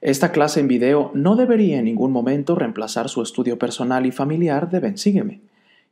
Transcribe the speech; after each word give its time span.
Esta 0.00 0.30
clase 0.30 0.60
en 0.60 0.68
video 0.68 1.10
no 1.12 1.34
debería 1.34 1.78
en 1.78 1.86
ningún 1.86 2.12
momento 2.12 2.54
reemplazar 2.54 3.08
su 3.08 3.20
estudio 3.20 3.58
personal 3.58 4.06
y 4.06 4.12
familiar 4.12 4.70
de 4.70 4.78
Bensígueme. 4.78 5.40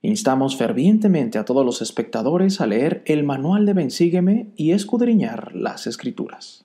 Instamos 0.01 0.57
fervientemente 0.57 1.39
a 1.39 1.45
todos 1.45 1.67
los 1.67 1.83
espectadores 1.83 2.61
a 2.61 2.67
leer 2.67 3.03
el 3.07 3.25
manual 3.25 3.67
de 3.67 3.73
Bensígueme 3.73 4.47
y 4.55 4.71
escudriñar 4.71 5.57
las 5.57 5.89
escrituras. 5.89 6.65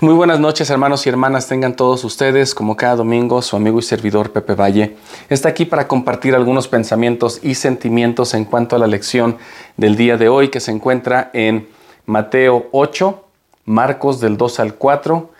Muy 0.00 0.14
buenas 0.14 0.40
noches 0.40 0.70
hermanos 0.70 1.04
y 1.04 1.10
hermanas, 1.10 1.46
tengan 1.46 1.76
todos 1.76 2.04
ustedes, 2.04 2.54
como 2.54 2.74
cada 2.74 2.96
domingo, 2.96 3.42
su 3.42 3.54
amigo 3.54 3.80
y 3.80 3.82
servidor 3.82 4.32
Pepe 4.32 4.54
Valle 4.54 4.96
está 5.28 5.50
aquí 5.50 5.66
para 5.66 5.86
compartir 5.86 6.34
algunos 6.34 6.68
pensamientos 6.68 7.38
y 7.42 7.54
sentimientos 7.54 8.32
en 8.32 8.46
cuanto 8.46 8.76
a 8.76 8.78
la 8.78 8.86
lección 8.86 9.36
del 9.76 9.96
día 9.96 10.16
de 10.16 10.30
hoy 10.30 10.48
que 10.48 10.60
se 10.60 10.70
encuentra 10.70 11.30
en 11.34 11.68
Mateo 12.06 12.68
8, 12.72 13.24
Marcos 13.66 14.20
del 14.20 14.38
2 14.38 14.60
al 14.60 14.74
4, 14.76 15.30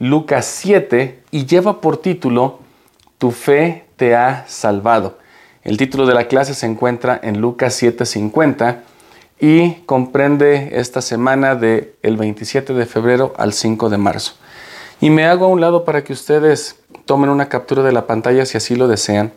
Lucas 0.00 0.46
7 0.46 1.24
y 1.30 1.44
lleva 1.44 1.82
por 1.82 1.98
título 1.98 2.60
Tu 3.18 3.30
fe 3.32 3.84
te 3.96 4.16
ha 4.16 4.46
salvado. 4.48 5.18
El 5.62 5.76
título 5.76 6.06
de 6.06 6.14
la 6.14 6.26
clase 6.26 6.54
se 6.54 6.64
encuentra 6.64 7.20
en 7.22 7.42
Lucas 7.42 7.74
7:50 7.82 8.78
y 9.38 9.72
comprende 9.84 10.70
esta 10.72 11.02
semana 11.02 11.54
del 11.54 11.92
el 12.00 12.16
27 12.16 12.72
de 12.72 12.86
febrero 12.86 13.34
al 13.36 13.52
5 13.52 13.90
de 13.90 13.98
marzo. 13.98 14.36
Y 15.02 15.10
me 15.10 15.26
hago 15.26 15.44
a 15.44 15.48
un 15.48 15.60
lado 15.60 15.84
para 15.84 16.02
que 16.02 16.14
ustedes 16.14 16.80
tomen 17.04 17.28
una 17.28 17.50
captura 17.50 17.82
de 17.82 17.92
la 17.92 18.06
pantalla 18.06 18.46
si 18.46 18.56
así 18.56 18.76
lo 18.76 18.88
desean. 18.88 19.34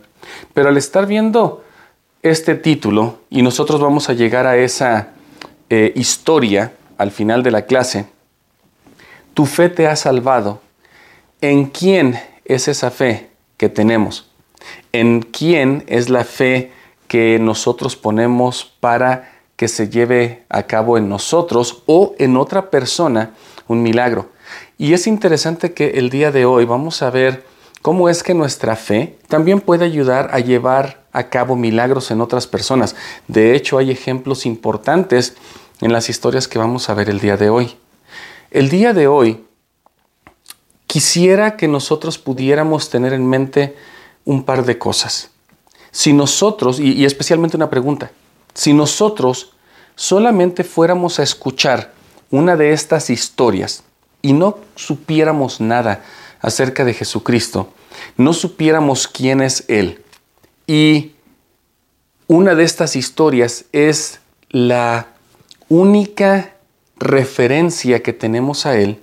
Pero 0.54 0.70
al 0.70 0.78
estar 0.78 1.06
viendo 1.06 1.62
este 2.22 2.54
título, 2.54 3.18
y 3.28 3.42
nosotros 3.42 3.82
vamos 3.82 4.08
a 4.08 4.14
llegar 4.14 4.46
a 4.46 4.56
esa 4.56 5.08
eh, 5.68 5.92
historia 5.94 6.72
al 6.96 7.10
final 7.10 7.42
de 7.42 7.50
la 7.50 7.66
clase, 7.66 8.06
tu 9.34 9.46
fe 9.46 9.68
te 9.68 9.86
ha 9.86 9.96
salvado. 9.96 10.60
¿En 11.40 11.66
quién 11.66 12.18
es 12.44 12.68
esa 12.68 12.90
fe 12.90 13.30
que 13.56 13.68
tenemos? 13.68 14.30
¿En 14.92 15.20
quién 15.20 15.84
es 15.86 16.08
la 16.08 16.24
fe 16.24 16.72
que 17.08 17.38
nosotros 17.38 17.96
ponemos 17.96 18.64
para 18.80 19.34
que 19.56 19.68
se 19.68 19.88
lleve 19.88 20.44
a 20.48 20.64
cabo 20.64 20.98
en 20.98 21.08
nosotros 21.08 21.82
o 21.86 22.14
en 22.18 22.36
otra 22.36 22.70
persona 22.70 23.34
un 23.68 23.82
milagro. 23.82 24.30
Y 24.78 24.92
es 24.92 25.06
interesante 25.06 25.72
que 25.72 25.90
el 25.90 26.10
día 26.10 26.32
de 26.32 26.44
hoy 26.44 26.64
vamos 26.64 27.02
a 27.02 27.10
ver 27.10 27.44
cómo 27.82 28.08
es 28.08 28.22
que 28.22 28.34
nuestra 28.34 28.76
fe 28.76 29.16
también 29.28 29.60
puede 29.60 29.84
ayudar 29.84 30.30
a 30.32 30.40
llevar 30.40 31.04
a 31.12 31.28
cabo 31.28 31.54
milagros 31.54 32.10
en 32.10 32.20
otras 32.20 32.46
personas. 32.46 32.96
De 33.28 33.54
hecho, 33.54 33.78
hay 33.78 33.90
ejemplos 33.90 34.46
importantes 34.46 35.36
en 35.80 35.92
las 35.92 36.10
historias 36.10 36.48
que 36.48 36.58
vamos 36.58 36.88
a 36.90 36.94
ver 36.94 37.08
el 37.08 37.20
día 37.20 37.36
de 37.36 37.50
hoy. 37.50 37.76
El 38.54 38.68
día 38.68 38.92
de 38.92 39.08
hoy 39.08 39.44
quisiera 40.86 41.56
que 41.56 41.66
nosotros 41.66 42.18
pudiéramos 42.18 42.88
tener 42.88 43.12
en 43.12 43.28
mente 43.28 43.74
un 44.24 44.44
par 44.44 44.64
de 44.64 44.78
cosas. 44.78 45.32
Si 45.90 46.12
nosotros, 46.12 46.78
y, 46.78 47.04
especialmente 47.04 47.56
una 47.56 47.68
pregunta, 47.68 48.12
si 48.54 48.72
nosotros 48.72 49.54
solamente 49.96 50.62
fuéramos 50.62 51.18
a 51.18 51.24
escuchar 51.24 51.94
una 52.30 52.54
de 52.54 52.72
estas 52.72 53.10
historias 53.10 53.82
y 54.22 54.34
no 54.34 54.58
supiéramos 54.76 55.60
nada 55.60 56.04
acerca 56.40 56.84
de 56.84 56.94
Jesucristo, 56.94 57.72
no 58.16 58.32
supiéramos 58.32 59.08
quién 59.08 59.40
es 59.40 59.64
Él, 59.66 60.00
y 60.68 61.10
una 62.28 62.54
de 62.54 62.62
estas 62.62 62.94
historias 62.94 63.64
es 63.72 64.20
la 64.48 65.08
única 65.68 66.53
referencia 66.96 68.02
que 68.02 68.12
tenemos 68.12 68.66
a 68.66 68.78
Él, 68.78 69.02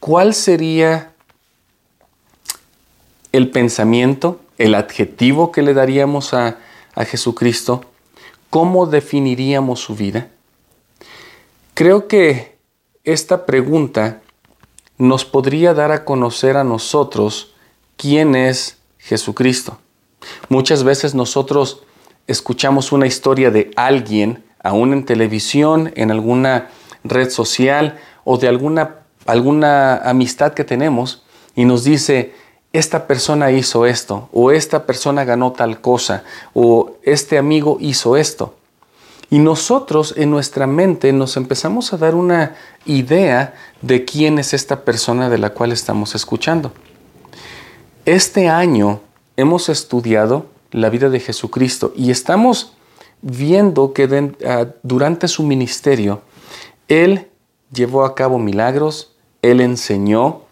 ¿cuál 0.00 0.34
sería 0.34 1.12
el 3.32 3.50
pensamiento, 3.50 4.40
el 4.58 4.74
adjetivo 4.74 5.52
que 5.52 5.62
le 5.62 5.74
daríamos 5.74 6.34
a, 6.34 6.58
a 6.94 7.04
Jesucristo? 7.04 7.84
¿cómo 8.54 8.86
definiríamos 8.86 9.80
su 9.80 9.96
vida? 9.96 10.28
Creo 11.74 12.06
que 12.06 12.56
esta 13.02 13.46
pregunta 13.46 14.22
nos 14.96 15.24
podría 15.24 15.74
dar 15.74 15.90
a 15.90 16.04
conocer 16.04 16.56
a 16.56 16.62
nosotros 16.62 17.52
quién 17.96 18.36
es 18.36 18.78
Jesucristo. 18.98 19.78
Muchas 20.48 20.84
veces 20.84 21.16
nosotros 21.16 21.82
escuchamos 22.28 22.92
una 22.92 23.08
historia 23.08 23.50
de 23.50 23.72
alguien, 23.74 24.44
aún 24.62 24.92
en 24.92 25.04
televisión, 25.04 25.92
en 25.96 26.12
alguna 26.12 26.70
red 27.04 27.30
social 27.30 27.98
o 28.24 28.38
de 28.38 28.48
alguna, 28.48 28.96
alguna 29.26 29.96
amistad 29.96 30.54
que 30.54 30.64
tenemos, 30.64 31.22
y 31.54 31.64
nos 31.66 31.84
dice, 31.84 32.34
esta 32.72 33.06
persona 33.06 33.52
hizo 33.52 33.86
esto, 33.86 34.28
o 34.32 34.50
esta 34.50 34.86
persona 34.86 35.24
ganó 35.24 35.52
tal 35.52 35.80
cosa, 35.80 36.24
o 36.52 36.96
este 37.04 37.38
amigo 37.38 37.76
hizo 37.80 38.16
esto. 38.16 38.56
Y 39.30 39.38
nosotros 39.38 40.14
en 40.16 40.30
nuestra 40.30 40.66
mente 40.66 41.12
nos 41.12 41.36
empezamos 41.36 41.92
a 41.92 41.96
dar 41.96 42.14
una 42.14 42.56
idea 42.84 43.54
de 43.80 44.04
quién 44.04 44.38
es 44.38 44.54
esta 44.54 44.84
persona 44.84 45.30
de 45.30 45.38
la 45.38 45.50
cual 45.50 45.72
estamos 45.72 46.14
escuchando. 46.14 46.72
Este 48.04 48.48
año 48.48 49.00
hemos 49.36 49.68
estudiado 49.68 50.46
la 50.72 50.90
vida 50.90 51.08
de 51.08 51.20
Jesucristo 51.20 51.92
y 51.96 52.10
estamos 52.10 52.74
viendo 53.22 53.92
que 53.92 54.32
ah, 54.46 54.66
durante 54.82 55.28
su 55.28 55.42
ministerio 55.42 56.20
Él 56.88 57.28
llevó 57.72 58.04
a 58.04 58.14
cabo 58.14 58.38
milagros, 58.38 59.14
Él 59.42 59.60
enseñó, 59.60 60.42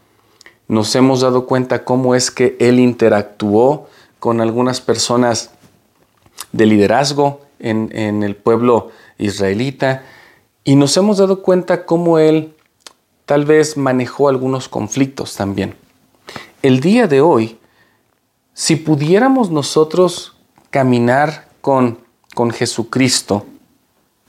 nos 0.68 0.94
hemos 0.96 1.20
dado 1.20 1.46
cuenta 1.46 1.84
cómo 1.84 2.14
es 2.14 2.30
que 2.30 2.56
Él 2.58 2.78
interactuó 2.78 3.88
con 4.18 4.40
algunas 4.40 4.80
personas 4.80 5.50
de 6.52 6.66
liderazgo 6.66 7.42
en, 7.58 8.22
el 8.22 8.36
pueblo 8.36 8.90
israelita 9.18 10.04
y 10.64 10.76
nos 10.76 10.96
hemos 10.96 11.18
dado 11.18 11.42
cuenta 11.42 11.84
cómo 11.84 12.18
Él 12.18 12.54
tal 13.26 13.44
vez 13.44 13.76
manejó 13.76 14.28
algunos 14.28 14.68
conflictos 14.68 15.34
también. 15.34 15.74
El 16.62 16.80
día 16.80 17.06
de 17.06 17.20
hoy, 17.20 17.58
si 18.54 18.76
pudiéramos 18.76 19.50
nosotros 19.50 20.36
caminar 20.70 21.48
con, 21.60 21.98
con 22.34 22.50
Jesucristo, 22.50 23.46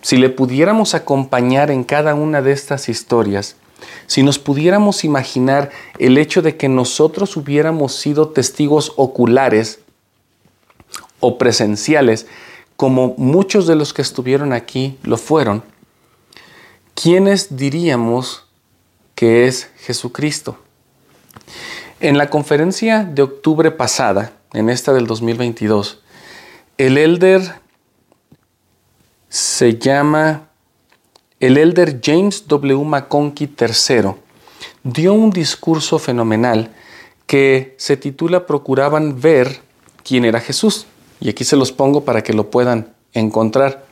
si 0.03 0.18
le 0.18 0.30
pudiéramos 0.30 0.94
acompañar 0.94 1.72
en 1.72 1.84
cada 1.86 2.14
una 2.14 2.41
de 2.41 2.52
estas 2.52 2.90
historias, 2.90 3.56
si 4.06 4.22
nos 4.22 4.38
pudiéramos 4.38 5.03
imaginar 5.06 5.72
el 5.97 6.18
hecho 6.18 6.41
de 6.41 6.58
que 6.58 6.68
nosotros 6.68 7.36
hubiéramos 7.38 7.96
sido 7.96 8.30
testigos 8.30 8.94
oculares 8.97 9.80
o 11.22 11.38
presenciales, 11.38 12.28
como 12.75 13.16
muchos 13.18 13.66
de 13.66 13.75
los 13.75 13.94
que 13.94 14.02
estuvieron 14.02 14.52
aquí 14.52 14.97
lo 15.03 15.18
fueron, 15.18 15.64
¿quiénes 16.96 17.56
diríamos 17.56 18.46
que 19.16 19.47
es 19.47 19.70
Jesucristo? 19.78 20.58
En 22.02 22.18
la 22.18 22.30
conferencia 22.30 23.06
de 23.06 23.22
octubre 23.22 23.72
pasada, 23.72 24.34
en 24.52 24.70
esta 24.70 24.91
del 24.91 25.08
2022, 25.08 26.02
el 26.78 26.97
elder 26.97 27.62
se 29.33 29.79
llama 29.79 30.49
el 31.39 31.57
elder 31.57 31.99
James 32.03 32.47
W. 32.47 32.83
McConkie 32.83 33.49
III 33.59 34.11
dio 34.83 35.13
un 35.16 35.31
discurso 35.31 35.97
fenomenal 35.97 36.71
que 37.25 37.73
se 37.79 37.97
titula 37.97 38.45
Procuraban 38.45 39.19
ver 39.19 39.61
quién 40.03 40.25
era 40.25 40.39
Jesús. 40.39 40.85
Y 41.19 41.29
aquí 41.29 41.45
se 41.45 41.55
los 41.55 41.72
pongo 41.72 42.05
para 42.05 42.22
que 42.22 42.33
lo 42.33 42.51
puedan 42.51 42.93
encontrar. 43.11 43.88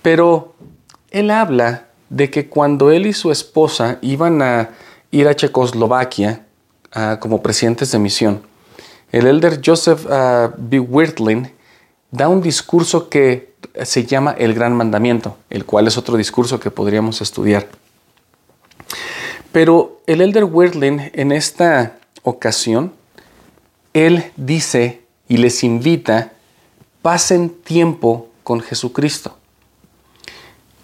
Pero 0.00 0.54
él 1.10 1.30
habla 1.30 1.88
de 2.08 2.30
que 2.30 2.48
cuando 2.48 2.90
él 2.90 3.06
y 3.06 3.12
su 3.12 3.30
esposa 3.30 3.98
iban 4.00 4.40
a 4.40 4.70
ir 5.10 5.28
a 5.28 5.36
Checoslovaquia 5.36 6.46
como 7.20 7.42
presidentes 7.42 7.92
de 7.92 7.98
misión, 7.98 8.40
el 9.12 9.26
elder 9.26 9.60
Joseph 9.62 10.06
uh, 10.06 10.50
B. 10.56 10.80
Wirtling 10.80 11.52
da 12.10 12.28
un 12.28 12.40
discurso 12.40 13.10
que 13.10 13.47
se 13.82 14.04
llama 14.04 14.34
el 14.38 14.54
Gran 14.54 14.74
Mandamiento, 14.74 15.36
el 15.50 15.64
cual 15.64 15.86
es 15.86 15.96
otro 15.98 16.16
discurso 16.16 16.60
que 16.60 16.70
podríamos 16.70 17.20
estudiar. 17.20 17.68
Pero 19.52 20.00
el 20.06 20.20
Elder 20.20 20.44
Wirtling 20.44 21.10
en 21.14 21.32
esta 21.32 21.98
ocasión, 22.22 22.92
él 23.94 24.24
dice 24.36 25.02
y 25.28 25.38
les 25.38 25.64
invita, 25.64 26.32
pasen 27.02 27.50
tiempo 27.50 28.28
con 28.42 28.60
Jesucristo. 28.60 29.36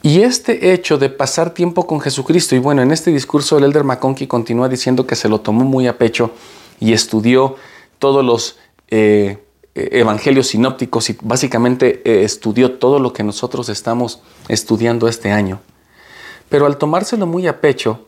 Y 0.02 0.20
este 0.20 0.72
hecho 0.74 0.98
de 0.98 1.08
pasar 1.08 1.54
tiempo 1.54 1.86
con 1.86 1.98
Jesucristo, 1.98 2.54
y 2.54 2.58
bueno, 2.58 2.82
en 2.82 2.90
este 2.90 3.10
discurso 3.10 3.56
el 3.56 3.64
Elder 3.64 3.84
McConkie 3.84 4.26
continúa 4.26 4.68
diciendo 4.68 5.06
que 5.06 5.16
se 5.16 5.30
lo 5.30 5.40
tomó 5.40 5.64
muy 5.64 5.86
a 5.86 5.96
pecho 5.96 6.32
y 6.78 6.92
estudió 6.92 7.56
todos 7.98 8.22
los 8.22 8.58
eh, 8.88 9.38
evangelios 9.74 10.48
sinópticos 10.48 11.10
y 11.10 11.18
básicamente 11.20 12.02
eh, 12.04 12.24
estudió 12.24 12.78
todo 12.78 12.98
lo 12.98 13.12
que 13.12 13.24
nosotros 13.24 13.68
estamos 13.68 14.20
estudiando 14.48 15.08
este 15.08 15.32
año. 15.32 15.60
Pero 16.48 16.66
al 16.66 16.78
tomárselo 16.78 17.26
muy 17.26 17.46
a 17.46 17.60
pecho, 17.60 18.06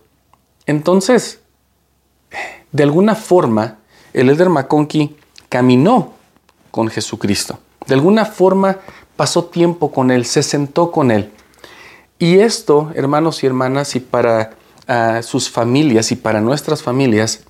entonces 0.67 1.41
de 2.73 2.83
alguna 2.83 3.15
forma, 3.15 3.79
el 4.13 4.29
Elder 4.29 4.49
McConkie 4.49 5.17
caminó 5.49 6.13
con 6.71 6.89
Jesucristo. 6.89 7.59
De 7.87 7.95
alguna 7.95 8.25
forma 8.25 8.79
pasó 9.17 9.45
tiempo 9.47 9.93
con 9.93 10.11
Él, 10.11 10.27
se 10.27 10.43
sentó 10.43 10.91
con 10.91 11.11
Él. 11.11 11.31
Y 12.19 12.39
esto, 12.39 12.91
hermanos 12.95 13.43
y 13.43 13.47
hermanas, 13.47 13.95
y 13.97 14.01
para 14.01 14.51
ah, 14.89 15.23
sus 15.23 15.49
familias 15.49 16.13
y 16.13 16.17
para 16.17 16.41
nuestras 16.41 16.83
familias, 16.83 17.45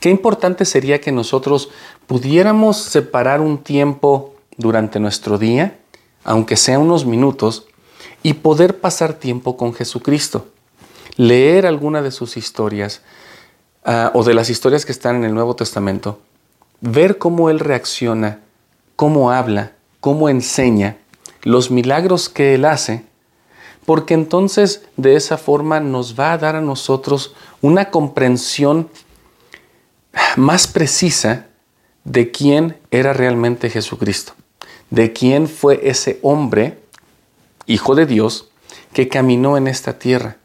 qué 0.00 0.10
importante 0.10 0.64
sería 0.64 1.00
que 1.00 1.12
nosotros 1.12 1.70
pudiéramos 2.08 2.78
separar 2.78 3.40
un 3.42 3.58
tiempo 3.58 4.34
durante 4.56 4.98
nuestro 4.98 5.38
día, 5.38 5.78
aunque 6.24 6.56
sea 6.56 6.78
unos 6.78 7.04
minutos, 7.04 7.66
y 8.22 8.32
poder 8.32 8.80
pasar 8.80 9.12
tiempo 9.12 9.56
con 9.56 9.74
Jesucristo. 9.74 10.48
Leer 11.16 11.66
alguna 11.66 12.00
de 12.00 12.10
sus 12.10 12.36
historias 12.36 13.02
ah, 13.84 14.10
o 14.14 14.24
de 14.24 14.34
las 14.34 14.48
historias 14.48 14.86
que 14.86 14.92
están 14.92 15.16
en 15.16 15.24
el 15.24 15.34
Nuevo 15.34 15.54
Testamento, 15.54 16.18
ver 16.80 17.18
cómo 17.18 17.50
Él 17.50 17.60
reacciona, 17.60 18.40
cómo 18.96 19.30
habla, 19.30 19.72
cómo 20.00 20.30
enseña, 20.30 20.96
los 21.42 21.70
milagros 21.70 22.30
que 22.30 22.54
Él 22.54 22.64
hace, 22.64 23.04
porque 23.84 24.14
entonces 24.14 24.82
de 24.96 25.14
esa 25.14 25.36
forma 25.36 25.78
nos 25.78 26.18
va 26.18 26.32
a 26.32 26.38
dar 26.38 26.56
a 26.56 26.62
nosotros 26.62 27.34
una 27.60 27.90
comprensión 27.90 28.88
más 30.36 30.66
precisa 30.66 31.47
de 32.04 32.30
quién 32.30 32.78
era 32.90 33.12
realmente 33.12 33.70
Jesucristo, 33.70 34.32
de 34.90 35.12
quién 35.12 35.48
fue 35.48 35.80
ese 35.84 36.18
hombre, 36.22 36.78
hijo 37.66 37.94
de 37.94 38.06
Dios, 38.06 38.50
que 38.92 39.08
caminó 39.08 39.56
en 39.56 39.68
esta 39.68 39.98
tierra. 39.98 40.36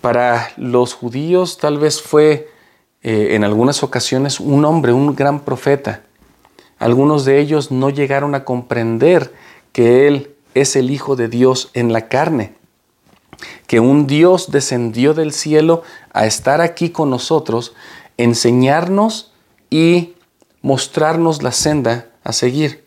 Para 0.00 0.50
los 0.56 0.94
judíos 0.94 1.58
tal 1.58 1.78
vez 1.78 2.00
fue 2.00 2.48
eh, 3.02 3.34
en 3.34 3.44
algunas 3.44 3.82
ocasiones 3.82 4.40
un 4.40 4.64
hombre, 4.64 4.92
un 4.92 5.14
gran 5.14 5.40
profeta. 5.40 6.02
Algunos 6.78 7.24
de 7.24 7.38
ellos 7.38 7.70
no 7.70 7.90
llegaron 7.90 8.34
a 8.34 8.44
comprender 8.44 9.32
que 9.72 10.08
Él 10.08 10.34
es 10.54 10.76
el 10.76 10.90
Hijo 10.90 11.16
de 11.16 11.28
Dios 11.28 11.70
en 11.74 11.92
la 11.92 12.08
carne, 12.08 12.54
que 13.66 13.80
un 13.80 14.06
Dios 14.06 14.50
descendió 14.50 15.12
del 15.12 15.32
cielo 15.32 15.82
a 16.12 16.26
estar 16.26 16.60
aquí 16.60 16.90
con 16.90 17.10
nosotros, 17.10 17.74
enseñarnos 18.16 19.33
y 19.74 20.14
mostrarnos 20.62 21.42
la 21.42 21.50
senda 21.50 22.06
a 22.22 22.32
seguir. 22.32 22.84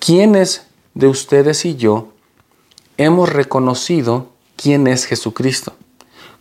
¿Quiénes 0.00 0.66
de 0.94 1.06
ustedes 1.06 1.64
y 1.64 1.76
yo 1.76 2.12
hemos 2.96 3.28
reconocido 3.28 4.32
quién 4.56 4.88
es 4.88 5.04
Jesucristo? 5.04 5.74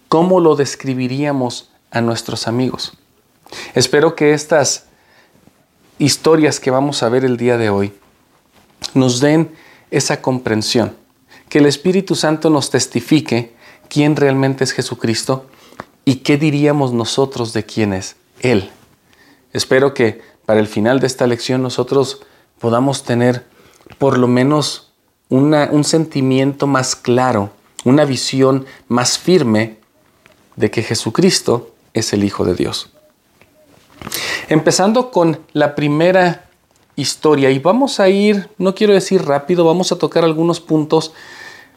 ¿Cómo 0.07 0.39
lo 0.39 0.55
describiríamos 0.55 1.69
a 1.91 2.01
nuestros 2.01 2.47
amigos? 2.47 2.93
Espero 3.75 4.15
que 4.15 4.33
estas 4.33 4.85
historias 5.99 6.59
que 6.59 6.71
vamos 6.71 7.03
a 7.03 7.09
ver 7.09 7.23
el 7.23 7.37
día 7.37 7.59
de 7.59 7.69
hoy 7.69 7.93
nos 8.95 9.19
den 9.19 9.53
esa 9.91 10.23
comprensión, 10.23 10.95
que 11.49 11.59
el 11.59 11.67
Espíritu 11.67 12.15
Santo 12.15 12.49
nos 12.49 12.71
testifique 12.71 13.53
quién 13.89 14.15
realmente 14.15 14.63
es 14.63 14.71
Jesucristo 14.71 15.45
y 16.03 16.15
qué 16.15 16.37
diríamos 16.37 16.93
nosotros 16.93 17.53
de 17.53 17.63
quién 17.63 17.93
es 17.93 18.15
Él. 18.39 18.71
Espero 19.54 19.94
que 19.94 20.22
para 20.46 20.60
el 20.60 20.68
final 20.68 21.00
de 21.00 21.07
esta 21.07 21.28
lección 21.28 21.62
nosotros 21.62 22.22
podamos 22.60 23.04
tener 23.04 23.46
por 23.98 24.18
lo 24.18 24.28
menos 24.28 24.92
un 25.30 25.84
sentimiento 25.84 26.68
más 26.68 26.96
claro, 26.96 27.51
una 27.86 28.06
visión 28.06 28.66
más 28.88 29.18
firme 29.18 29.78
de 30.56 30.72
que 30.72 30.84
Jesucristo 30.84 31.72
es 31.94 32.13
el 32.13 32.24
Hijo 32.24 32.46
de 32.46 32.56
Dios. 32.56 32.90
Empezando 34.48 35.12
con 35.12 35.40
la 35.54 35.75
primera 35.75 36.50
historia 36.96 37.51
y 37.51 37.60
vamos 37.60 38.00
a 38.00 38.10
ir, 38.10 38.50
no 38.57 38.75
quiero 38.75 38.94
decir 38.94 39.25
rápido, 39.25 39.66
vamos 39.66 39.92
a 39.92 39.98
tocar 39.98 40.24
algunos 40.24 40.60
puntos 40.60 41.13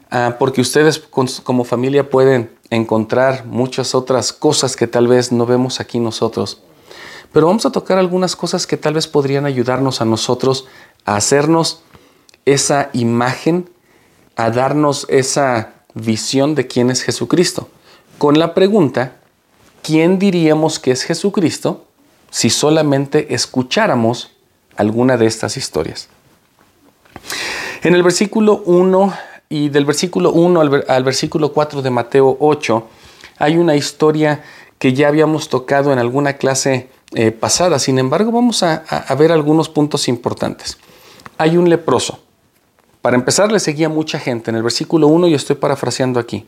ah, 0.09 0.35
porque 0.39 0.61
ustedes 0.61 0.99
como 0.99 1.63
familia 1.63 2.09
pueden 2.09 2.49
encontrar 2.69 3.45
muchas 3.45 3.93
otras 3.93 4.33
cosas 4.33 4.75
que 4.75 4.87
tal 4.87 5.07
vez 5.07 5.31
no 5.31 5.45
vemos 5.45 5.79
aquí 5.79 5.99
nosotros. 5.99 6.61
Pero 7.33 7.47
vamos 7.47 7.65
a 7.65 7.71
tocar 7.71 7.97
algunas 7.97 8.35
cosas 8.35 8.65
que 8.65 8.77
tal 8.77 8.93
vez 8.93 9.07
podrían 9.07 9.45
ayudarnos 9.45 10.01
a 10.01 10.05
nosotros 10.05 10.67
a 11.03 11.17
hacernos 11.17 11.81
esa 12.45 12.89
imagen, 12.93 13.69
a 14.37 14.49
darnos 14.49 15.05
esa 15.09 15.73
visión 15.93 16.55
de 16.55 16.67
quién 16.67 16.89
es 16.89 17.01
Jesucristo. 17.01 17.67
Con 18.17 18.39
la 18.39 18.53
pregunta, 18.53 19.17
¿quién 19.81 20.19
diríamos 20.19 20.79
que 20.79 20.91
es 20.91 21.03
Jesucristo 21.03 21.85
si 22.33 22.49
solamente 22.49 23.35
escucháramos 23.35 24.31
alguna 24.75 25.17
de 25.17 25.27
estas 25.27 25.55
historias. 25.55 26.09
En 27.83 27.93
el 27.93 28.01
versículo 28.01 28.63
1 28.65 29.13
y 29.49 29.69
del 29.69 29.85
versículo 29.85 30.31
1 30.31 30.61
al, 30.87 31.03
versículo 31.03 31.53
4 31.53 31.83
de 31.83 31.89
Mateo 31.91 32.35
8 32.39 32.87
hay 33.37 33.57
una 33.57 33.75
historia 33.75 34.43
que 34.79 34.93
ya 34.93 35.09
habíamos 35.09 35.47
tocado 35.47 35.93
en 35.93 35.99
alguna 35.99 36.33
clase 36.33 36.89
eh, 37.15 37.31
pasada, 37.31 37.79
sin 37.79 37.99
embargo 37.99 38.31
vamos 38.31 38.63
a, 38.63 38.75
a 38.75 39.15
ver 39.15 39.31
algunos 39.31 39.69
puntos 39.69 40.07
importantes. 40.07 40.77
Hay 41.37 41.57
un 41.57 41.69
leproso. 41.69 42.19
Para 43.01 43.15
empezar 43.15 43.51
le 43.51 43.59
seguía 43.59 43.89
mucha 43.89 44.19
gente. 44.19 44.49
En 44.49 44.55
el 44.55 44.63
versículo 44.63 45.07
1 45.07 45.27
y 45.27 45.33
estoy 45.33 45.57
parafraseando 45.57 46.19
aquí. 46.19 46.47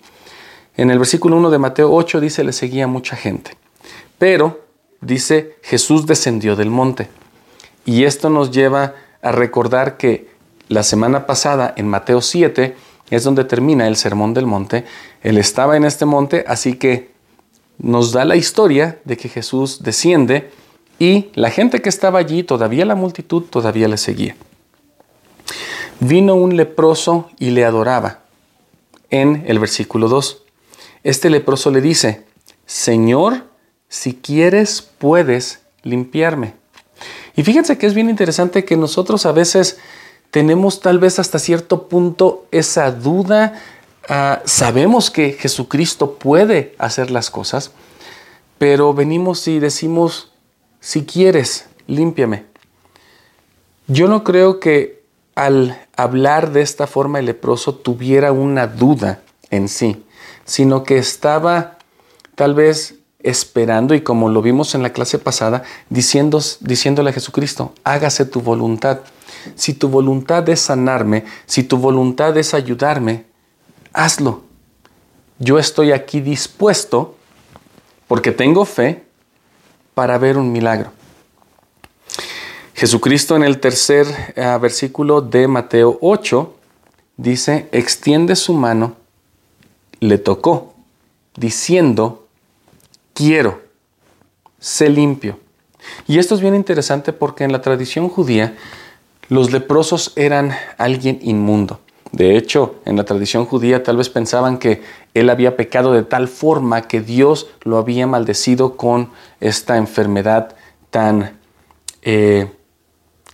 En 0.78 0.92
el 0.92 1.00
versículo 1.00 1.38
1 1.38 1.50
de 1.50 1.58
Mateo 1.58 1.94
8 1.94 2.20
dice 2.20 2.44
le 2.44 2.54
seguía 2.54 2.88
mucha 2.88 3.16
gente. 3.16 3.58
Pero 4.18 4.66
dice 5.02 5.58
Jesús 5.64 6.06
descendió 6.06 6.56
del 6.56 6.70
monte. 6.70 7.10
Y 7.86 8.04
esto 8.06 8.30
nos 8.30 8.52
lleva 8.52 8.96
a 9.22 9.32
recordar 9.32 9.98
que 9.98 10.30
la 10.68 10.84
semana 10.84 11.26
pasada 11.28 11.74
en 11.78 11.88
Mateo 11.88 12.22
7 12.22 12.76
es 13.10 13.24
donde 13.24 13.44
termina 13.44 13.88
el 13.88 13.96
sermón 13.96 14.34
del 14.34 14.46
monte. 14.46 14.86
Él 15.22 15.38
estaba 15.38 15.78
en 15.78 15.86
este 15.86 16.06
monte, 16.06 16.44
así 16.48 16.76
que 16.76 17.12
nos 17.78 18.12
da 18.12 18.26
la 18.26 18.36
historia 18.36 19.00
de 19.06 19.18
que 19.18 19.30
Jesús 19.30 19.84
desciende 19.84 20.52
y 21.00 21.30
la 21.34 21.50
gente 21.50 21.82
que 21.82 21.90
estaba 21.90 22.20
allí, 22.20 22.44
todavía 22.44 22.86
la 22.86 22.96
multitud, 22.96 23.44
todavía 23.44 23.88
le 23.88 23.98
seguía. 23.98 24.36
Vino 26.00 26.36
un 26.36 26.56
leproso 26.56 27.30
y 27.40 27.52
le 27.52 27.66
adoraba. 27.66 28.20
En 29.10 29.44
el 29.48 29.60
versículo 29.60 30.08
2, 30.10 30.44
este 31.04 31.30
leproso 31.30 31.70
le 31.70 31.82
dice, 31.82 32.26
Señor, 32.66 33.44
si 33.88 34.14
quieres, 34.14 34.82
puedes 34.82 35.60
limpiarme. 35.84 36.54
Y 37.36 37.44
fíjense 37.44 37.78
que 37.78 37.86
es 37.86 37.94
bien 37.94 38.10
interesante 38.10 38.66
que 38.66 38.78
nosotros 38.78 39.26
a 39.26 39.32
veces 39.32 39.78
tenemos 40.32 40.82
tal 40.82 41.00
vez 41.00 41.20
hasta 41.20 41.40
cierto 41.40 41.88
punto 41.88 42.46
esa 42.52 42.92
duda, 42.92 43.62
ah, 44.10 44.42
sabemos 44.46 45.12
que 45.12 45.34
Jesucristo 45.34 46.16
puede 46.16 46.76
hacer 46.78 47.12
las 47.12 47.30
cosas, 47.30 47.72
pero 48.58 48.94
venimos 48.94 49.48
y 49.48 49.60
decimos, 49.60 50.32
si 50.80 51.06
quieres, 51.06 51.68
límpiame. 51.88 52.46
Yo 53.88 54.08
no 54.08 54.24
creo 54.24 54.60
que 54.60 55.04
al 55.36 55.80
hablar 55.96 56.52
de 56.52 56.62
esta 56.62 56.88
forma 56.88 57.20
el 57.20 57.26
leproso 57.26 57.76
tuviera 57.76 58.32
una 58.32 58.68
duda 58.68 59.22
en 59.52 59.68
sí, 59.68 60.04
sino 60.46 60.84
que 60.84 60.98
estaba 60.98 61.78
tal 62.36 62.54
vez 62.54 62.96
esperando 63.20 63.96
y 63.96 64.02
como 64.02 64.30
lo 64.30 64.42
vimos 64.42 64.76
en 64.76 64.84
la 64.84 64.94
clase 64.94 65.18
pasada, 65.18 65.64
diciendo, 65.90 66.40
diciéndole 66.60 67.10
a 67.10 67.14
Jesucristo, 67.14 67.74
hágase 67.84 68.26
tu 68.26 68.42
voluntad. 68.42 69.00
Si 69.56 69.74
tu 69.74 69.90
voluntad 69.90 70.48
es 70.50 70.62
sanarme, 70.62 71.26
si 71.46 71.64
tu 71.64 71.78
voluntad 71.78 72.38
es 72.38 72.54
ayudarme, 72.54 73.26
hazlo. 73.96 74.44
Yo 75.40 75.58
estoy 75.58 75.92
aquí 75.92 76.22
dispuesto, 76.22 77.16
porque 78.08 78.32
tengo 78.32 78.66
fe, 78.66 79.04
para 79.94 80.18
ver 80.18 80.38
un 80.38 80.52
milagro. 80.52 80.92
Jesucristo 82.76 83.38
en 83.38 83.44
el 83.44 83.60
tercer 83.60 84.06
eh, 84.36 84.58
versículo 84.62 85.22
de 85.22 85.48
Mateo 85.48 85.98
8 86.02 86.54
dice, 87.16 87.70
extiende 87.72 88.36
su 88.36 88.54
mano, 88.54 88.98
le 90.02 90.18
tocó, 90.18 90.74
diciendo, 91.38 92.28
quiero, 93.14 93.62
sé 94.60 94.90
limpio. 94.90 95.40
Y 96.06 96.20
esto 96.20 96.36
es 96.36 96.42
bien 96.42 96.56
interesante 96.56 97.14
porque 97.14 97.46
en 97.46 97.54
la 97.54 97.62
tradición 97.62 98.10
judía 98.10 98.58
los 99.30 99.54
leprosos 99.54 100.12
eran 100.18 100.52
alguien 100.78 101.20
inmundo. 101.22 101.80
De 102.16 102.38
hecho, 102.38 102.76
en 102.86 102.96
la 102.96 103.04
tradición 103.04 103.46
judía 103.46 103.84
tal 103.84 103.98
vez 103.98 104.08
pensaban 104.08 104.58
que 104.58 104.82
él 105.14 105.30
había 105.30 105.58
pecado 105.58 105.92
de 105.92 106.04
tal 106.04 106.30
forma 106.30 106.84
que 106.84 107.02
Dios 107.02 107.48
lo 107.64 107.78
había 107.78 108.08
maldecido 108.08 108.78
con 108.78 109.10
esta 109.42 109.76
enfermedad 109.76 110.56
tan, 110.92 111.38
eh, 112.04 112.50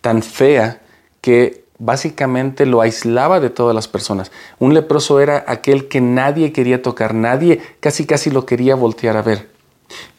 tan 0.01 0.23
fea 0.23 0.81
que 1.21 1.63
básicamente 1.77 2.65
lo 2.65 2.81
aislaba 2.81 3.39
de 3.39 3.51
todas 3.51 3.75
las 3.75 3.87
personas. 3.87 4.31
Un 4.57 4.73
leproso 4.73 5.19
era 5.19 5.45
aquel 5.47 5.87
que 5.87 6.01
nadie 6.01 6.51
quería 6.51 6.81
tocar, 6.81 7.13
nadie 7.13 7.61
casi 7.81 8.07
casi 8.07 8.31
lo 8.31 8.47
quería 8.47 8.73
voltear 8.73 9.15
a 9.15 9.21
ver. 9.21 9.51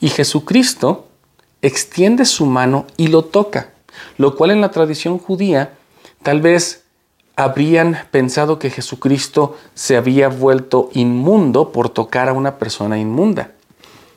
Y 0.00 0.08
Jesucristo 0.10 1.08
extiende 1.62 2.24
su 2.26 2.46
mano 2.46 2.86
y 2.96 3.08
lo 3.08 3.24
toca, 3.24 3.72
lo 4.18 4.36
cual 4.36 4.52
en 4.52 4.60
la 4.60 4.70
tradición 4.70 5.18
judía 5.18 5.74
tal 6.22 6.40
vez 6.40 6.82
habrían 7.36 7.98
pensado 8.10 8.58
que 8.58 8.70
Jesucristo 8.70 9.56
se 9.74 9.96
había 9.96 10.28
vuelto 10.28 10.90
inmundo 10.92 11.72
por 11.72 11.88
tocar 11.88 12.28
a 12.28 12.32
una 12.32 12.58
persona 12.58 12.98
inmunda. 12.98 13.52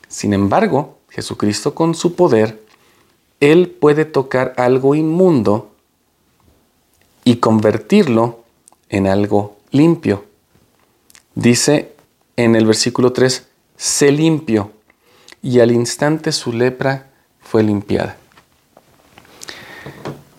Sin 0.08 0.32
embargo, 0.32 0.98
Jesucristo 1.10 1.74
con 1.74 1.94
su 1.94 2.14
poder, 2.14 2.62
Él 3.40 3.70
puede 3.70 4.04
tocar 4.04 4.54
algo 4.56 4.94
inmundo 4.94 5.70
y 7.24 7.36
convertirlo 7.36 8.44
en 8.88 9.06
algo 9.06 9.56
limpio. 9.70 10.24
Dice 11.34 11.92
en 12.36 12.54
el 12.54 12.66
versículo 12.66 13.12
3, 13.12 13.46
se 13.76 14.12
limpio, 14.12 14.72
y 15.42 15.60
al 15.60 15.70
instante 15.70 16.32
su 16.32 16.52
lepra 16.52 17.10
fue 17.40 17.62
limpiada. 17.62 18.16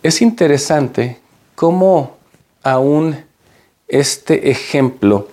Es 0.03 0.21
interesante 0.21 1.19
cómo 1.55 2.16
aún 2.67 3.23
este 3.87 4.51
ejemplo 4.51 5.29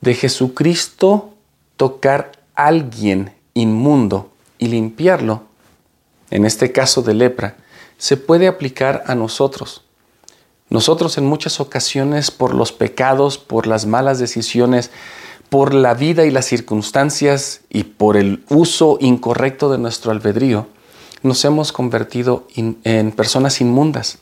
de 0.00 0.14
Jesucristo 0.14 1.34
tocar 1.76 2.30
a 2.54 2.66
alguien 2.66 3.34
inmundo 3.52 4.30
y 4.58 4.68
limpiarlo, 4.68 5.42
en 6.30 6.44
este 6.44 6.70
caso 6.70 7.02
de 7.02 7.14
lepra, 7.14 7.56
se 7.98 8.16
puede 8.16 8.46
aplicar 8.46 9.02
a 9.08 9.16
nosotros. 9.16 9.82
Nosotros 10.70 11.18
en 11.18 11.26
muchas 11.26 11.58
ocasiones 11.58 12.30
por 12.30 12.54
los 12.54 12.70
pecados, 12.70 13.38
por 13.38 13.66
las 13.66 13.84
malas 13.84 14.20
decisiones, 14.20 14.92
por 15.48 15.74
la 15.74 15.94
vida 15.94 16.26
y 16.26 16.30
las 16.30 16.46
circunstancias 16.46 17.62
y 17.70 17.82
por 17.82 18.16
el 18.16 18.44
uso 18.48 18.98
incorrecto 19.00 19.68
de 19.68 19.78
nuestro 19.78 20.12
albedrío, 20.12 20.68
nos 21.24 21.44
hemos 21.44 21.72
convertido 21.72 22.46
en 22.54 23.10
personas 23.10 23.60
inmundas, 23.60 24.18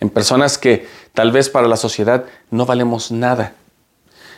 en 0.00 0.08
personas 0.10 0.56
que 0.58 0.86
tal 1.18 1.32
vez 1.32 1.48
para 1.48 1.66
la 1.66 1.76
sociedad 1.76 2.26
no 2.48 2.64
valemos 2.64 3.10
nada. 3.10 3.54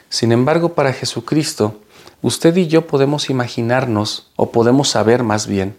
Sin 0.08 0.32
embargo, 0.32 0.72
para 0.72 0.94
Jesucristo, 0.94 1.78
usted 2.22 2.56
y 2.56 2.68
yo 2.68 2.86
podemos 2.86 3.28
imaginarnos, 3.28 4.30
o 4.34 4.50
podemos 4.50 4.88
saber 4.88 5.22
más 5.22 5.46
bien, 5.46 5.76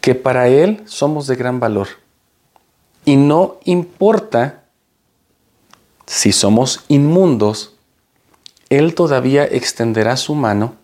que 0.00 0.16
para 0.16 0.48
Él 0.48 0.82
somos 0.86 1.28
de 1.28 1.36
gran 1.36 1.60
valor 1.60 1.86
y 3.04 3.14
no 3.14 3.58
importa 3.62 4.64
si 6.04 6.32
somos 6.32 6.80
inmundos, 6.88 7.76
Él 8.70 8.92
todavía 8.92 9.44
extenderá 9.44 10.16
su 10.16 10.34
mano 10.34 10.74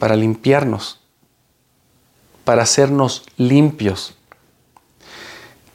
para 0.00 0.16
limpiarnos, 0.16 0.98
para 2.44 2.64
hacernos 2.64 3.22
limpios. 3.36 4.16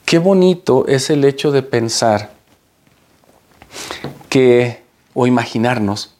Qué 0.04 0.18
bonito 0.18 0.86
es 0.86 1.08
el 1.08 1.24
hecho 1.24 1.50
de 1.50 1.62
pensar 1.62 2.33
que, 4.28 4.82
o 5.14 5.26
imaginarnos, 5.26 6.14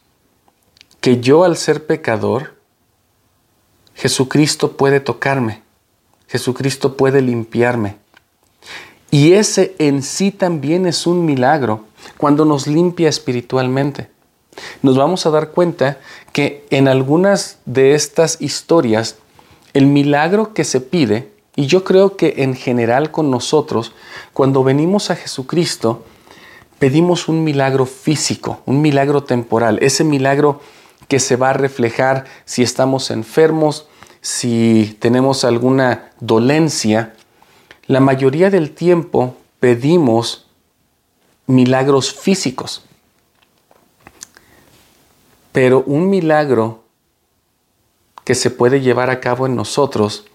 que 1.01 1.19
yo 1.21 1.43
al 1.43 1.57
ser 1.57 1.85
pecador, 1.85 2.55
Jesucristo 3.93 4.77
puede 4.77 4.99
tocarme, 4.99 5.61
Jesucristo 6.27 6.97
puede 6.97 7.21
limpiarme. 7.21 7.97
Y 9.11 9.33
ese 9.33 9.75
en 9.79 10.03
sí 10.03 10.31
también 10.31 10.85
es 10.85 11.07
un 11.07 11.25
milagro 11.25 11.85
cuando 12.17 12.43
nos 12.43 12.67
limpia 12.67 13.07
espiritualmente. 13.07 14.09
Nos 14.81 14.97
vamos 14.97 15.25
a 15.25 15.29
dar 15.29 15.51
cuenta 15.51 15.99
que 16.33 16.65
en 16.69 16.87
algunas 16.87 17.59
de 17.65 17.93
estas 17.93 18.41
historias 18.41 19.17
el 19.73 19.85
milagro 19.87 20.53
que 20.53 20.63
se 20.63 20.79
pide, 20.79 21.31
y 21.55 21.67
yo 21.67 21.83
creo 21.83 22.15
que 22.15 22.35
en 22.37 22.55
general 22.55 23.11
con 23.11 23.29
nosotros, 23.29 23.91
cuando 24.33 24.63
venimos 24.63 25.11
a 25.11 25.15
Jesucristo, 25.15 26.05
pedimos 26.79 27.27
un 27.27 27.43
milagro 27.43 27.85
físico, 27.85 28.61
un 28.65 28.81
milagro 28.81 29.23
temporal, 29.23 29.79
ese 29.81 30.03
milagro 30.03 30.61
que 31.07 31.19
se 31.19 31.35
va 31.35 31.51
a 31.51 31.53
reflejar 31.53 32.25
si 32.45 32.63
estamos 32.63 33.11
enfermos, 33.11 33.87
si 34.21 34.97
tenemos 34.99 35.45
alguna 35.45 36.11
dolencia, 36.19 37.13
la 37.87 37.99
mayoría 37.99 38.49
del 38.49 38.71
tiempo 38.71 39.37
pedimos 39.59 40.47
milagros 41.45 42.13
físicos. 42.13 42.83
Pero 45.51 45.83
un 45.85 46.09
milagro 46.09 46.83
que 48.23 48.35
se 48.35 48.49
puede 48.49 48.81
llevar 48.81 49.09
a 49.09 49.19
cabo 49.19 49.45
en 49.45 49.55
nosotros 49.55 50.25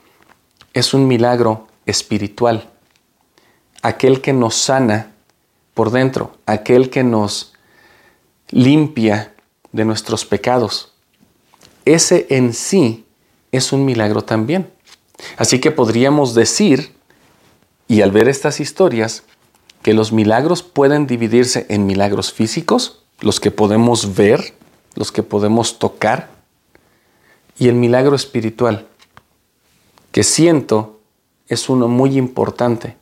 es 0.72 0.94
un 0.94 1.08
milagro 1.08 1.66
espiritual. 1.86 2.70
Aquel 3.82 4.20
que 4.20 4.32
nos 4.32 4.54
sana 4.54 5.12
por 5.74 5.90
dentro, 5.90 6.36
aquel 6.46 6.90
que 6.90 7.02
nos 7.02 7.52
limpia 8.50 9.34
de 9.72 9.84
nuestros 9.84 10.24
pecados. 10.24 10.92
Ese 11.84 12.26
en 12.30 12.52
sí 12.52 13.04
es 13.52 13.72
un 13.72 13.84
milagro 13.84 14.22
también. 14.22 14.70
Así 15.36 15.60
que 15.60 15.70
podríamos 15.70 16.34
decir 16.34 16.92
y 17.88 18.02
al 18.02 18.12
ver 18.12 18.28
estas 18.28 18.60
historias, 18.60 19.24
que 19.82 19.94
los 19.94 20.12
milagros 20.12 20.62
pueden 20.62 21.06
dividirse 21.06 21.66
en 21.68 21.86
milagros 21.86 22.32
físicos, 22.32 23.02
los 23.20 23.40
que 23.40 23.50
podemos 23.50 24.14
ver, 24.14 24.54
los 24.94 25.10
que 25.10 25.22
podemos 25.22 25.78
tocar, 25.78 26.30
y 27.58 27.68
el 27.68 27.74
milagro 27.74 28.14
espiritual, 28.14 28.86
que 30.12 30.22
siento 30.22 31.00
es 31.48 31.68
uno 31.68 31.88
muy 31.88 32.16
importante, 32.16 32.96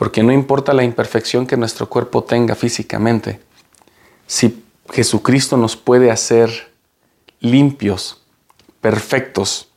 porque 0.00 0.22
no 0.22 0.32
importa 0.32 0.72
la 0.72 0.82
imperfección 0.82 1.46
que 1.46 1.58
nuestro 1.58 1.90
cuerpo 1.90 2.24
tenga 2.24 2.54
físicamente, 2.54 3.38
si 4.26 4.64
Jesucristo 4.90 5.58
nos 5.58 5.76
puede 5.76 6.10
hacer 6.10 6.72
limpios, 7.38 8.22
perfectos 8.80 9.68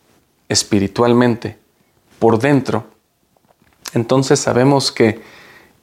espiritualmente, 0.47 1.57
por 2.19 2.39
dentro, 2.39 2.85
entonces 3.93 4.39
sabemos 4.39 4.93
que 4.93 5.21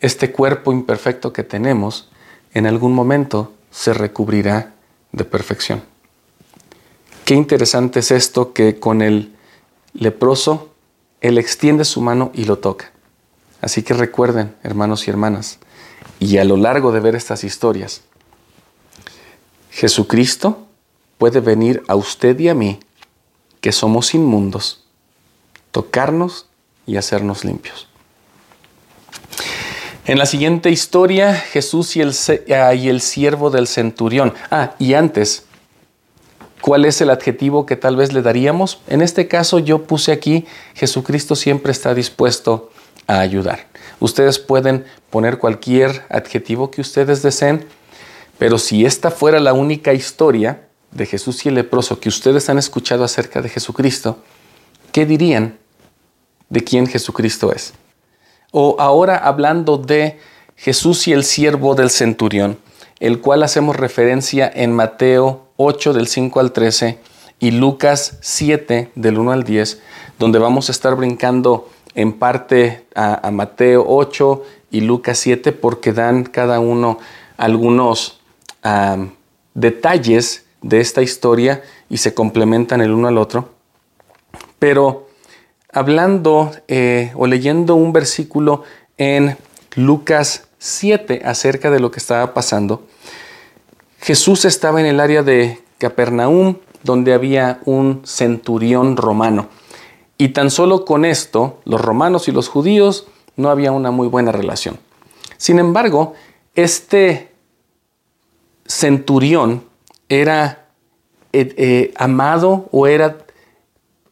este 0.00 0.32
cuerpo 0.32 0.72
imperfecto 0.72 1.34
que 1.34 1.44
tenemos 1.44 2.08
en 2.54 2.66
algún 2.66 2.94
momento 2.94 3.52
se 3.70 3.92
recubrirá 3.92 4.72
de 5.12 5.24
perfección. 5.26 5.82
Qué 7.26 7.34
interesante 7.34 8.00
es 8.00 8.10
esto 8.10 8.54
que 8.54 8.80
con 8.80 9.02
el 9.02 9.36
leproso 9.92 10.72
él 11.20 11.36
extiende 11.36 11.84
su 11.84 12.00
mano 12.00 12.30
y 12.32 12.44
lo 12.46 12.56
toca. 12.58 12.90
Así 13.60 13.82
que 13.82 13.94
recuerden, 13.94 14.54
hermanos 14.62 15.06
y 15.06 15.10
hermanas, 15.10 15.58
y 16.18 16.38
a 16.38 16.44
lo 16.44 16.56
largo 16.56 16.92
de 16.92 17.00
ver 17.00 17.14
estas 17.14 17.44
historias, 17.44 18.02
Jesucristo 19.70 20.66
puede 21.18 21.40
venir 21.40 21.82
a 21.88 21.96
usted 21.96 22.38
y 22.38 22.48
a 22.48 22.54
mí, 22.54 22.80
que 23.60 23.72
somos 23.72 24.14
inmundos, 24.14 24.84
tocarnos 25.70 26.46
y 26.86 26.96
hacernos 26.96 27.44
limpios. 27.44 27.88
En 30.06 30.18
la 30.18 30.26
siguiente 30.26 30.70
historia, 30.70 31.34
Jesús 31.34 31.94
y 31.96 32.00
el, 32.00 32.14
ah, 32.54 32.74
y 32.74 32.88
el 32.88 33.00
siervo 33.00 33.50
del 33.50 33.66
centurión. 33.68 34.34
Ah, 34.50 34.74
y 34.78 34.94
antes, 34.94 35.44
¿cuál 36.62 36.86
es 36.86 37.00
el 37.00 37.10
adjetivo 37.10 37.66
que 37.66 37.76
tal 37.76 37.96
vez 37.96 38.12
le 38.12 38.22
daríamos? 38.22 38.80
En 38.88 39.02
este 39.02 39.28
caso 39.28 39.58
yo 39.58 39.84
puse 39.84 40.10
aquí, 40.10 40.46
Jesucristo 40.74 41.36
siempre 41.36 41.70
está 41.70 41.94
dispuesto 41.94 42.70
a 43.10 43.20
ayudar. 43.20 43.66
Ustedes 43.98 44.38
pueden 44.38 44.84
poner 45.10 45.38
cualquier 45.38 46.04
adjetivo 46.08 46.70
que 46.70 46.80
ustedes 46.80 47.22
deseen, 47.22 47.66
pero 48.38 48.56
si 48.56 48.86
esta 48.86 49.10
fuera 49.10 49.40
la 49.40 49.52
única 49.52 49.92
historia 49.92 50.68
de 50.92 51.06
Jesús 51.06 51.44
y 51.44 51.48
el 51.48 51.56
leproso 51.56 51.98
que 51.98 52.08
ustedes 52.08 52.48
han 52.48 52.58
escuchado 52.58 53.02
acerca 53.02 53.42
de 53.42 53.48
Jesucristo, 53.48 54.18
¿qué 54.92 55.06
dirían 55.06 55.58
de 56.48 56.62
quién 56.62 56.86
Jesucristo 56.86 57.52
es? 57.52 57.74
O 58.52 58.76
ahora 58.78 59.16
hablando 59.16 59.76
de 59.76 60.20
Jesús 60.54 61.08
y 61.08 61.12
el 61.12 61.24
siervo 61.24 61.74
del 61.74 61.90
centurión, 61.90 62.58
el 63.00 63.20
cual 63.20 63.42
hacemos 63.42 63.74
referencia 63.74 64.50
en 64.54 64.72
Mateo 64.72 65.48
8 65.56 65.94
del 65.94 66.06
5 66.06 66.38
al 66.38 66.52
13 66.52 66.98
y 67.40 67.50
Lucas 67.50 68.18
7 68.20 68.92
del 68.94 69.18
1 69.18 69.32
al 69.32 69.42
10, 69.42 69.80
donde 70.18 70.38
vamos 70.38 70.68
a 70.68 70.72
estar 70.72 70.94
brincando 70.94 71.68
en 72.00 72.12
parte 72.14 72.86
a, 72.94 73.30
Mateo 73.30 73.84
8 73.86 74.42
y 74.70 74.80
Lucas 74.80 75.18
7 75.18 75.52
porque 75.52 75.92
dan 75.92 76.24
cada 76.24 76.60
uno 76.60 76.98
algunos 77.36 78.20
detalles 79.54 80.44
de 80.62 80.80
esta 80.80 81.02
historia 81.02 81.62
y 81.88 81.98
se 81.98 82.14
complementan 82.14 82.80
el 82.80 82.92
uno 82.92 83.08
al 83.08 83.18
otro. 83.18 83.50
Pero 84.58 85.08
hablando 85.72 86.52
eh, 86.68 87.12
o 87.14 87.26
leyendo 87.26 87.74
un 87.74 87.92
versículo 87.92 88.64
en 88.98 89.36
Lucas 89.74 90.48
7 90.58 91.22
acerca 91.24 91.70
de 91.70 91.80
lo 91.80 91.90
que 91.90 91.98
estaba 91.98 92.34
pasando. 92.34 92.86
Jesús 94.00 94.44
estaba 94.44 94.80
en 94.80 94.86
el 94.86 95.00
área 95.00 95.22
de 95.22 95.60
Capernaum, 95.78 96.56
donde 96.82 97.12
había 97.12 97.60
un 97.64 98.02
centurión 98.04 98.96
romano. 98.96 99.48
Y 100.20 100.28
tan 100.28 100.50
solo 100.50 100.84
con 100.84 101.06
esto, 101.06 101.60
los 101.64 101.80
romanos 101.80 102.28
y 102.28 102.32
los 102.32 102.46
judíos 102.46 103.06
no 103.36 103.48
había 103.48 103.72
una 103.72 103.90
muy 103.90 104.06
buena 104.06 104.32
relación. 104.32 104.78
Sin 105.38 105.58
embargo, 105.58 106.12
este 106.54 107.30
centurión 108.66 109.64
era 110.10 110.68
eh, 111.32 111.54
eh, 111.56 111.94
amado 111.96 112.68
o 112.70 112.86
era 112.86 113.16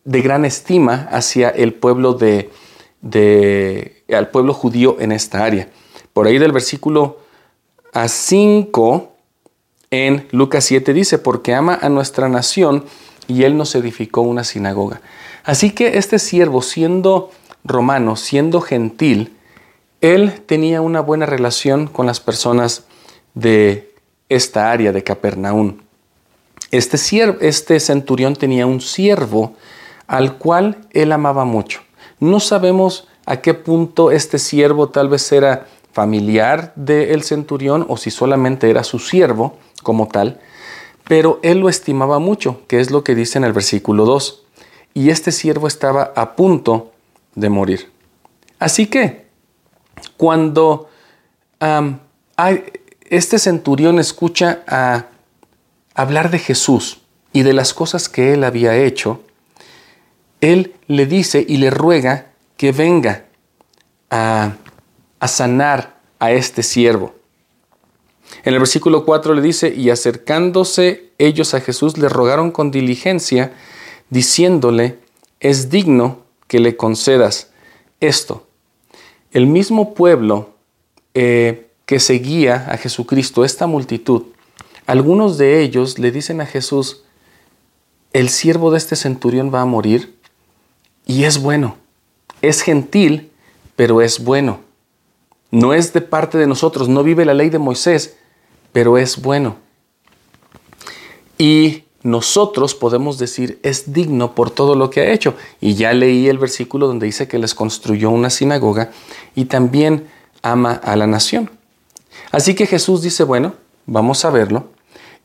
de 0.05 0.23
gran 0.23 0.47
estima 0.47 1.09
hacia 1.11 1.51
el 1.51 1.75
pueblo 1.75 2.15
de, 2.15 2.49
al 4.11 4.31
pueblo 4.31 4.55
judío 4.55 4.97
en 5.01 5.13
esta 5.13 5.45
área. 5.45 5.69
Por 6.15 6.27
ahí 6.27 6.39
del 6.39 6.53
versículo 6.53 7.19
a 7.93 8.09
5 8.09 9.13
en 9.91 10.27
Lucas 10.31 10.65
7 10.65 10.95
dice, 10.95 11.19
porque 11.19 11.55
ama 11.55 11.79
a 11.83 11.91
nuestra 11.91 12.31
nación 12.31 12.87
y 13.27 13.43
él 13.43 13.59
nos 13.59 13.75
edificó 13.75 14.23
una 14.23 14.43
sinagoga. 14.43 15.03
Así 15.49 15.71
que 15.71 15.97
este 15.97 16.19
siervo, 16.19 16.61
siendo 16.61 17.31
romano, 17.65 18.17
siendo 18.17 18.61
gentil, 18.61 19.35
él 20.03 20.43
tenía 20.45 20.83
una 20.83 21.01
buena 21.01 21.25
relación 21.25 21.87
con 21.87 22.05
las 22.05 22.21
personas 22.21 22.85
de 23.33 23.95
esta 24.29 24.71
área 24.71 24.93
de 24.93 25.03
Capernaum. 25.03 25.79
Este, 26.71 26.99
siervo, 26.99 27.39
este 27.41 27.81
centurión 27.81 28.37
tenía 28.37 28.67
un 28.67 28.83
siervo 28.83 29.55
al 30.07 30.37
cual 30.37 30.87
él 30.91 31.13
amaba 31.13 31.47
mucho. 31.47 31.81
No 32.21 32.41
sabemos 32.41 33.09
a 33.25 33.39
qué 33.39 33.55
punto 33.55 34.11
este 34.11 34.39
siervo 34.39 34.91
tal 34.91 35.09
vez 35.09 35.33
era 35.33 35.67
familiar 35.95 36.75
del 36.77 37.23
centurión 37.23 37.87
o 37.89 37.97
si 37.97 38.11
solamente 38.11 38.69
era 38.69 38.85
su 38.85 38.99
siervo 38.99 39.57
como 39.83 40.09
tal, 40.09 40.41
pero 41.05 41.41
él 41.43 41.61
lo 41.61 41.71
estimaba 41.71 42.19
mucho, 42.19 42.61
que 42.69 42.81
es 42.81 42.91
lo 42.91 43.03
que 43.03 43.15
dice 43.15 43.39
en 43.39 43.45
el 43.45 43.55
versículo 43.55 44.05
2. 44.05 44.45
Y 44.99 45.11
este 45.11 45.31
siervo 45.31 45.69
estaba 45.69 46.13
a 46.17 46.35
punto 46.35 46.91
de 47.37 47.49
morir. 47.49 47.89
Así 48.59 48.87
que 48.87 49.27
cuando 50.17 50.91
este 53.09 53.39
centurión 53.39 54.01
escucha 54.01 54.65
a 54.67 55.05
hablar 55.95 56.33
de 56.33 56.41
Jesús 56.41 56.99
y 57.33 57.45
de 57.45 57.53
las 57.53 57.75
cosas 57.75 58.09
que 58.09 58.33
él 58.33 58.43
había 58.43 58.75
hecho, 58.75 59.23
él 60.41 60.75
le 60.89 61.07
dice 61.07 61.47
y 61.49 61.59
le 61.59 61.71
ruega 61.71 62.33
que 62.57 62.73
venga 62.73 63.27
a, 64.11 64.57
a 65.21 65.29
sanar 65.29 66.01
a 66.19 66.33
este 66.33 66.65
siervo. 66.65 67.15
En 68.43 68.53
el 68.53 68.59
versículo 68.59 69.05
4 69.05 69.33
le 69.35 69.43
dice, 69.43 69.73
y 69.73 69.91
acercándose 69.91 71.13
ellos 71.19 71.55
a 71.55 71.61
Jesús 71.61 71.99
le 71.99 72.09
rogaron 72.09 72.51
con 72.51 72.73
diligencia, 72.73 73.53
diciéndole, 74.11 74.99
es 75.41 75.71
digno 75.71 76.21
que 76.47 76.61
le 76.61 76.77
concedas 76.77 77.51
esto. 78.01 78.47
El 79.33 79.47
mismo 79.47 79.95
pueblo 79.95 80.55
eh, 81.15 81.71
que 81.87 82.01
seguía 82.01 82.67
a 82.71 82.77
Jesucristo, 82.77 83.45
esta 83.45 83.67
multitud, 83.67 84.23
algunos 84.87 85.37
de 85.37 85.61
ellos 85.61 85.99
le 85.99 86.11
dicen 86.11 86.41
a 86.41 86.47
Jesús, 86.47 87.03
el 88.13 88.31
siervo 88.31 88.71
de 88.71 88.79
este 88.79 88.97
centurión 88.97 89.53
va 89.53 89.61
a 89.61 89.67
morir 89.67 90.17
y 91.07 91.25
es 91.25 91.39
bueno, 91.39 91.77
es 92.41 92.63
gentil, 92.63 93.31
pero 93.77 94.01
es 94.01 94.25
bueno. 94.25 94.61
No 95.51 95.73
es 95.73 95.93
de 95.93 96.01
parte 96.01 96.37
de 96.37 96.47
nosotros, 96.47 96.89
no 96.89 97.03
vive 97.03 97.25
la 97.25 97.35
ley 97.35 97.49
de 97.49 97.59
Moisés, 97.59 98.17
pero 98.73 98.99
es 98.99 99.21
bueno. 99.21 99.57
Y 101.39 101.85
nosotros 102.03 102.75
podemos 102.75 103.19
decir 103.19 103.59
es 103.63 103.93
digno 103.93 104.35
por 104.35 104.51
todo 104.51 104.75
lo 104.75 104.91
que 104.91 105.01
ha 105.01 105.13
hecho. 105.13 105.35
Y 105.61 105.75
ya 105.75 105.93
leí 105.93 106.29
el 106.29 106.39
versículo 106.39 106.87
donde 106.87 107.07
dice 107.07 107.29
que 107.29 107.39
les 107.39 107.55
construyó 107.55 108.11
una 108.11 108.31
sinagoga 108.31 108.91
y 109.35 109.47
también 109.47 110.09
ama 110.43 110.73
a 110.73 110.97
la 110.97 111.07
nación. 111.07 111.51
Así 112.31 112.55
que 112.55 112.67
Jesús 112.67 113.03
dice, 113.03 113.25
bueno, 113.25 113.55
vamos 113.87 114.25
a 114.25 114.31
verlo. 114.31 114.69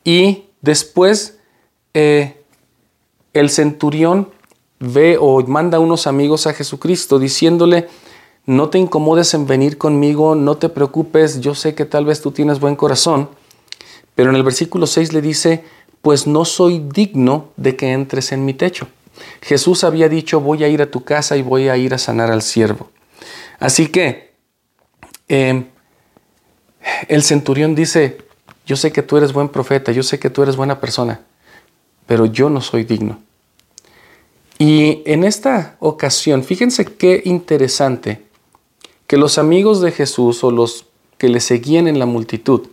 Y 0.02 0.44
después 0.60 1.38
eh, 1.92 2.42
el 3.32 3.50
centurión 3.50 4.30
ve 4.80 5.16
o 5.20 5.42
manda 5.46 5.78
a 5.78 5.80
unos 5.80 6.06
amigos 6.06 6.46
a 6.46 6.54
Jesucristo 6.54 7.18
diciéndole, 7.18 7.88
no 8.46 8.68
te 8.68 8.78
incomodes 8.78 9.32
en 9.34 9.46
venir 9.46 9.78
conmigo, 9.78 10.34
no 10.34 10.56
te 10.56 10.68
preocupes, 10.68 11.40
yo 11.40 11.54
sé 11.54 11.74
que 11.74 11.84
tal 11.84 12.04
vez 12.04 12.20
tú 12.20 12.30
tienes 12.30 12.60
buen 12.60 12.76
corazón. 12.76 13.28
Pero 14.14 14.30
en 14.30 14.36
el 14.36 14.42
versículo 14.42 14.86
6 14.86 15.12
le 15.12 15.22
dice, 15.22 15.64
pues 16.04 16.26
no 16.26 16.44
soy 16.44 16.80
digno 16.80 17.48
de 17.56 17.76
que 17.76 17.90
entres 17.90 18.30
en 18.32 18.44
mi 18.44 18.52
techo. 18.52 18.88
Jesús 19.40 19.84
había 19.84 20.06
dicho, 20.10 20.38
voy 20.38 20.62
a 20.62 20.68
ir 20.68 20.82
a 20.82 20.90
tu 20.90 21.02
casa 21.02 21.34
y 21.38 21.40
voy 21.40 21.70
a 21.70 21.78
ir 21.78 21.94
a 21.94 21.98
sanar 21.98 22.30
al 22.30 22.42
siervo. 22.42 22.90
Así 23.58 23.86
que 23.86 24.34
em, 25.28 25.64
el 27.08 27.22
centurión 27.22 27.74
dice, 27.74 28.18
yo 28.66 28.76
sé 28.76 28.92
que 28.92 29.00
tú 29.00 29.16
eres 29.16 29.32
buen 29.32 29.48
profeta, 29.48 29.92
yo 29.92 30.02
sé 30.02 30.18
que 30.18 30.28
tú 30.28 30.42
eres 30.42 30.56
buena 30.56 30.78
persona, 30.78 31.22
pero 32.06 32.26
yo 32.26 32.50
no 32.50 32.60
soy 32.60 32.84
digno. 32.84 33.22
Y 34.58 35.02
en 35.06 35.24
esta 35.24 35.76
ocasión, 35.80 36.44
fíjense 36.44 36.84
qué 36.84 37.22
interesante 37.24 38.26
que 39.06 39.16
los 39.16 39.38
amigos 39.38 39.80
de 39.80 39.90
Jesús 39.90 40.44
o 40.44 40.50
los 40.50 40.84
que 41.16 41.30
le 41.30 41.40
seguían 41.40 41.88
en 41.88 41.98
la 41.98 42.04
multitud 42.04 42.68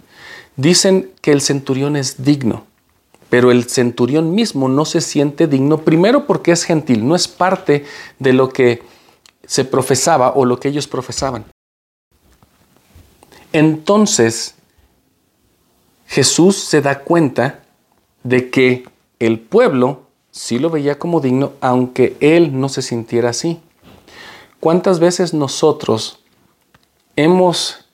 dicen 0.57 1.13
que 1.21 1.31
el 1.31 1.39
centurión 1.39 1.95
es 1.95 2.25
digno 2.25 2.69
pero 3.31 3.49
el 3.49 3.63
centurión 3.69 4.35
mismo 4.35 4.67
no 4.67 4.83
se 4.83 4.99
siente 4.99 5.47
digno, 5.47 5.77
primero 5.85 6.27
porque 6.27 6.51
es 6.51 6.65
gentil, 6.65 7.07
no 7.07 7.15
es 7.15 7.29
parte 7.29 7.85
de 8.19 8.33
lo 8.33 8.49
que 8.49 8.83
se 9.45 9.63
profesaba 9.63 10.33
o 10.35 10.43
lo 10.43 10.59
que 10.59 10.67
ellos 10.67 10.85
profesaban. 10.85 11.45
Entonces, 13.53 14.55
Jesús 16.07 16.57
se 16.57 16.81
da 16.81 16.99
cuenta 16.99 17.63
de 18.23 18.49
que 18.49 18.83
el 19.19 19.39
pueblo 19.39 20.01
sí 20.29 20.59
lo 20.59 20.69
veía 20.69 20.99
como 20.99 21.21
digno, 21.21 21.53
aunque 21.61 22.17
él 22.19 22.59
no 22.59 22.67
se 22.67 22.81
sintiera 22.81 23.29
así. 23.29 23.61
¿Cuántas 24.59 24.99
veces 24.99 25.33
nosotros 25.33 26.19
hemos 27.15 27.85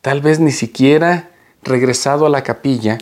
tal 0.00 0.22
vez 0.22 0.40
ni 0.40 0.50
siquiera 0.50 1.30
regresado 1.62 2.24
a 2.24 2.30
la 2.30 2.42
capilla, 2.42 2.96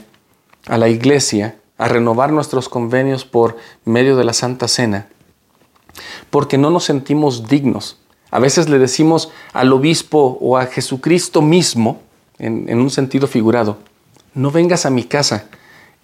a 0.66 0.78
la 0.78 0.88
iglesia, 0.88 1.60
a 1.78 1.88
renovar 1.88 2.32
nuestros 2.32 2.68
convenios 2.68 3.24
por 3.24 3.56
medio 3.84 4.16
de 4.16 4.24
la 4.24 4.32
Santa 4.32 4.68
Cena, 4.68 5.08
porque 6.30 6.58
no 6.58 6.70
nos 6.70 6.84
sentimos 6.84 7.48
dignos. 7.48 7.98
A 8.30 8.38
veces 8.38 8.68
le 8.68 8.78
decimos 8.78 9.30
al 9.52 9.72
obispo 9.72 10.38
o 10.40 10.56
a 10.56 10.66
Jesucristo 10.66 11.42
mismo, 11.42 12.00
en, 12.38 12.78
un 12.78 12.90
sentido 12.90 13.26
figurado, 13.26 13.78
no 14.34 14.50
vengas 14.50 14.84
a 14.84 14.90
mi 14.90 15.04
casa, 15.04 15.46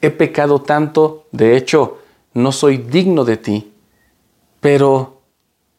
he 0.00 0.11
pecado 0.11 0.62
tanto, 0.62 1.26
de 1.32 1.56
hecho, 1.56 1.98
no 2.32 2.52
soy 2.52 2.78
digno 2.78 3.24
de 3.24 3.37
ti, 3.37 3.72
pero 4.61 5.20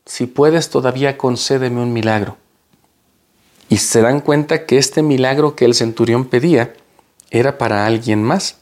si 0.06 0.28
puedes 0.28 0.70
todavía 0.70 1.18
concédeme 1.18 1.82
un 1.82 1.94
milagro. 1.94 2.38
Y 3.70 3.78
se 3.78 4.02
dan 4.02 4.20
cuenta 4.20 4.66
que 4.66 4.78
este 4.78 5.02
milagro 5.02 5.56
que 5.56 5.66
el 5.66 5.74
centurión 5.74 6.26
pedía 6.26 6.76
era 7.32 7.58
para 7.58 7.88
alguien 7.88 8.22
más 8.22 8.58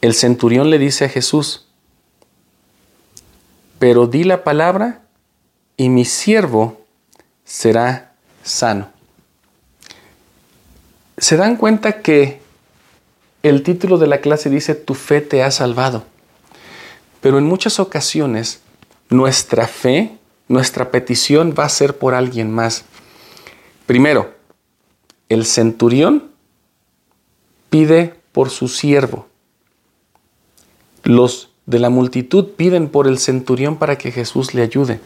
el 0.00 0.14
centurión 0.14 0.70
le 0.70 0.78
dice 0.78 1.04
a 1.04 1.08
Jesús, 1.08 1.66
pero 3.78 4.06
di 4.06 4.24
la 4.24 4.44
palabra 4.44 5.02
y 5.76 5.88
mi 5.88 6.04
siervo 6.04 6.80
será 7.44 8.12
sano. 8.42 8.90
Se 11.16 11.36
dan 11.36 11.56
cuenta 11.56 12.02
que 12.02 12.40
el 13.42 13.62
título 13.62 13.98
de 13.98 14.06
la 14.06 14.20
clase 14.20 14.50
dice, 14.50 14.74
tu 14.74 14.94
fe 14.94 15.20
te 15.20 15.42
ha 15.42 15.50
salvado. 15.50 16.04
Pero 17.20 17.38
en 17.38 17.44
muchas 17.44 17.80
ocasiones 17.80 18.60
nuestra 19.10 19.66
fe, 19.66 20.18
nuestra 20.48 20.90
petición 20.90 21.54
va 21.58 21.64
a 21.64 21.68
ser 21.68 21.98
por 21.98 22.14
alguien 22.14 22.50
más. 22.52 22.84
Primero, 23.86 24.34
el 25.28 25.46
centurión 25.46 26.30
pide 27.70 28.14
por 28.32 28.50
su 28.50 28.68
siervo. 28.68 29.27
Los 31.08 31.48
de 31.64 31.78
la 31.78 31.88
multitud 31.88 32.50
piden 32.56 32.88
por 32.88 33.06
el 33.06 33.18
centurión 33.18 33.76
para 33.76 33.96
que 33.96 34.12
Jesús 34.12 34.52
le 34.52 34.62
ayude. 34.62 35.00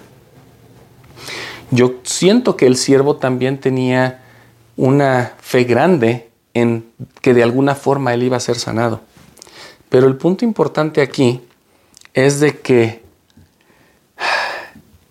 Yo 1.70 1.94
siento 2.02 2.56
que 2.56 2.66
el 2.66 2.76
siervo 2.76 3.16
también 3.16 3.58
tenía 3.58 4.22
una 4.76 5.34
fe 5.40 5.62
grande 5.62 6.28
en 6.54 6.84
que 7.20 7.34
de 7.34 7.42
alguna 7.42 7.74
forma 7.74 8.12
él 8.14 8.24
iba 8.24 8.36
a 8.36 8.40
ser 8.40 8.56
sanado. 8.56 9.00
Pero 9.88 10.08
el 10.08 10.16
punto 10.16 10.44
importante 10.44 11.02
aquí 11.02 11.40
es 12.14 12.40
de 12.40 12.58
que 12.58 13.02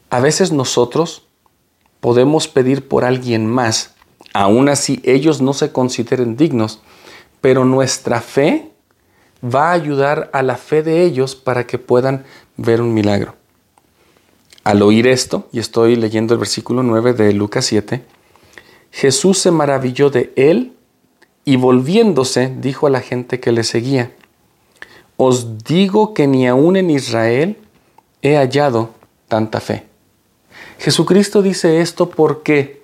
a 0.10 0.20
veces 0.20 0.52
nosotros 0.52 1.24
podemos 2.02 2.48
pedir 2.48 2.88
por 2.88 3.06
alguien 3.06 3.48
más 3.48 3.96
aún 4.34 4.70
así 4.70 5.02
ellos 5.04 5.42
no 5.42 5.54
se 5.54 5.72
consideren 5.72 6.38
dignos, 6.38 6.82
pero 7.42 7.66
nuestra 7.66 8.22
fe 8.22 8.71
va 9.44 9.70
a 9.70 9.74
ayudar 9.74 10.30
a 10.34 10.44
la 10.44 10.58
fe 10.58 10.84
de 10.84 11.04
ellos 11.04 11.36
para 11.36 11.66
que 11.66 11.78
puedan 11.78 12.26
ver 12.58 12.82
un 12.82 12.94
milagro. 12.94 13.36
Al 14.64 14.82
oír 14.84 15.08
esto, 15.08 15.48
y 15.52 15.60
estoy 15.60 15.96
leyendo 15.96 16.34
el 16.34 16.40
versículo 16.40 16.84
9 16.84 17.14
de 17.14 17.34
Lucas 17.34 17.66
7, 17.66 18.04
Jesús 18.92 19.40
se 19.40 19.52
maravilló 19.52 20.10
de 20.10 20.32
él 20.36 20.74
y 21.46 21.56
volviéndose 21.56 22.56
dijo 22.60 22.88
a 22.88 22.92
la 22.92 23.02
gente 23.02 23.40
que 23.40 23.52
le 23.52 23.64
seguía, 23.64 24.12
Os 25.18 25.64
digo 25.64 26.14
que 26.14 26.28
ni 26.28 26.48
aún 26.48 26.76
en 26.76 26.90
Israel 26.92 27.58
he 28.22 28.36
hallado 28.36 28.92
tanta 29.28 29.60
fe. 29.60 29.86
Jesucristo 30.78 31.42
dice 31.42 31.82
esto 31.82 32.10
porque 32.10 32.82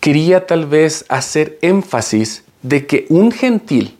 quería 0.00 0.46
tal 0.46 0.66
vez 0.66 1.06
hacer 1.08 1.58
énfasis 1.62 2.44
de 2.62 2.86
que 2.86 3.06
un 3.08 3.30
gentil, 3.30 3.98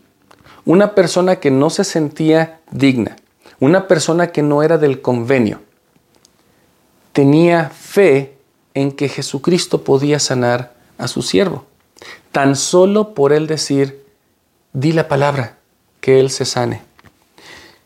una 0.65 0.95
persona 0.95 1.37
que 1.37 1.51
no 1.51 1.69
se 1.69 1.83
sentía 1.83 2.59
digna, 2.71 3.15
una 3.59 3.87
persona 3.87 4.31
que 4.31 4.41
no 4.41 4.63
era 4.63 4.77
del 4.77 5.01
convenio, 5.01 5.61
tenía 7.13 7.69
fe 7.69 8.37
en 8.73 8.91
que 8.91 9.07
Jesucristo 9.07 9.83
podía 9.83 10.19
sanar 10.19 10.75
a 10.97 11.07
su 11.07 11.21
siervo. 11.21 11.65
Tan 12.31 12.55
solo 12.55 13.13
por 13.13 13.31
él 13.31 13.47
decir, 13.47 14.03
di 14.73 14.91
la 14.91 15.07
palabra, 15.07 15.57
que 16.01 16.19
él 16.19 16.29
se 16.29 16.45
sane. 16.45 16.81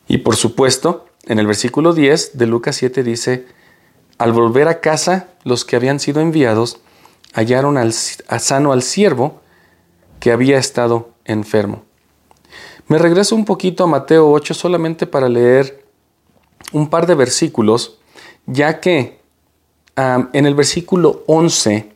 Y 0.08 0.20
por 0.20 0.36
supuesto, 0.36 1.06
en 1.26 1.38
el 1.38 1.46
versículo 1.46 1.94
10 1.94 2.38
de 2.38 2.48
Lucas 2.48 2.76
7 2.78 3.04
dice, 3.04 3.46
al 4.18 4.34
volver 4.34 4.68
a 4.68 4.82
casa, 4.82 5.28
los 5.44 5.64
que 5.64 5.76
habían 5.76 6.00
sido 6.00 6.20
enviados 6.22 6.80
hallaron 7.34 7.78
al, 7.78 7.94
a 8.28 8.40
sano 8.40 8.72
al 8.74 8.82
siervo 8.82 9.42
que 10.20 10.32
había 10.32 10.58
estado 10.58 11.12
enfermo. 11.26 11.84
Me 12.90 12.98
regreso 12.98 13.36
un 13.36 13.46
poquito 13.46 13.84
a 13.84 13.88
Mateo 13.88 14.32
8 14.32 14.56
solamente 14.56 15.06
para 15.06 15.30
leer 15.30 15.86
un 16.72 16.90
par 16.90 17.06
de 17.06 17.14
versículos, 17.14 18.00
ya 18.48 18.80
que 18.80 19.20
en 19.96 20.46
el 20.48 20.56
versículo 20.56 21.24
11, 21.28 21.88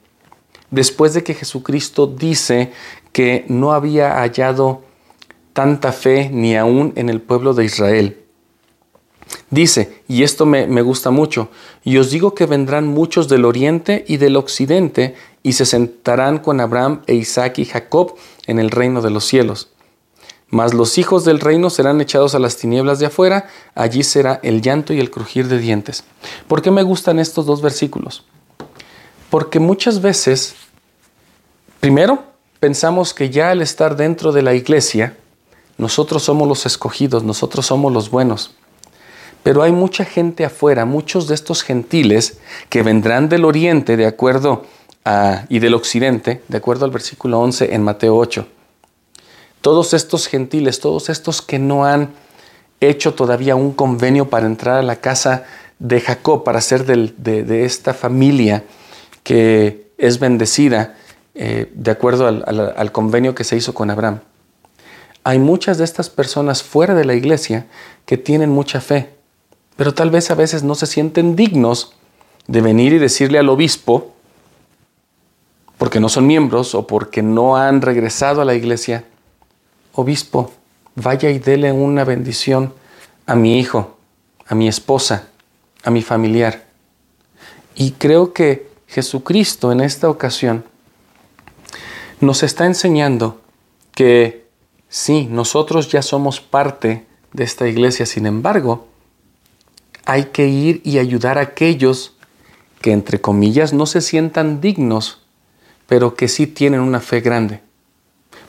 después 0.69 1.15
de 1.15 1.23
que 1.23 1.33
Jesucristo 1.33 2.05
dice 2.05 2.71
que 3.11 3.43
no 3.47 3.73
había 3.73 4.19
hallado 4.19 4.83
tanta 5.53 5.93
fe 5.93 6.29
ni 6.31 6.55
aún 6.55 6.93
en 6.95 7.09
el 7.09 7.21
pueblo 7.21 7.55
de 7.55 7.65
Israel, 7.65 8.19
Dice, 9.49 10.03
y 10.07 10.21
esto 10.21 10.45
me, 10.45 10.67
me, 10.67 10.81
gusta 10.81 11.09
mucho, 11.09 11.49
y 11.83 11.97
os 11.97 12.11
digo 12.11 12.35
que 12.35 12.45
vendrán 12.45 12.87
muchos 12.87 13.27
del 13.27 13.45
oriente 13.45 14.03
y 14.07 14.17
del 14.17 14.35
occidente 14.35 15.15
y 15.41 15.53
se 15.53 15.65
sentarán 15.65 16.39
con 16.39 16.59
Abraham 16.59 17.01
e 17.07 17.15
Isaac 17.15 17.57
y 17.59 17.65
Jacob 17.65 18.15
en 18.45 18.59
el 18.59 18.69
reino 18.69 19.01
de 19.01 19.09
los 19.09 19.25
cielos. 19.25 19.72
Mas 20.53 20.75
los 20.75 20.99
hijos 20.99 21.25
del 21.25 21.39
reino 21.39 21.71
serán 21.71 21.99
echados 21.99 22.35
a 22.35 22.39
las 22.39 22.57
tinieblas 22.57 22.99
de 22.99 23.07
afuera, 23.07 23.47
allí 23.73 24.03
será 24.03 24.39
el 24.43 24.61
llanto 24.61 24.93
y 24.93 24.99
el 24.99 25.09
crujir 25.09 25.47
de 25.47 25.57
dientes. 25.57 26.03
¿Por 26.47 26.61
qué 26.61 26.69
me 26.69 26.83
gustan 26.83 27.17
estos 27.17 27.47
dos 27.47 27.63
versículos? 27.63 28.23
Porque 29.31 29.59
muchas 29.59 29.99
veces, 29.99 30.53
primero, 31.79 32.21
pensamos 32.59 33.15
que 33.15 33.31
ya 33.31 33.49
al 33.49 33.63
estar 33.63 33.95
dentro 33.95 34.31
de 34.31 34.43
la 34.43 34.53
iglesia, 34.53 35.17
nosotros 35.79 36.21
somos 36.21 36.47
los 36.47 36.67
escogidos, 36.67 37.23
nosotros 37.23 37.65
somos 37.65 37.91
los 37.91 38.11
buenos. 38.11 38.53
Pero 39.41 39.63
hay 39.63 39.71
mucha 39.71 40.05
gente 40.05 40.45
afuera, 40.45 40.85
muchos 40.85 41.27
de 41.27 41.33
estos 41.33 41.63
gentiles 41.63 42.37
que 42.69 42.83
vendrán 42.83 43.27
del 43.27 43.45
oriente, 43.45 43.97
de 43.97 44.05
acuerdo 44.05 44.67
y 45.49 45.57
del 45.57 45.73
occidente, 45.73 46.43
de 46.47 46.57
acuerdo 46.57 46.85
al 46.85 46.91
versículo 46.91 47.39
11 47.39 47.73
en 47.73 47.81
Mateo 47.81 48.15
8. 48.15 48.45
Todos 49.63 49.93
estos 49.93 50.27
gentiles, 50.27 50.81
todos 50.81 51.07
estos 51.07 51.41
que 51.41 51.57
no 51.57 51.85
han 51.85 52.09
hecho 52.81 53.13
todavía 53.13 53.55
un 53.55 53.71
convenio 53.71 54.29
para 54.29 54.45
entrar 54.45 54.77
a 54.77 54.83
la 54.83 54.97
casa 54.97 55.45
de 55.79 56.01
Jacob, 56.01 56.43
para 56.43 56.59
ser 56.59 56.85
de, 56.85 57.63
esta 57.63 57.93
familia 57.93 58.65
que 59.23 59.87
es 59.97 60.19
bendecida 60.19 60.97
eh, 61.33 61.71
de 61.73 61.91
acuerdo 61.91 62.27
al 62.27 62.91
convenio 62.91 63.35
que 63.35 63.45
se 63.45 63.55
hizo 63.55 63.73
con 63.73 63.89
Abraham. 63.89 64.19
Hay 65.23 65.39
muchas 65.39 65.77
de 65.77 65.85
estas 65.85 66.09
personas 66.09 66.61
fuera 66.61 66.93
de 66.93 67.05
la 67.05 67.13
iglesia 67.13 67.65
que 68.05 68.17
tienen 68.17 68.49
mucha 68.49 68.81
fe, 68.81 69.11
pero 69.77 69.93
tal 69.93 70.09
vez 70.09 70.29
a 70.29 70.35
veces 70.35 70.63
no 70.63 70.75
se 70.75 70.87
sienten 70.87 71.37
dignos 71.37 71.93
de 72.47 72.59
venir 72.59 72.91
y 72.91 72.97
decirle 72.97 73.39
al 73.39 73.47
obispo, 73.47 74.11
porque 75.77 76.01
no 76.01 76.09
son 76.09 76.27
miembros 76.27 76.75
o 76.75 76.85
porque 76.85 77.23
no 77.23 77.55
han 77.55 77.81
regresado 77.81 78.41
a 78.41 78.45
la 78.45 78.55
iglesia, 78.55 79.05
obispo, 79.93 80.51
vaya 80.95 81.29
y 81.29 81.39
dele 81.39 81.71
una 81.71 82.03
bendición 82.03 82.73
a 83.25 83.35
mi 83.35 83.59
hijo, 83.59 83.97
a 84.47 84.55
mi 84.55 84.67
esposa, 84.67 85.29
a 85.83 85.91
mi 85.91 86.01
familiar. 86.01 86.65
Y 87.75 87.91
creo 87.91 88.33
que 88.33 88.67
Jesucristo 88.87 89.71
en 89.71 89.81
esta 89.81 90.09
ocasión 90.09 90.65
nos 92.19 92.43
está 92.43 92.65
enseñando 92.65 93.41
que 93.93 94.45
sí, 94.89 95.27
nosotros 95.29 95.89
ya 95.89 96.01
somos 96.01 96.39
parte 96.39 97.05
de 97.31 97.43
esta 97.43 97.67
iglesia, 97.67 98.05
sin 98.05 98.25
embargo, 98.25 98.87
hay 100.05 100.25
que 100.25 100.47
ir 100.47 100.81
y 100.83 100.99
ayudar 100.99 101.37
a 101.37 101.41
aquellos 101.41 102.15
que, 102.81 102.91
entre 102.91 103.21
comillas, 103.21 103.73
no 103.73 103.85
se 103.85 104.01
sientan 104.01 104.61
dignos, 104.61 105.21
pero 105.87 106.15
que 106.15 106.27
sí 106.27 106.47
tienen 106.47 106.81
una 106.81 106.99
fe 106.99 107.21
grande. 107.21 107.61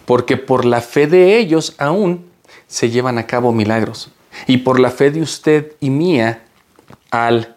Porque 0.06 0.36
por 0.36 0.64
la 0.64 0.80
fe 0.80 1.06
de 1.06 1.38
ellos 1.38 1.74
aún 1.78 2.26
se 2.66 2.90
llevan 2.90 3.18
a 3.18 3.26
cabo 3.26 3.52
milagros. 3.52 4.10
Y 4.46 4.58
por 4.58 4.80
la 4.80 4.90
fe 4.90 5.10
de 5.10 5.22
usted 5.22 5.72
y 5.80 5.90
mía, 5.90 6.42
al 7.10 7.56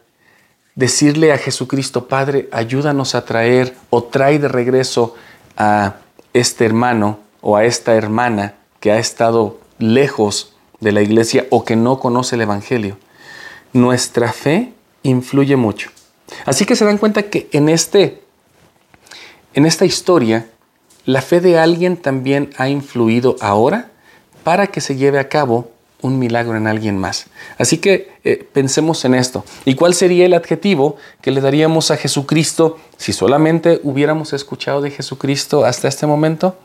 decirle 0.75 1.31
a 1.31 1.37
Jesucristo, 1.37 2.07
Padre, 2.07 2.47
ayúdanos 2.51 3.15
a 3.15 3.25
traer 3.25 3.75
o 3.89 4.03
trae 4.03 4.39
de 4.39 4.47
regreso 4.47 5.15
a 5.57 5.95
este 6.33 6.65
hermano 6.65 7.19
o 7.41 7.55
a 7.55 7.65
esta 7.65 7.95
hermana 7.95 8.55
que 8.79 8.91
ha 8.91 8.99
estado 8.99 9.59
lejos 9.79 10.55
de 10.79 10.91
la 10.91 11.01
iglesia 11.01 11.47
o 11.49 11.65
que 11.65 11.75
no 11.75 11.99
conoce 11.99 12.35
el 12.35 12.41
Evangelio 12.41 12.97
nuestra 13.73 14.33
fe 14.33 14.73
influye 15.03 15.55
mucho. 15.55 15.89
Así 16.45 16.65
que 16.65 16.75
se 16.75 16.85
dan 16.85 16.97
cuenta 16.97 17.23
que 17.23 17.47
en, 17.51 17.69
este, 17.69 18.21
en 19.53 19.65
esta 19.65 19.85
historia, 19.85 20.49
la 21.07 21.21
fe 21.21 21.39
de 21.39 21.57
alguien 21.57 21.95
también 21.95 22.49
ha 22.57 22.67
influido 22.67 23.37
ahora 23.39 23.91
para 24.43 24.67
que 24.67 24.81
se 24.81 24.97
lleve 24.97 25.19
a 25.19 25.29
cabo 25.29 25.71
un 26.01 26.19
milagro 26.19 26.57
en 26.57 26.67
alguien 26.67 26.97
más. 26.97 27.27
Así 27.57 27.77
que 27.77 28.11
eh, 28.25 28.45
pensemos 28.51 29.05
en 29.05 29.15
esto. 29.15 29.45
¿Y 29.63 29.75
cuál 29.75 29.93
sería 29.93 30.25
el 30.25 30.33
adjetivo 30.33 30.97
que 31.21 31.31
le 31.31 31.39
daríamos 31.39 31.91
a 31.91 31.97
Jesucristo 31.97 32.77
si 32.97 33.13
solamente 33.13 33.79
hubiéramos 33.83 34.33
escuchado 34.33 34.81
de 34.81 34.91
Jesucristo 34.91 35.63
hasta 35.63 35.87
este 35.87 36.05
momento? 36.05 36.57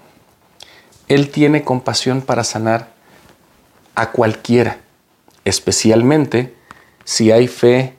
Él 1.06 1.30
tiene 1.30 1.62
compasión 1.62 2.20
para 2.20 2.42
sanar 2.42 2.88
a 3.94 4.10
cualquiera, 4.10 4.80
especialmente 5.44 6.52
si 7.04 7.30
hay 7.30 7.46
fe 7.46 7.94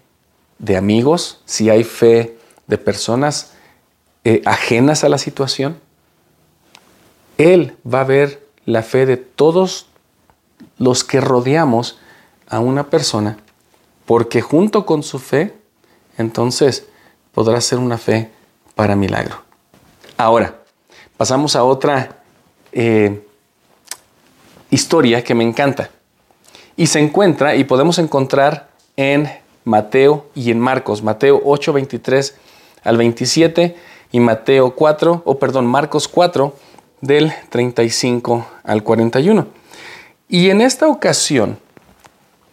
de 0.60 0.76
amigos, 0.76 1.42
si 1.46 1.70
hay 1.70 1.86
fe 1.86 2.38
de 2.68 2.78
personas 2.78 3.54
eh, 4.26 4.42
ajenas 4.44 5.06
a 5.06 5.10
la 5.10 5.18
situación, 5.18 5.78
Él 7.38 7.76
va 7.92 8.02
a 8.02 8.06
ver 8.06 8.46
la 8.66 8.84
fe 8.84 9.06
de 9.06 9.18
todos 9.18 9.88
los 10.78 11.04
que 11.04 11.22
rodeamos 11.22 11.98
a 12.48 12.60
una 12.60 12.90
persona, 12.90 13.38
porque 14.06 14.42
junto 14.42 14.86
con 14.86 15.04
su 15.04 15.20
fe, 15.20 15.56
entonces 16.18 16.88
podrá 17.34 17.60
ser 17.62 17.80
una 17.80 17.98
fe 17.98 18.32
para 18.76 18.96
milagro. 18.96 19.42
Ahora, 20.18 20.56
pasamos 21.18 21.56
a 21.56 21.64
otra 21.64 22.22
eh, 22.72 23.26
historia 24.70 25.24
que 25.24 25.36
me 25.36 25.44
encanta. 25.44 25.90
Y 26.76 26.88
se 26.88 27.00
encuentra, 27.00 27.56
y 27.56 27.64
podemos 27.64 28.00
encontrar 28.00 28.70
en 28.96 29.30
Mateo 29.64 30.28
y 30.36 30.52
en 30.52 30.60
Marcos. 30.60 31.04
Mateo 31.04 31.42
8, 31.44 31.74
23 31.74 32.36
al 32.84 32.98
27 32.98 33.76
y 34.12 34.20
Mateo 34.20 34.76
4, 34.76 35.22
o 35.26 35.40
perdón, 35.40 35.68
Marcos 35.68 36.08
4 36.08 36.56
del 37.04 37.34
35 37.50 38.48
al 38.64 38.82
41. 38.82 39.46
Y 40.30 40.50
en 40.50 40.62
esta 40.62 40.88
ocasión, 40.88 41.60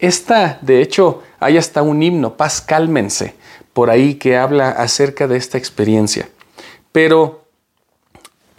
esta, 0.00 0.58
de 0.60 0.82
hecho, 0.82 1.22
hay 1.38 1.56
hasta 1.56 1.82
un 1.82 2.02
himno, 2.02 2.36
Paz 2.36 2.60
Cálmense, 2.60 3.34
por 3.72 3.90
ahí 3.90 4.16
que 4.16 4.36
habla 4.36 4.70
acerca 4.70 5.28
de 5.28 5.36
esta 5.36 5.56
experiencia. 5.56 6.28
Pero 6.90 7.44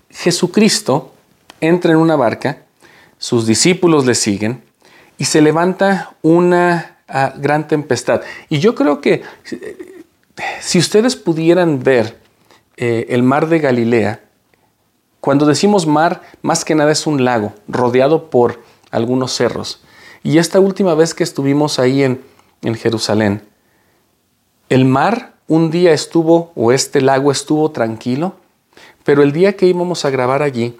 Jesucristo 0.09 1.13
entra 1.59 1.91
en 1.91 1.97
una 1.97 2.15
barca, 2.15 2.59
sus 3.17 3.45
discípulos 3.45 4.05
le 4.05 4.15
siguen 4.15 4.63
y 5.17 5.25
se 5.25 5.41
levanta 5.41 6.15
una 6.21 6.99
a 7.09 7.33
gran 7.35 7.67
tempestad. 7.67 8.21
Y 8.47 8.59
yo 8.59 8.75
creo 8.75 9.01
que 9.01 9.23
si 10.61 10.79
ustedes 10.79 11.17
pudieran 11.17 11.83
ver 11.83 12.17
eh, 12.77 13.07
el 13.09 13.23
mar 13.23 13.49
de 13.49 13.59
Galilea, 13.59 14.21
cuando 15.21 15.45
decimos 15.45 15.85
mar, 15.85 16.23
más 16.41 16.65
que 16.65 16.75
nada 16.75 16.91
es 16.91 17.07
un 17.07 17.23
lago 17.23 17.53
rodeado 17.67 18.29
por 18.29 18.61
algunos 18.89 19.33
cerros. 19.33 19.81
Y 20.23 20.39
esta 20.39 20.59
última 20.59 20.95
vez 20.95 21.13
que 21.13 21.23
estuvimos 21.23 21.79
ahí 21.79 22.03
en, 22.03 22.21
en 22.63 22.75
Jerusalén, 22.75 23.43
el 24.69 24.85
mar 24.85 25.35
un 25.47 25.69
día 25.69 25.93
estuvo, 25.93 26.51
o 26.55 26.71
este 26.71 27.01
lago 27.01 27.31
estuvo 27.31 27.71
tranquilo, 27.71 28.35
pero 29.03 29.21
el 29.21 29.31
día 29.31 29.55
que 29.55 29.67
íbamos 29.67 30.05
a 30.05 30.09
grabar 30.09 30.41
allí, 30.41 30.77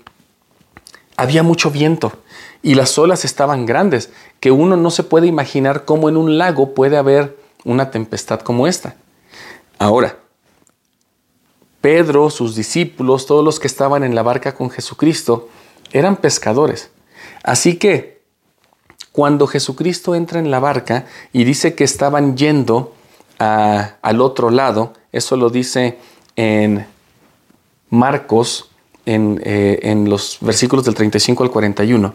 había 1.18 1.44
mucho 1.44 1.70
viento 1.70 2.12
y 2.64 2.76
las 2.76 2.98
olas 2.98 3.26
estaban 3.26 3.66
grandes, 3.66 4.12
que 4.40 4.52
uno 4.52 4.76
no 4.76 4.90
se 4.92 5.04
puede 5.04 5.28
imaginar 5.28 5.86
cómo 5.86 6.10
en 6.10 6.18
un 6.18 6.38
lago 6.38 6.74
puede 6.74 6.98
haber 6.98 7.38
una 7.64 7.92
tempestad 7.92 8.40
como 8.40 8.66
esta. 8.66 8.96
Ahora, 9.78 10.18
Pedro, 11.82 12.30
sus 12.30 12.56
discípulos, 12.56 13.26
todos 13.26 13.44
los 13.44 13.60
que 13.60 13.67
estaban 13.67 14.04
en 14.04 14.15
la 14.15 14.24
barca 14.24 14.54
con 14.54 14.70
Jesucristo, 14.70 15.50
eran 15.91 16.15
pescadores. 16.15 16.91
Así 17.44 17.78
que 17.78 18.22
cuando 19.12 19.48
Jesucristo 19.48 20.15
entra 20.15 20.39
en 20.39 20.52
la 20.52 20.60
barca 20.60 21.06
y 21.34 21.44
dice 21.44 21.76
que 21.76 21.84
estaban 21.84 22.38
yendo 22.38 22.94
al 23.39 24.22
otro 24.22 24.52
lado, 24.52 24.94
eso 25.12 25.36
lo 25.36 25.50
dice 25.50 25.98
en 26.36 26.86
Marcos, 27.89 28.70
en, 29.06 29.41
eh, 29.44 29.80
en 29.82 30.10
los 30.10 30.38
versículos 30.41 30.86
del 30.86 30.94
35 30.94 31.44
al 31.44 31.52
41, 31.52 32.13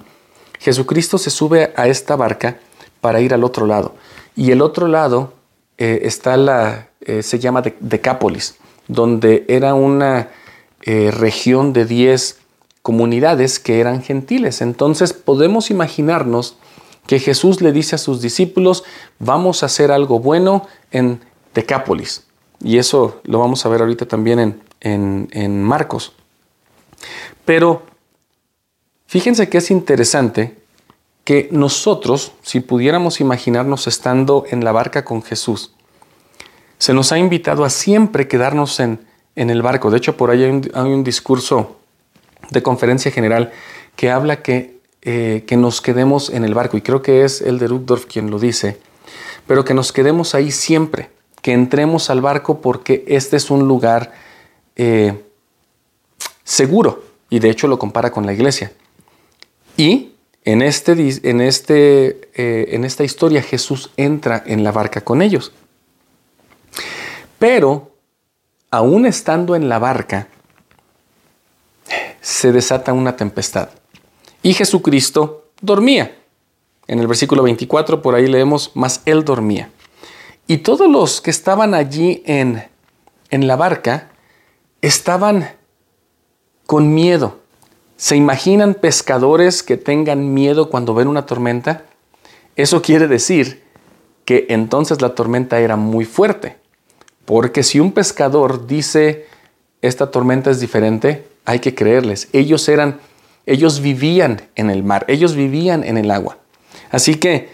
Jesucristo 0.61 1.19
se 1.19 1.31
sube 1.31 1.73
a 1.77 1.89
esta 1.89 2.17
barca 2.17 2.59
para 3.01 3.21
ir 3.21 3.35
al 3.35 3.45
otro 3.45 3.67
lado. 3.67 3.95
Y 4.37 4.53
el 4.53 4.63
otro 4.63 4.87
lado 4.87 5.35
eh, 5.79 6.01
está 6.05 6.37
la, 6.37 6.89
eh, 7.01 7.23
se 7.23 7.39
llama 7.39 7.63
Decápolis, 7.81 8.57
donde 8.89 9.45
era 9.49 9.75
una 9.75 10.29
eh, 10.83 11.11
región 11.11 11.73
de 11.73 11.85
10 11.85 12.39
comunidades 12.83 13.59
que 13.59 13.81
eran 13.81 14.03
gentiles. 14.03 14.61
Entonces 14.61 15.13
podemos 15.13 15.71
imaginarnos 15.71 16.57
que 17.07 17.19
Jesús 17.19 17.61
le 17.61 17.73
dice 17.73 17.97
a 17.97 17.99
sus 17.99 18.21
discípulos, 18.21 18.85
vamos 19.19 19.63
a 19.63 19.67
hacer 19.67 19.91
algo 19.91 20.21
bueno 20.21 20.67
en 20.91 21.21
Decápolis. 21.55 22.25
Y 22.63 22.79
eso 22.79 23.21
lo 23.25 23.39
vamos 23.39 23.65
a 23.65 23.69
ver 23.69 23.81
ahorita 23.81 24.07
también 24.07 24.39
en, 24.39 24.61
en, 24.81 25.29
en 25.33 25.63
Marcos. 25.63 26.13
Pero 27.45 27.83
fíjense 29.07 29.49
que 29.49 29.59
es 29.59 29.71
interesante 29.71 30.57
que 31.25 31.49
nosotros, 31.51 32.33
si 32.43 32.61
pudiéramos 32.61 33.21
imaginarnos 33.21 33.89
estando 33.89 34.45
en 34.49 34.65
la 34.65 34.71
barca 34.71 35.05
con 35.05 35.23
Jesús, 35.23 35.73
se 36.79 36.93
nos 36.93 37.13
ha 37.13 37.19
invitado 37.19 37.65
a 37.65 37.71
siempre 37.71 38.29
quedarnos 38.29 38.81
en, 38.81 39.01
en 39.37 39.51
el 39.51 39.63
barco. 39.63 39.91
De 39.91 39.99
hecho, 39.99 40.17
por 40.17 40.31
ahí 40.31 40.43
hay 40.43 40.91
un, 40.91 41.05
discurso 41.05 41.77
de 42.51 42.63
conferencia 42.63 43.11
general 43.11 43.53
que 43.95 44.11
habla 44.11 44.43
que, 44.43 44.81
eh, 45.03 45.45
que, 45.47 45.57
nos 45.57 45.81
quedemos 45.81 46.31
en 46.31 46.45
el 46.45 46.55
barco, 46.55 46.77
y 46.77 46.83
creo 46.83 47.03
que 47.03 47.25
es 47.25 47.41
el 47.41 47.59
de 47.59 47.69
Rudolf 47.69 48.07
quien 48.07 48.31
lo 48.31 48.39
dice, 48.39 48.79
pero 49.47 49.65
que 49.65 49.75
nos 49.75 49.93
quedemos 49.93 50.35
ahí 50.35 50.51
siempre, 50.51 51.11
que 51.43 51.53
entremos 51.53 52.11
al 52.11 52.21
barco 52.21 52.61
porque 52.61 53.05
este 53.07 53.37
es 53.37 53.51
un 53.51 53.69
lugar 53.69 54.13
eh, 54.75 55.23
seguro, 56.43 57.05
y 57.31 57.39
de 57.39 57.51
hecho 57.51 57.69
lo 57.69 57.79
compara 57.79 58.11
con 58.11 58.27
la 58.27 58.33
iglesia. 58.33 58.73
Y 59.77 60.13
en, 60.45 60.63
este, 60.63 60.93
en, 61.29 61.41
este, 61.41 62.31
eh, 62.35 62.69
en 62.71 62.85
esta 62.85 63.05
historia 63.05 63.43
Jesús 63.43 63.91
entra 63.97 64.43
en 64.47 64.65
la 64.65 64.73
barca 64.73 65.03
con 65.03 65.21
ellos. 65.21 65.53
Pero, 67.49 67.93
aún 68.73 69.07
estando 69.07 69.55
en 69.55 69.69
la 69.69 69.79
barca, 69.79 70.27
se 72.21 72.51
desata 72.51 72.93
una 72.93 73.15
tempestad. 73.15 73.69
Y 74.43 74.53
Jesucristo 74.53 75.45
dormía. 75.61 76.19
En 76.89 76.99
el 76.99 77.07
versículo 77.07 77.45
24 77.45 78.03
por 78.03 78.17
ahí 78.17 78.27
leemos, 78.27 78.73
mas 78.75 79.01
él 79.05 79.25
dormía. 79.25 79.71
Y 80.49 80.57
todos 80.57 80.91
los 80.91 81.21
que 81.21 81.31
estaban 81.31 81.75
allí 81.75 82.25
en, 82.27 82.65
en 83.31 83.47
la 83.47 83.55
barca 83.55 84.11
estaban 84.83 85.49
con 86.67 86.95
miedo. 86.95 87.39
¿Se 87.97 88.17
imaginan 88.17 88.75
pescadores 88.75 89.63
que 89.63 89.77
tengan 89.77 90.35
miedo 90.35 90.69
cuando 90.69 90.95
ven 90.95 91.07
una 91.07 91.27
tormenta? 91.27 91.85
Eso 92.57 92.83
quiere 92.83 93.07
decir 93.07 93.63
que 94.25 94.47
entonces 94.49 95.01
la 95.01 95.15
tormenta 95.15 95.61
era 95.61 95.77
muy 95.77 96.05
fuerte. 96.05 96.66
Porque 97.27 97.63
si 97.63 97.81
un 97.81 97.93
pescador 97.93 98.67
dice, 98.67 99.27
esta 99.83 100.11
tormenta 100.11 100.51
es 100.51 100.61
diferente, 100.61 101.27
hay 101.45 101.59
que 101.59 101.75
creerles. 101.75 102.29
Ellos 102.33 102.69
eran, 102.69 103.01
ellos 103.45 103.81
vivían 103.81 104.49
en 104.55 104.71
el 104.71 104.83
mar, 104.83 105.05
ellos 105.09 105.35
vivían 105.35 105.85
en 105.85 105.99
el 105.99 106.11
agua. 106.11 106.39
Así 106.91 107.17
que 107.17 107.51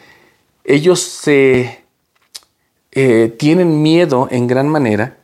ellos 0.65 1.01
se 1.01 1.85
eh, 2.93 3.35
tienen 3.39 3.83
miedo 3.83 4.29
en 4.31 4.47
gran 4.47 4.69
manera 4.69 5.17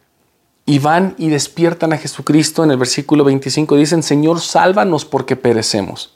y 0.65 0.79
van 0.79 1.15
y 1.19 1.29
despiertan 1.29 1.93
a 1.93 1.99
Jesucristo. 1.99 2.65
En 2.65 2.71
el 2.71 2.79
versículo 2.79 3.25
25 3.25 3.77
dicen, 3.77 4.03
Señor, 4.03 4.41
sálvanos 4.41 5.05
porque 5.05 5.37
perecemos. 5.37 6.15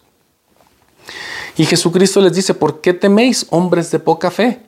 Y 1.57 1.67
Jesucristo 1.67 2.23
les 2.23 2.33
dice, 2.33 2.55
¿por 2.55 2.81
qué 2.81 2.95
teméis, 2.95 3.47
hombres 3.51 3.91
de 3.91 3.99
poca 3.99 4.31
fe? 4.31 4.61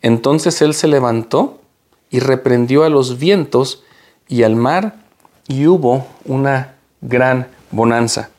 Entonces 0.00 0.62
él 0.62 0.72
se 0.72 0.88
levantó 0.88 1.59
y 2.10 2.18
reprendió 2.20 2.84
a 2.84 2.88
los 2.88 3.18
vientos 3.18 3.82
y 4.28 4.42
al 4.42 4.56
mar 4.56 4.96
y 5.48 5.66
hubo 5.66 6.06
una 6.24 6.74
gran 7.00 7.48
bonanza. 7.70 8.30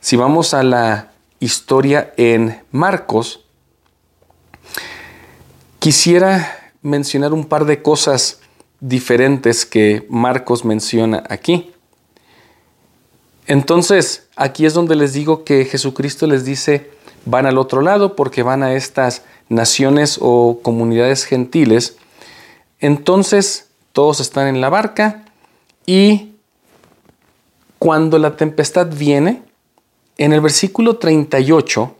Si 0.00 0.16
vamos 0.16 0.54
a 0.54 0.62
la 0.62 1.12
historia 1.40 2.12
en 2.16 2.62
Marcos, 2.70 3.44
quisiera 5.78 6.72
mencionar 6.82 7.32
un 7.32 7.46
par 7.46 7.64
de 7.64 7.82
cosas 7.82 8.40
diferentes 8.80 9.66
que 9.66 10.06
Marcos 10.08 10.64
menciona 10.64 11.24
aquí. 11.28 11.72
Entonces, 13.46 14.28
aquí 14.36 14.66
es 14.66 14.74
donde 14.74 14.94
les 14.94 15.12
digo 15.12 15.44
que 15.44 15.64
Jesucristo 15.64 16.26
les 16.26 16.44
dice, 16.44 16.90
van 17.24 17.46
al 17.46 17.58
otro 17.58 17.82
lado 17.82 18.16
porque 18.16 18.42
van 18.42 18.62
a 18.62 18.74
estas 18.74 19.22
naciones 19.48 20.18
o 20.20 20.60
comunidades 20.62 21.24
gentiles 21.24 21.96
entonces 22.80 23.68
todos 23.92 24.20
están 24.20 24.48
en 24.48 24.60
la 24.60 24.68
barca 24.68 25.24
y 25.86 26.34
cuando 27.78 28.18
la 28.18 28.36
tempestad 28.36 28.88
viene, 28.88 29.42
en 30.16 30.32
el 30.32 30.40
versículo 30.40 30.96
38, 30.96 31.96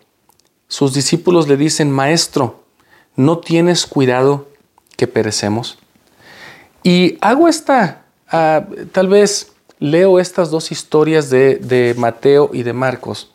sus 0.68 0.94
discípulos 0.94 1.48
le 1.48 1.56
dicen, 1.56 1.90
Maestro, 1.90 2.64
¿no 3.16 3.38
tienes 3.38 3.86
cuidado 3.86 4.48
que 4.96 5.06
perecemos? 5.06 5.78
Y 6.82 7.16
hago 7.20 7.48
esta, 7.48 8.04
ah, 8.28 8.64
tal 8.92 9.08
vez 9.08 9.52
leo 9.78 10.18
estas 10.20 10.50
dos 10.50 10.70
historias 10.72 11.30
de, 11.30 11.56
de 11.56 11.94
Mateo 11.96 12.50
y 12.52 12.62
de 12.62 12.72
Marcos, 12.72 13.30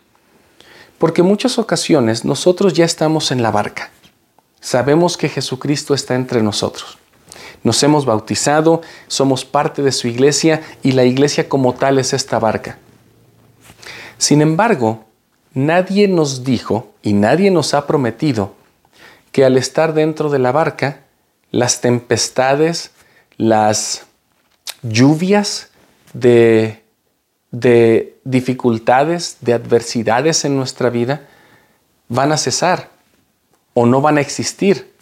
porque 0.98 1.24
muchas 1.24 1.58
ocasiones 1.60 2.26
nosotros 2.26 2.74
ya 2.74 2.86
estamos 2.86 3.32
en 3.32 3.42
la 3.42 3.52
barca. 3.52 3.92
Sabemos 4.60 5.18
que 5.18 5.30
Jesucristo 5.30 5.94
está 5.94 6.16
entre 6.16 6.44
nosotros. 6.44 6.99
Nos 7.64 7.82
hemos 7.84 8.06
bautizado, 8.06 8.82
somos 9.08 9.46
parte 9.46 9.82
de 9.82 9.92
su 9.92 10.08
iglesia 10.08 10.62
y 10.82 10.94
la 10.94 11.04
iglesia 11.04 11.50
como 11.50 11.74
tal 11.74 12.00
es 12.00 12.14
esta 12.14 12.40
barca. 12.40 12.78
Sin 14.18 14.42
embargo, 14.42 15.06
nadie 15.54 16.08
nos 16.08 16.44
dijo 16.44 16.94
y 17.02 17.14
nadie 17.14 17.52
nos 17.52 17.74
ha 17.74 17.88
prometido 17.88 18.54
que 19.32 19.46
al 19.46 19.58
estar 19.58 19.94
dentro 19.94 20.30
de 20.30 20.40
la 20.40 20.52
barca, 20.52 21.02
las 21.52 21.82
tempestades, 21.82 22.92
las 23.38 24.06
lluvias 24.82 25.70
de, 26.14 26.84
de 27.52 28.18
dificultades, 28.24 29.38
de 29.42 29.54
adversidades 29.54 30.46
en 30.46 30.56
nuestra 30.58 30.90
vida, 30.90 31.28
van 32.08 32.32
a 32.32 32.38
cesar 32.38 32.90
o 33.74 33.86
no 33.86 34.02
van 34.02 34.18
a 34.18 34.22
existir. 34.22 34.94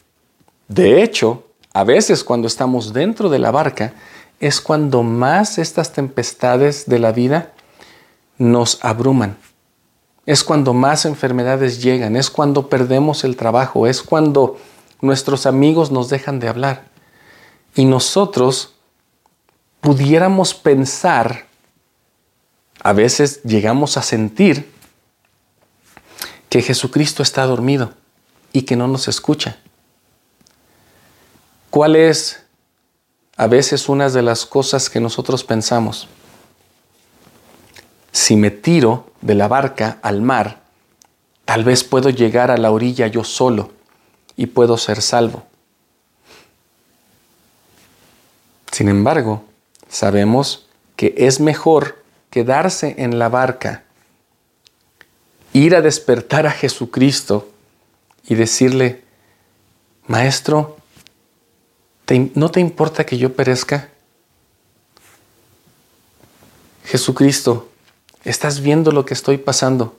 De 0.67 1.02
hecho, 1.02 1.46
a 1.78 1.84
veces 1.84 2.24
cuando 2.24 2.48
estamos 2.48 2.92
dentro 2.92 3.30
de 3.30 3.38
la 3.38 3.52
barca 3.52 3.94
es 4.40 4.62
cuando 4.62 5.04
más 5.04 5.60
estas 5.60 5.94
tempestades 5.94 6.88
de 6.88 6.98
la 6.98 7.12
vida 7.12 7.54
nos 8.40 8.84
abruman. 8.84 9.38
Es 10.26 10.44
cuando 10.44 10.74
más 10.74 11.06
enfermedades 11.06 11.84
llegan, 11.84 12.16
es 12.16 12.32
cuando 12.32 12.68
perdemos 12.68 13.24
el 13.24 13.36
trabajo, 13.38 13.86
es 13.86 14.02
cuando 14.02 14.58
nuestros 15.02 15.46
amigos 15.46 15.92
nos 15.92 16.10
dejan 16.10 16.40
de 16.40 16.48
hablar. 16.48 16.86
Y 17.76 17.86
nosotros 17.86 18.74
pudiéramos 19.80 20.56
pensar, 20.56 21.46
a 22.82 22.92
veces 22.92 23.44
llegamos 23.44 23.98
a 23.98 24.02
sentir 24.02 24.68
que 26.50 26.63
Jesucristo 26.63 27.22
está 27.22 27.46
dormido 27.46 27.94
y 28.52 28.63
que 28.63 28.76
no 28.76 28.88
nos 28.88 29.08
escucha. 29.08 29.60
¿Cuál 31.78 31.96
es 31.96 32.42
a 33.36 33.46
veces 33.46 33.88
unas 33.88 34.12
de 34.12 34.24
las 34.24 34.48
cosas 34.48 34.90
que 34.90 35.00
nosotros 35.00 35.44
pensamos. 35.44 36.08
Si 38.12 38.36
me 38.36 38.50
tiro 38.50 39.12
de 39.22 39.36
la 39.36 39.48
barca 39.48 40.00
al 40.02 40.24
mar, 40.24 40.63
tal 41.46 41.63
vez 41.63 41.84
puedo 41.84 42.10
llegar 42.10 42.50
a 42.50 42.58
la 42.58 42.72
orilla 42.72 43.06
yo 43.06 43.24
solo 43.24 43.70
y 44.36 44.48
puedo 44.48 44.76
ser 44.80 45.04
salvo. 45.04 45.44
Sin 48.72 48.90
embargo, 48.90 49.46
sabemos 49.88 50.66
que 50.96 51.13
es 51.16 51.40
mejor 51.40 52.04
quedarse 52.32 52.96
en 52.98 53.20
la 53.20 53.30
barca, 53.30 53.84
ir 55.54 55.76
a 55.76 55.82
despertar 55.82 56.48
a 56.48 56.52
Jesucristo 56.52 57.52
y 58.28 58.34
decirle, 58.34 59.04
Maestro, 60.08 60.77
¿no 62.36 62.50
te 62.50 62.60
importa 62.60 63.06
que 63.06 63.17
yo 63.17 63.36
perezca? 63.36 63.89
Jesucristo, 66.86 67.70
estás 68.24 68.62
viendo 68.62 68.91
lo 68.91 69.06
que 69.06 69.13
estoy 69.13 69.38
pasando. 69.38 69.98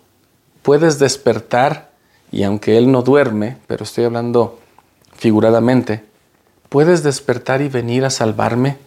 Puedes 0.63 0.99
despertar 0.99 1.91
y 2.33 2.45
aunque 2.45 2.79
Él 2.79 2.91
no 2.91 3.03
duerme, 3.03 3.59
pero 3.67 3.85
estoy 3.85 4.05
hablando 4.05 4.59
figuradamente, 5.17 6.05
puedes 6.69 7.03
despertar 7.03 7.61
y 7.61 7.69
venir 7.69 8.05
a 8.05 8.11
salvarme. 8.11 8.79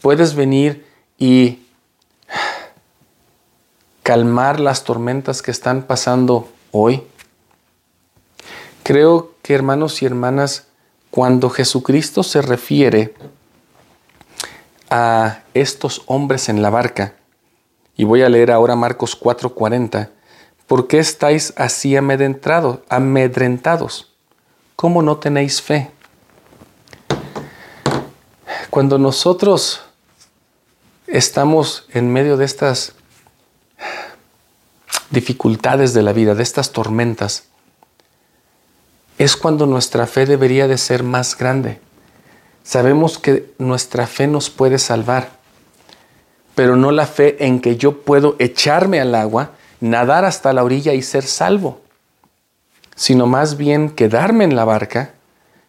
Puedes 0.00 0.34
venir 0.34 0.86
y 1.18 1.66
calmar 4.02 4.58
las 4.58 4.84
tormentas 4.84 5.42
que 5.42 5.50
están 5.50 5.82
pasando 5.82 6.48
hoy. 6.70 7.02
Creo 8.84 9.34
que 9.42 9.54
hermanos 9.54 10.00
y 10.00 10.06
hermanas, 10.06 10.67
cuando 11.10 11.50
Jesucristo 11.50 12.22
se 12.22 12.42
refiere 12.42 13.14
a 14.90 15.40
estos 15.54 16.02
hombres 16.06 16.48
en 16.48 16.62
la 16.62 16.70
barca, 16.70 17.14
y 17.96 18.04
voy 18.04 18.22
a 18.22 18.28
leer 18.28 18.50
ahora 18.50 18.76
Marcos 18.76 19.18
4:40, 19.18 20.10
¿por 20.66 20.86
qué 20.86 20.98
estáis 20.98 21.52
así 21.56 21.96
amedrentados? 21.96 22.78
¿Cómo 24.76 25.02
no 25.02 25.16
tenéis 25.16 25.60
fe? 25.60 25.90
Cuando 28.70 28.98
nosotros 28.98 29.82
estamos 31.06 31.86
en 31.92 32.12
medio 32.12 32.36
de 32.36 32.44
estas 32.44 32.92
dificultades 35.10 35.94
de 35.94 36.02
la 36.02 36.12
vida, 36.12 36.34
de 36.34 36.42
estas 36.42 36.70
tormentas, 36.70 37.44
es 39.18 39.36
cuando 39.36 39.66
nuestra 39.66 40.06
fe 40.06 40.26
debería 40.26 40.68
de 40.68 40.78
ser 40.78 41.02
más 41.02 41.36
grande. 41.36 41.80
Sabemos 42.62 43.18
que 43.18 43.52
nuestra 43.58 44.06
fe 44.06 44.28
nos 44.28 44.48
puede 44.48 44.78
salvar, 44.78 45.30
pero 46.54 46.76
no 46.76 46.92
la 46.92 47.06
fe 47.06 47.44
en 47.44 47.60
que 47.60 47.76
yo 47.76 48.02
puedo 48.02 48.36
echarme 48.38 49.00
al 49.00 49.14
agua, 49.14 49.52
nadar 49.80 50.24
hasta 50.24 50.52
la 50.52 50.62
orilla 50.62 50.94
y 50.94 51.02
ser 51.02 51.24
salvo, 51.24 51.80
sino 52.94 53.26
más 53.26 53.56
bien 53.56 53.90
quedarme 53.90 54.44
en 54.44 54.54
la 54.54 54.64
barca, 54.64 55.14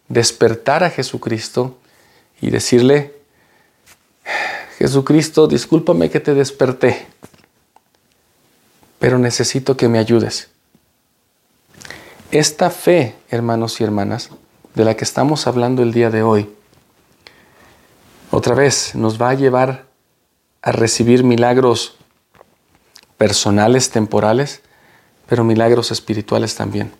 despertar 0.08 0.84
a 0.84 0.90
Jesucristo 0.90 1.78
y 2.40 2.50
decirle, 2.50 3.14
Jesucristo, 4.78 5.46
discúlpame 5.48 6.08
que 6.08 6.20
te 6.20 6.34
desperté, 6.34 7.06
pero 8.98 9.18
necesito 9.18 9.76
que 9.76 9.88
me 9.88 9.98
ayudes. 9.98 10.50
Esta 12.30 12.70
fe, 12.70 13.16
hermanos 13.28 13.80
y 13.80 13.84
hermanas, 13.84 14.30
de 14.76 14.84
la 14.84 14.96
que 14.96 15.02
estamos 15.02 15.48
hablando 15.48 15.82
el 15.82 15.92
día 15.92 16.10
de 16.10 16.22
hoy, 16.22 16.48
otra 18.30 18.54
vez 18.54 18.94
nos 18.94 19.20
va 19.20 19.30
a 19.30 19.34
llevar 19.34 19.86
a 20.62 20.70
recibir 20.70 21.24
milagros 21.24 21.96
personales, 23.18 23.90
temporales, 23.90 24.62
pero 25.28 25.42
milagros 25.42 25.90
espirituales 25.90 26.54
también. 26.54 26.92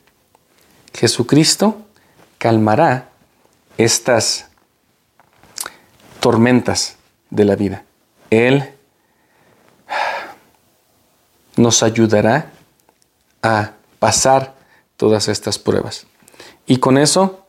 Jesucristo 0.95 1.77
calmará 2.39 3.11
estas 3.79 4.49
tormentas 6.19 6.97
de 7.31 7.45
la 7.45 7.55
vida. 7.55 7.85
Él 8.31 8.75
nos 11.57 11.85
ayudará 11.85 12.51
a 13.45 13.75
pasar 14.01 14.60
todas 15.01 15.29
estas 15.29 15.59
pruebas. 15.59 16.07
Y 16.67 16.77
con 16.77 16.99
eso, 16.99 17.47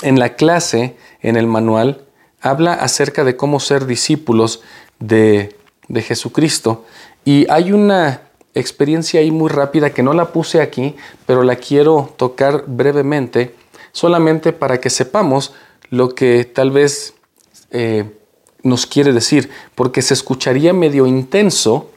en 0.00 0.18
la 0.18 0.36
clase, 0.36 0.96
en 1.20 1.36
el 1.36 1.46
manual, 1.46 2.06
habla 2.40 2.72
acerca 2.72 3.24
de 3.24 3.36
cómo 3.36 3.60
ser 3.60 3.84
discípulos 3.84 4.62
de, 4.98 5.54
de 5.88 6.00
Jesucristo. 6.00 6.86
Y 7.26 7.46
hay 7.50 7.72
una 7.72 8.22
experiencia 8.54 9.20
ahí 9.20 9.30
muy 9.30 9.50
rápida 9.50 9.90
que 9.90 10.02
no 10.02 10.14
la 10.14 10.32
puse 10.32 10.62
aquí, 10.62 10.96
pero 11.26 11.42
la 11.42 11.56
quiero 11.56 12.14
tocar 12.16 12.64
brevemente, 12.66 13.54
solamente 13.92 14.54
para 14.54 14.80
que 14.80 14.88
sepamos 14.88 15.52
lo 15.90 16.14
que 16.14 16.46
tal 16.46 16.70
vez 16.70 17.12
eh, 17.70 18.18
nos 18.62 18.86
quiere 18.86 19.12
decir, 19.12 19.50
porque 19.74 20.00
se 20.00 20.14
escucharía 20.14 20.72
medio 20.72 21.06
intenso 21.06 21.90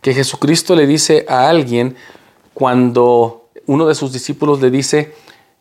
que 0.00 0.14
Jesucristo 0.14 0.74
le 0.74 0.86
dice 0.86 1.26
a 1.28 1.50
alguien 1.50 1.96
cuando 2.54 3.45
uno 3.66 3.86
de 3.86 3.94
sus 3.94 4.12
discípulos 4.12 4.60
le 4.60 4.70
dice, 4.70 5.14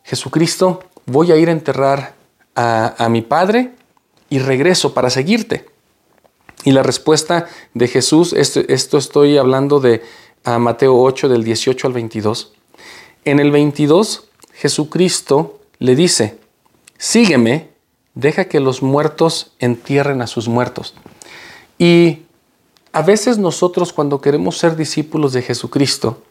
Jesucristo, 0.04 0.84
voy 1.06 1.32
a 1.32 1.38
ir 1.38 1.50
a 1.50 1.52
enterrar 1.52 2.16
a, 2.56 3.08
mi 3.10 3.22
padre 3.22 3.72
y 4.30 4.40
regreso 4.40 4.94
para 4.94 5.10
seguirte. 5.10 5.66
Y 6.64 6.72
la 6.72 6.84
respuesta 6.84 7.48
de 7.74 7.88
Jesús, 7.88 8.34
esto, 8.34 8.62
esto 8.68 8.98
estoy 8.98 9.38
hablando 9.38 9.80
de 9.80 10.04
Mateo 10.46 10.98
8 11.02 11.30
del 11.30 11.44
18 11.44 11.88
al 11.88 11.94
22. 11.94 12.54
En 13.26 13.40
el 13.40 13.52
22, 13.52 14.30
Jesucristo 14.54 15.60
le 15.80 15.96
dice, 15.96 16.40
sígueme, 16.98 17.70
deja 18.14 18.46
que 18.46 18.60
los 18.60 18.82
muertos 18.82 19.52
entierren 19.60 20.22
a 20.22 20.28
sus 20.28 20.48
muertos. 20.48 20.94
Y 21.78 22.20
a 22.94 23.02
veces 23.02 23.38
nosotros 23.38 23.92
cuando 23.92 24.22
queremos 24.22 24.58
ser 24.58 24.76
discípulos 24.76 25.34
de 25.34 25.42
Jesucristo, 25.42 26.22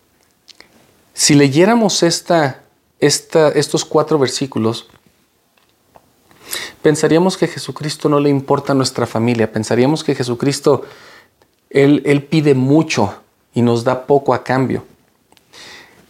si 1.14 1.34
leyéramos 1.34 2.02
esta, 2.02 2.62
estos 2.98 3.84
cuatro 3.84 4.18
versículos, 4.18 4.88
pensaríamos 6.82 7.38
que 7.38 7.46
Jesucristo 7.46 8.08
no 8.08 8.20
le 8.20 8.28
importa 8.28 8.74
nuestra 8.74 9.06
familia, 9.06 9.50
pensaríamos 9.50 10.02
que 10.02 10.14
Jesucristo, 10.14 10.82
él, 11.70 12.02
él 12.04 12.24
pide 12.24 12.54
mucho 12.54 13.14
y 13.54 13.62
nos 13.62 13.84
da 13.84 14.06
poco 14.06 14.34
a 14.34 14.42
cambio. 14.42 14.84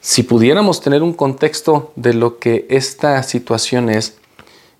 Si 0.00 0.22
pudiéramos 0.22 0.80
tener 0.80 1.02
un 1.02 1.12
contexto 1.12 1.92
de 1.96 2.14
lo 2.14 2.38
que 2.38 2.66
esta 2.70 3.22
situación 3.22 3.90
es, 3.90 4.16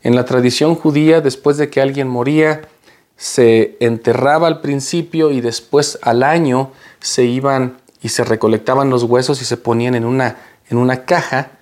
en 0.02 0.16
la 0.16 0.24
tradición 0.24 0.74
judía, 0.74 1.20
después 1.20 1.58
de 1.58 1.70
que 1.70 1.80
alguien 1.80 2.08
moría, 2.08 2.68
se 3.16 3.76
enterraba 3.80 4.48
al 4.48 4.60
principio 4.60 5.30
y 5.30 5.40
después 5.40 5.98
al 6.02 6.22
año 6.22 6.72
se 7.00 7.24
iban 7.24 7.78
y 8.04 8.10
se 8.10 8.22
recolectaban 8.22 8.90
los 8.90 9.04
huesos 9.04 9.40
y 9.40 9.46
se 9.46 9.56
ponían 9.56 9.94
en 9.94 10.04
una, 10.04 10.36
en 10.68 10.76
una 10.76 11.06
caja 11.06 11.52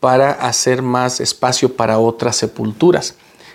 para 0.00 0.32
hacer 0.32 0.82
más 0.82 1.20
espacio 1.20 1.76
para 1.76 2.00
otras 2.00 2.34
sepulturas. 2.34 3.14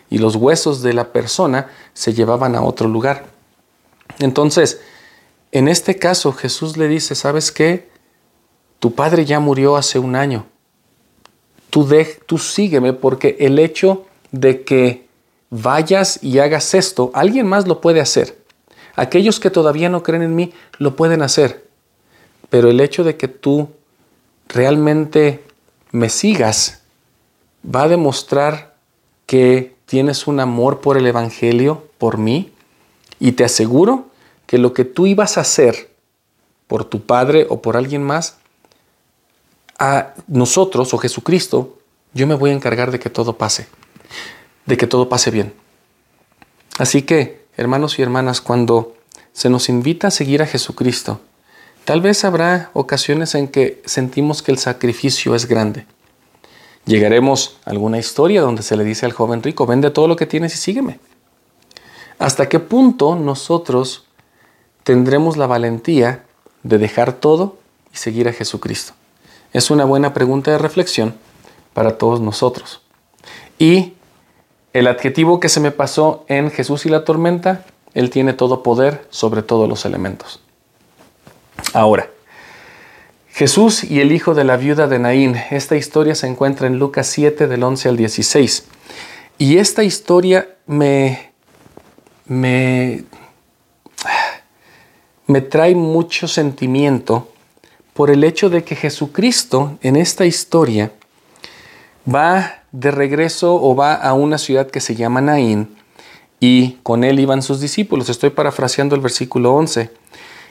Y 0.10 0.19
los 0.19 0.38
huesos 0.38 0.81
de 0.81 0.93
la 0.93 1.12
persona 1.12 1.67
se 1.93 2.13
llevaban 2.13 2.55
a 2.55 2.62
otro 2.62 2.88
lugar. 2.88 3.25
Entonces, 4.19 4.79
en 5.51 5.67
este 5.67 5.97
caso 5.97 6.31
Jesús 6.31 6.77
le 6.77 6.88
dice, 6.88 7.15
¿sabes 7.15 7.51
qué? 7.51 7.89
Tu 8.79 8.95
padre 8.95 9.25
ya 9.25 9.41
murió 9.41 9.75
hace 9.75 9.99
un 9.99 10.15
año. 10.15 10.45
Tú, 11.69 11.86
de, 11.86 12.05
tú 12.27 12.38
sígueme 12.38 12.93
porque 12.93 13.36
el 13.41 13.60
hecho 13.60 14.05
de 14.31 14.63
que 14.63 15.10
vayas 15.49 16.23
y 16.23 16.39
hagas 16.39 16.73
esto, 16.75 17.12
alguien 17.13 17.45
más 17.45 17.67
lo 17.67 17.81
puede 17.81 17.99
hacer. 17.99 18.41
Aquellos 18.95 19.41
que 19.41 19.49
todavía 19.49 19.89
no 19.89 20.01
creen 20.01 20.21
en 20.21 20.33
mí 20.33 20.53
lo 20.77 20.95
pueden 20.95 21.21
hacer. 21.21 21.66
Pero 22.50 22.69
el 22.69 22.79
hecho 22.79 23.04
de 23.04 23.17
que 23.17 23.27
tú 23.27 23.69
realmente 24.48 25.43
me 25.91 26.10
sigas 26.10 26.81
va 27.63 27.83
a 27.83 27.87
demostrar 27.87 28.75
que 29.25 29.75
tienes 29.85 30.27
un 30.27 30.39
amor 30.39 30.81
por 30.81 30.98
el 30.98 31.06
Evangelio, 31.06 31.87
por 31.98 32.17
mí, 32.17 32.52
y 33.19 33.33
te 33.33 33.43
aseguro 33.43 34.08
que 34.45 34.58
lo 34.58 34.73
que 34.73 34.85
tú 34.85 35.08
ibas 35.08 35.37
a 35.37 35.41
hacer 35.41 35.91
por 36.67 36.85
tu 36.85 37.02
Padre 37.06 37.48
o 37.50 37.62
por 37.62 37.77
alguien 37.77 38.04
más, 38.04 38.37
a 39.79 40.13
nosotros 40.27 40.93
o 40.93 40.98
Jesucristo, 40.98 41.77
yo 42.13 42.27
me 42.27 42.35
voy 42.35 42.50
a 42.50 42.54
encargar 42.54 42.91
de 42.91 43.00
que 43.00 43.10
todo 43.10 43.37
pase, 43.37 43.67
de 44.65 44.77
que 44.77 44.87
todo 44.87 45.10
pase 45.10 45.31
bien. 45.31 45.54
Así 46.79 47.04
que, 47.04 47.45
hermanos 47.58 48.00
y 48.00 48.02
hermanas, 48.02 48.41
cuando 48.41 48.95
se 49.33 49.50
nos 49.50 49.69
invita 49.69 50.08
a 50.08 50.12
seguir 50.12 50.41
a 50.41 50.48
Jesucristo, 50.48 51.21
Tal 51.88 52.02
vez 52.02 52.25
habrá 52.25 52.69
ocasiones 52.73 53.33
en 53.33 53.48
que 53.48 53.81
sentimos 53.85 54.42
que 54.42 54.52
el 54.52 54.58
sacrificio 54.58 55.35
es 55.35 55.48
grande. 55.48 55.85
Llegaremos 56.83 57.60
a 57.63 57.69
alguna 57.69 57.98
historia 57.98 58.42
donde 58.42 58.62
se 58.62 58.75
le 58.75 58.83
dice 58.83 59.06
al 59.06 59.13
joven 59.13 59.42
rico, 59.42 59.65
vende 59.65 59.90
todo 59.90 60.10
lo 60.10 60.17
que 60.17 60.25
tienes 60.25 60.54
y 60.54 60.58
sígueme. 60.58 61.00
¿Hasta 62.19 62.50
qué 62.50 62.60
punto 62.60 63.15
nosotros 63.15 64.04
tendremos 64.83 65.38
la 65.38 65.48
valentía 65.48 66.25
de 66.63 66.77
dejar 66.77 67.13
todo 67.13 67.56
y 67.94 67.96
seguir 67.96 68.27
a 68.27 68.33
Jesucristo? 68.33 68.92
Es 69.54 69.71
una 69.71 69.85
buena 69.85 70.13
pregunta 70.13 70.52
de 70.52 70.58
reflexión 70.58 71.15
para 71.73 71.98
todos 71.98 72.19
nosotros. 72.19 72.81
Y 73.60 73.94
el 74.73 74.88
adjetivo 74.88 75.40
que 75.40 75.48
se 75.48 75.62
me 75.62 75.71
pasó 75.71 76.25
en 76.27 76.52
Jesús 76.52 76.85
y 76.85 76.90
la 76.90 77.06
tormenta, 77.06 77.65
Él 77.94 78.10
tiene 78.10 78.33
todo 78.33 78.62
poder 78.62 79.08
sobre 79.10 79.42
todos 79.42 79.69
los 79.69 79.85
elementos. 79.85 80.42
Ahora, 81.73 82.10
Jesús 83.37 83.83
y 83.83 83.99
el 84.01 84.12
hijo 84.12 84.33
de 84.33 84.43
la 84.43 84.58
viuda 84.58 84.87
de 84.87 84.97
Naín. 84.97 85.35
Esta 85.51 85.75
historia 85.75 86.15
se 86.15 86.25
encuentra 86.25 86.65
en 86.65 86.79
Lucas 86.79 87.05
7 87.05 87.45
del 87.47 87.62
11 87.62 87.89
al 87.89 87.95
16. 87.95 88.65
Y 89.37 89.58
esta 89.58 89.83
historia 89.83 90.49
me, 90.65 91.33
me, 92.25 93.03
me 95.27 95.41
trae 95.41 95.75
mucho 95.75 96.27
sentimiento 96.27 97.31
por 97.93 98.10
el 98.10 98.23
hecho 98.23 98.49
de 98.49 98.63
que 98.63 98.75
Jesucristo 98.75 99.77
en 99.83 99.97
esta 99.97 100.25
historia 100.25 100.91
va 102.12 102.63
de 102.71 102.89
regreso 102.89 103.53
o 103.53 103.75
va 103.75 103.93
a 103.93 104.13
una 104.13 104.39
ciudad 104.39 104.71
que 104.71 104.81
se 104.81 104.95
llama 104.95 105.21
Naín 105.21 105.77
y 106.39 106.73
con 106.83 107.03
él 107.03 107.19
iban 107.19 107.43
sus 107.43 107.60
discípulos. 107.60 108.10
Estoy 108.10 108.31
parafraseando 108.31 108.95
el 108.95 109.01
versículo 109.01 109.53
11. 109.53 109.91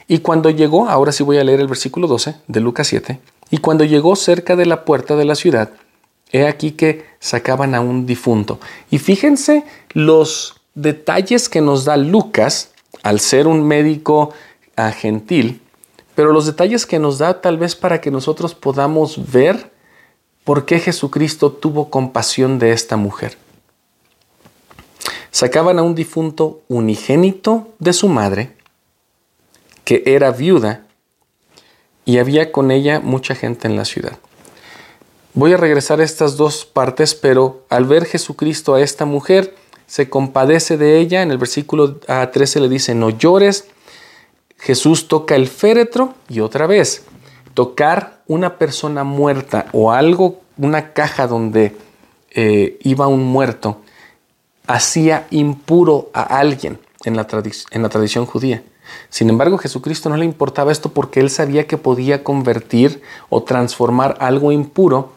Y 0.07 0.19
cuando 0.19 0.49
llegó, 0.49 0.87
ahora 0.87 1.11
sí 1.11 1.23
voy 1.23 1.37
a 1.37 1.43
leer 1.43 1.59
el 1.59 1.67
versículo 1.67 2.07
12 2.07 2.35
de 2.47 2.59
Lucas 2.59 2.87
7, 2.87 3.19
y 3.49 3.57
cuando 3.57 3.83
llegó 3.83 4.15
cerca 4.15 4.55
de 4.55 4.65
la 4.65 4.85
puerta 4.85 5.15
de 5.15 5.25
la 5.25 5.35
ciudad, 5.35 5.71
he 6.31 6.45
aquí 6.47 6.71
que 6.71 7.05
sacaban 7.19 7.75
a 7.75 7.81
un 7.81 8.05
difunto. 8.05 8.59
Y 8.91 8.99
fíjense 8.99 9.63
los 9.93 10.61
detalles 10.75 11.49
que 11.49 11.61
nos 11.61 11.85
da 11.85 11.97
Lucas, 11.97 12.71
al 13.03 13.19
ser 13.19 13.47
un 13.47 13.65
médico 13.65 14.33
ah, 14.75 14.91
gentil, 14.91 15.61
pero 16.15 16.33
los 16.33 16.45
detalles 16.45 16.85
que 16.85 16.99
nos 16.99 17.19
da 17.19 17.41
tal 17.41 17.57
vez 17.57 17.75
para 17.75 18.01
que 18.01 18.11
nosotros 18.11 18.55
podamos 18.55 19.31
ver 19.31 19.71
por 20.43 20.65
qué 20.65 20.79
Jesucristo 20.79 21.51
tuvo 21.51 21.89
compasión 21.89 22.57
de 22.57 22.71
esta 22.71 22.97
mujer. 22.97 23.37
Sacaban 25.31 25.77
a 25.77 25.83
un 25.83 25.93
difunto 25.93 26.61
unigénito 26.67 27.67
de 27.79 27.93
su 27.93 28.07
madre, 28.09 28.56
que 29.87 30.03
era 30.05 30.31
viuda 30.31 30.85
y 32.03 32.17
había 32.17 32.51
con 32.51 32.71
ella 32.71 32.99
mucha 32.99 33.35
gente 33.35 33.69
en 33.69 33.77
la 33.77 33.85
ciudad. 33.85 34.17
Voy 35.33 35.53
a 35.53 35.57
regresar 35.57 36.01
a 36.01 36.03
estas 36.03 36.35
dos 36.35 36.65
partes, 36.65 37.15
pero 37.15 37.65
al 37.69 37.85
ver 37.85 38.03
Jesucristo 38.03 38.75
a 38.75 38.81
esta 38.81 39.05
mujer, 39.05 39.55
se 39.85 40.09
compadece 40.09 40.75
de 40.75 40.99
ella. 40.99 41.21
En 41.21 41.31
el 41.31 41.37
versículo 41.37 41.95
13 41.95 42.59
le 42.59 42.67
dice, 42.67 42.95
no 42.95 43.11
llores. 43.11 43.69
Jesús 44.57 45.07
toca 45.07 45.35
el 45.35 45.47
féretro 45.47 46.15
y 46.27 46.41
otra 46.41 46.67
vez, 46.67 47.05
tocar 47.53 48.23
una 48.27 48.57
persona 48.57 49.05
muerta 49.05 49.67
o 49.71 49.93
algo, 49.93 50.41
una 50.57 50.91
caja 50.91 51.27
donde 51.27 51.77
eh, 52.31 52.77
iba 52.81 53.07
un 53.07 53.23
muerto, 53.23 53.79
hacía 54.65 55.27
impuro 55.31 56.09
a 56.11 56.23
alguien 56.23 56.77
en 57.05 57.15
la 57.15 57.25
tradición 57.25 58.25
judía. 58.25 58.63
Sin 59.09 59.29
embargo, 59.29 59.57
Jesucristo 59.57 60.09
no 60.09 60.17
le 60.17 60.25
importaba 60.25 60.71
esto 60.71 60.89
porque 60.89 61.19
él 61.19 61.29
sabía 61.29 61.67
que 61.67 61.77
podía 61.77 62.23
convertir 62.23 63.01
o 63.29 63.43
transformar 63.43 64.17
algo 64.19 64.51
impuro 64.51 65.13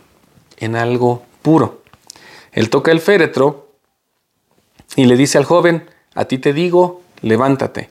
en 0.58 0.76
algo 0.76 1.22
puro. 1.42 1.82
Él 2.52 2.70
toca 2.70 2.92
el 2.92 3.00
féretro 3.00 3.68
y 4.96 5.06
le 5.06 5.16
dice 5.16 5.38
al 5.38 5.44
joven, 5.44 5.88
a 6.14 6.24
ti 6.24 6.38
te 6.38 6.52
digo, 6.52 7.02
levántate. 7.22 7.90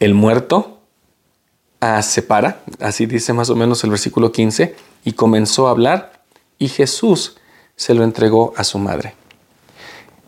El 0.00 0.14
muerto 0.14 0.78
ah, 1.80 2.02
se 2.02 2.22
para, 2.22 2.62
así 2.80 3.06
dice 3.06 3.32
más 3.32 3.50
o 3.50 3.56
menos 3.56 3.82
el 3.84 3.90
versículo 3.90 4.32
15, 4.32 4.76
y 5.04 5.12
comenzó 5.12 5.68
a 5.68 5.70
hablar 5.70 6.22
y 6.58 6.68
Jesús 6.68 7.36
se 7.76 7.94
lo 7.94 8.04
entregó 8.04 8.52
a 8.56 8.64
su 8.64 8.78
madre. 8.78 9.14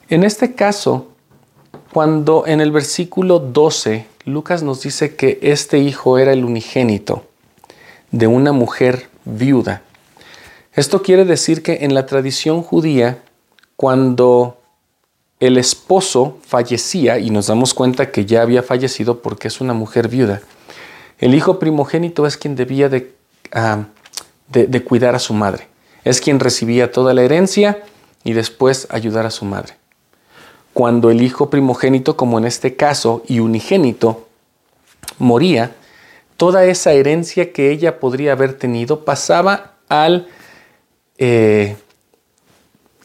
En 0.08 0.24
este 0.24 0.54
caso, 0.54 1.09
cuando 1.92 2.46
en 2.46 2.60
el 2.60 2.70
versículo 2.70 3.38
12 3.38 4.06
Lucas 4.24 4.62
nos 4.62 4.82
dice 4.82 5.16
que 5.16 5.38
este 5.42 5.78
hijo 5.78 6.18
era 6.18 6.32
el 6.32 6.44
unigénito 6.44 7.24
de 8.10 8.26
una 8.26 8.52
mujer 8.52 9.08
viuda. 9.24 9.82
Esto 10.74 11.02
quiere 11.02 11.24
decir 11.24 11.62
que 11.62 11.78
en 11.82 11.94
la 11.94 12.06
tradición 12.06 12.62
judía, 12.62 13.22
cuando 13.76 14.58
el 15.40 15.56
esposo 15.56 16.38
fallecía, 16.46 17.18
y 17.18 17.30
nos 17.30 17.46
damos 17.48 17.74
cuenta 17.74 18.10
que 18.10 18.26
ya 18.26 18.42
había 18.42 18.62
fallecido 18.62 19.20
porque 19.22 19.48
es 19.48 19.60
una 19.60 19.72
mujer 19.72 20.08
viuda, 20.08 20.42
el 21.18 21.34
hijo 21.34 21.58
primogénito 21.58 22.26
es 22.26 22.36
quien 22.36 22.56
debía 22.56 22.88
de, 22.88 23.14
ah, 23.52 23.84
de 24.48 24.84
cuidar 24.84 25.14
a 25.14 25.18
su 25.18 25.34
madre. 25.34 25.68
Es 26.04 26.20
quien 26.20 26.40
recibía 26.40 26.92
toda 26.92 27.14
la 27.14 27.22
herencia 27.22 27.82
y 28.22 28.32
después 28.32 28.86
ayudar 28.90 29.26
a 29.26 29.30
su 29.30 29.44
madre 29.44 29.79
cuando 30.72 31.10
el 31.10 31.22
hijo 31.22 31.50
primogénito, 31.50 32.16
como 32.16 32.38
en 32.38 32.44
este 32.44 32.76
caso, 32.76 33.22
y 33.26 33.40
unigénito, 33.40 34.26
moría, 35.18 35.74
toda 36.36 36.64
esa 36.64 36.92
herencia 36.92 37.52
que 37.52 37.70
ella 37.70 38.00
podría 38.00 38.32
haber 38.32 38.54
tenido 38.54 39.04
pasaba 39.04 39.74
al 39.88 40.28
eh, 41.18 41.76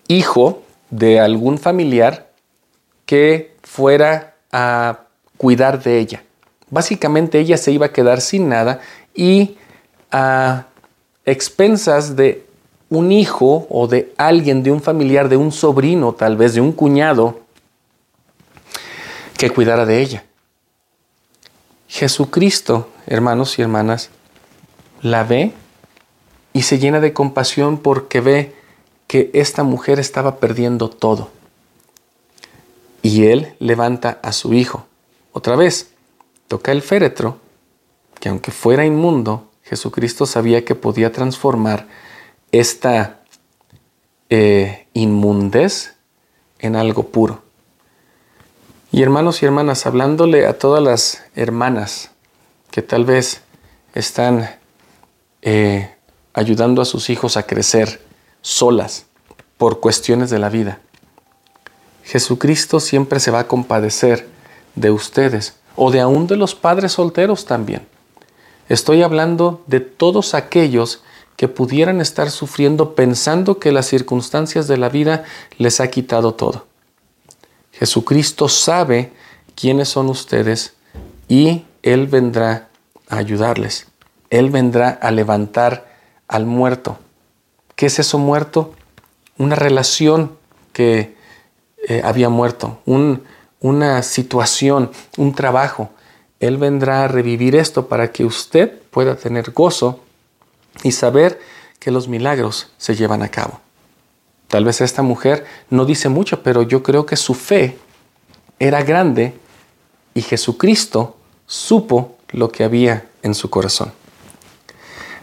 hijo 0.08 0.62
de 0.90 1.20
algún 1.20 1.58
familiar 1.58 2.30
que 3.06 3.56
fuera 3.62 4.36
a 4.52 5.00
cuidar 5.38 5.84
de 5.84 6.00
ella. 6.00 6.24
Básicamente 6.70 7.40
ella 7.40 7.58
se 7.58 7.72
iba 7.72 7.88
a 7.88 7.92
quedar 7.92 8.22
sin 8.22 8.48
nada 8.48 8.80
y 9.14 9.58
a 10.12 10.68
expensas 11.26 12.16
de 12.16 12.46
un 12.90 13.12
hijo 13.12 13.68
o 13.70 13.88
de 13.88 14.14
alguien, 14.18 14.64
de 14.64 14.72
un 14.72 14.82
familiar, 14.82 15.28
de 15.28 15.38
un 15.38 15.52
sobrino 15.52 16.14
tal 16.14 16.38
vez, 16.38 16.54
de 16.54 16.62
un 16.62 16.72
cuñado, 16.72 17.45
que 19.38 19.50
cuidara 19.50 19.86
de 19.86 20.02
ella. 20.02 20.26
Jesucristo, 21.88 22.90
hermanos 23.06 23.60
y 23.60 23.62
hermanas, 23.62 24.10
la 25.02 25.24
ve 25.24 25.54
y 26.54 26.64
se 26.64 26.80
llena 26.80 27.00
de 27.00 27.14
compasión 27.14 27.78
porque 27.78 28.22
ve 28.22 28.56
que 29.08 29.30
esta 29.34 29.64
mujer 29.64 30.00
estaba 30.00 30.38
perdiendo 30.40 30.90
todo. 30.90 31.30
Y 33.02 33.26
él 33.28 33.56
levanta 33.60 34.20
a 34.24 34.32
su 34.32 34.54
hijo. 34.54 34.88
Otra 35.32 35.56
vez, 35.56 35.92
toca 36.48 36.72
el 36.72 36.82
féretro, 36.82 37.40
que 38.20 38.30
aunque 38.30 38.52
fuera 38.52 38.86
inmundo, 38.86 39.52
Jesucristo 39.64 40.26
sabía 40.26 40.66
que 40.66 40.76
podía 40.76 41.12
transformar 41.12 41.88
esta 42.52 43.20
eh, 44.30 44.88
inmundez 44.94 45.96
en 46.60 46.76
algo 46.76 47.08
puro. 47.10 47.45
Y 48.96 49.04
hermanos 49.04 49.44
y 49.44 49.46
hermanas, 49.46 49.86
hablándole 49.86 50.48
a 50.48 50.58
todas 50.58 50.82
las 50.82 51.22
hermanas 51.36 52.12
que 52.72 52.82
tal 52.82 53.04
vez 53.04 53.42
están 53.94 54.50
eh, 55.42 55.94
ayudando 56.34 56.82
a 56.82 56.86
sus 56.86 57.10
hijos 57.10 57.36
a 57.36 57.44
crecer 57.44 58.02
solas 58.42 59.06
por 59.58 59.82
cuestiones 59.82 60.30
de 60.30 60.40
la 60.40 60.48
vida. 60.48 60.80
Jesucristo 62.06 62.80
siempre 62.80 63.20
se 63.20 63.32
va 63.32 63.40
a 63.40 63.48
compadecer 63.50 64.30
de 64.76 64.92
ustedes 64.92 65.56
o 65.76 65.92
de 65.92 66.00
aún 66.00 66.26
de 66.28 66.38
los 66.38 66.56
padres 66.56 66.94
solteros 66.94 67.44
también. 67.44 67.86
Estoy 68.70 69.04
hablando 69.04 69.62
de 69.68 69.82
todos 69.82 70.34
aquellos 70.34 71.04
que 71.36 71.50
pudieran 71.50 72.00
estar 72.00 72.32
sufriendo 72.32 72.96
pensando 72.96 73.60
que 73.60 73.74
las 73.74 73.88
circunstancias 73.88 74.70
de 74.70 74.78
la 74.78 74.88
vida 74.88 75.26
les 75.58 75.82
ha 75.82 75.90
quitado 75.90 76.34
todo. 76.34 76.66
Jesucristo 77.78 78.48
sabe 78.48 79.12
quiénes 79.56 79.90
son 79.90 80.10
ustedes 80.10 80.74
y 81.28 81.66
Él 81.84 82.08
vendrá 82.08 82.70
a 83.10 83.18
ayudarles. 83.18 83.88
Él 84.30 84.50
vendrá 84.50 84.90
a 84.90 85.12
levantar 85.12 85.94
al 86.28 86.46
muerto. 86.46 86.98
¿Qué 87.76 87.88
es 87.88 88.00
eso 88.00 88.18
muerto? 88.18 88.74
Una 89.38 89.56
relación 89.56 90.38
que 90.72 91.16
eh, 91.88 92.02
había 92.04 92.30
muerto, 92.30 92.80
una 93.60 94.02
situación, 94.04 94.92
un 95.18 95.36
trabajo. 95.36 95.90
Él 96.40 96.58
vendrá 96.58 97.04
a 97.04 97.08
revivir 97.08 97.56
esto 97.56 97.88
para 97.88 98.12
que 98.12 98.26
usted 98.26 98.82
pueda 98.92 99.16
tener 99.16 99.52
gozo 99.52 100.00
y 100.84 100.92
saber 100.94 101.40
que 101.80 101.92
los 101.92 102.08
milagros 102.08 102.72
se 102.78 102.96
llevan 102.96 103.22
a 103.22 103.30
cabo. 103.30 103.60
Tal 104.48 104.66
vez 104.66 104.82
esta 104.82 105.02
mujer 105.02 105.46
no 105.70 105.86
dice 105.86 106.10
mucho, 106.10 106.44
pero 106.44 106.64
yo 106.64 106.84
creo 106.84 107.06
que 107.06 107.16
su 107.16 107.34
fe 107.34 107.78
era 108.60 108.84
grande 108.84 109.34
y 110.14 110.22
Jesucristo 110.22 111.18
supo 111.46 112.18
lo 112.32 112.50
que 112.52 112.64
había 112.64 113.06
en 113.22 113.34
su 113.34 113.50
corazón. 113.50 113.92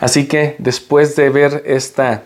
Así 0.01 0.27
que 0.27 0.57
después 0.59 1.15
de 1.17 1.31
ver 1.31 1.63
esta 1.67 2.25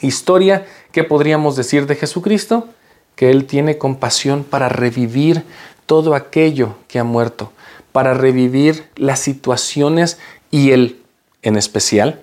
historia, 0.00 0.66
¿qué 0.90 1.04
podríamos 1.04 1.56
decir 1.56 1.86
de 1.86 1.96
Jesucristo? 1.96 2.68
que 3.16 3.30
Él 3.30 3.46
tiene 3.46 3.78
compasión 3.78 4.44
para 4.44 4.68
revivir 4.68 5.44
todo 5.86 6.14
aquello 6.14 6.76
que 6.88 6.98
ha 6.98 7.04
muerto, 7.04 7.52
para 7.92 8.14
revivir 8.14 8.88
las 8.96 9.20
situaciones 9.20 10.18
y 10.50 10.70
el, 10.70 11.02
en 11.42 11.56
especial, 11.56 12.22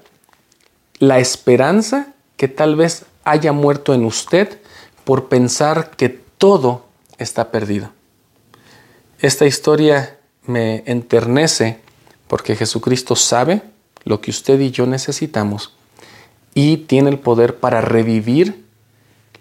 la 0.98 1.20
esperanza 1.20 2.14
que 2.38 2.48
tal 2.48 2.76
vez 2.76 3.06
haya 3.30 3.52
muerto 3.52 3.94
en 3.94 4.06
usted 4.06 4.60
por 5.04 5.28
pensar 5.28 5.92
que 5.92 6.10
todo 6.38 6.86
está 7.18 7.52
perdido. 7.52 7.92
Esta 9.20 9.46
historia 9.46 10.18
me 10.46 10.84
enternece 10.86 11.80
porque 12.28 12.56
Jesucristo 12.56 13.16
sabe 13.16 13.62
lo 14.04 14.22
que 14.22 14.32
usted 14.32 14.60
y 14.60 14.72
yo 14.72 14.86
necesitamos 14.86 15.74
y 16.54 16.78
tiene 16.78 17.10
el 17.10 17.20
poder 17.20 17.58
para 17.58 17.82
revivir 17.82 18.66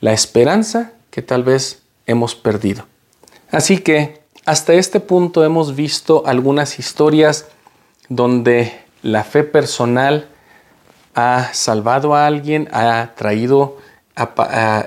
la 0.01 0.13
esperanza 0.13 0.93
que 1.11 1.23
tal 1.23 1.43
vez 1.43 1.83
hemos 2.07 2.35
perdido. 2.35 2.87
Así 3.51 3.79
que 3.79 4.21
hasta 4.45 4.75
este 4.75 5.01
punto 5.01 5.45
hemos 5.45 5.75
visto 5.75 6.23
algunas 6.27 6.79
historias 6.79 7.47
donde 8.09 8.73
la 9.03 9.25
fe 9.25 9.45
personal 9.45 10.29
ha 11.15 11.53
salvado 11.53 12.15
a 12.15 12.27
alguien, 12.27 12.69
ha 12.73 13.11
traído 13.17 13.79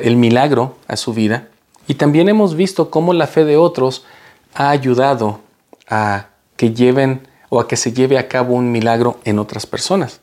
el 0.01 0.15
milagro 0.17 0.78
a 0.88 0.95
su 0.95 1.13
vida. 1.13 1.47
Y 1.88 1.95
también 1.95 2.30
hemos 2.30 2.55
visto 2.55 2.89
cómo 2.89 3.13
la 3.13 3.28
fe 3.28 3.45
de 3.45 3.57
otros 3.57 4.05
ha 4.53 4.69
ayudado 4.69 5.41
a 5.89 6.28
que 6.55 6.74
lleven 6.74 7.28
o 7.49 7.59
a 7.59 7.67
que 7.67 7.76
se 7.76 7.91
lleve 7.91 8.17
a 8.17 8.28
cabo 8.28 8.55
un 8.55 8.72
milagro 8.72 9.19
en 9.26 9.39
otras 9.39 9.65
personas. 9.65 10.22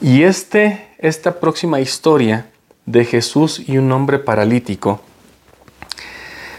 Y 0.00 0.22
este, 0.24 0.88
esta 0.98 1.38
próxima 1.38 1.80
historia 1.80 2.50
de 2.86 3.04
Jesús 3.04 3.62
y 3.66 3.78
un 3.78 3.92
hombre 3.92 4.18
paralítico 4.18 5.00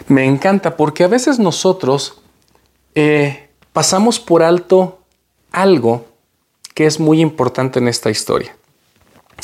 me 0.08 0.26
encanta 0.26 0.78
porque 0.78 1.04
a 1.04 1.08
veces 1.08 1.40
nosotros 1.40 2.22
eh, 2.96 3.50
pasamos 3.72 4.20
por 4.20 4.44
alto 4.44 5.00
algo 5.52 6.06
que 6.74 6.86
es 6.86 7.00
muy 7.00 7.22
importante 7.22 7.80
en 7.80 7.88
esta 7.88 8.10
historia. 8.10 8.56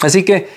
Así 0.02 0.24
que 0.24 0.48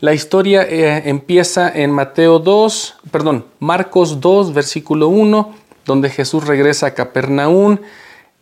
la 0.00 0.14
historia 0.14 0.62
eh, 0.62 1.08
empieza 1.08 1.70
en 1.70 1.90
Mateo 1.90 2.38
2, 2.38 2.96
perdón, 3.10 3.46
Marcos 3.58 4.20
2, 4.20 4.52
versículo 4.52 5.08
1, 5.08 5.54
donde 5.84 6.10
Jesús 6.10 6.46
regresa 6.46 6.86
a 6.86 6.94
Capernaum. 6.94 7.78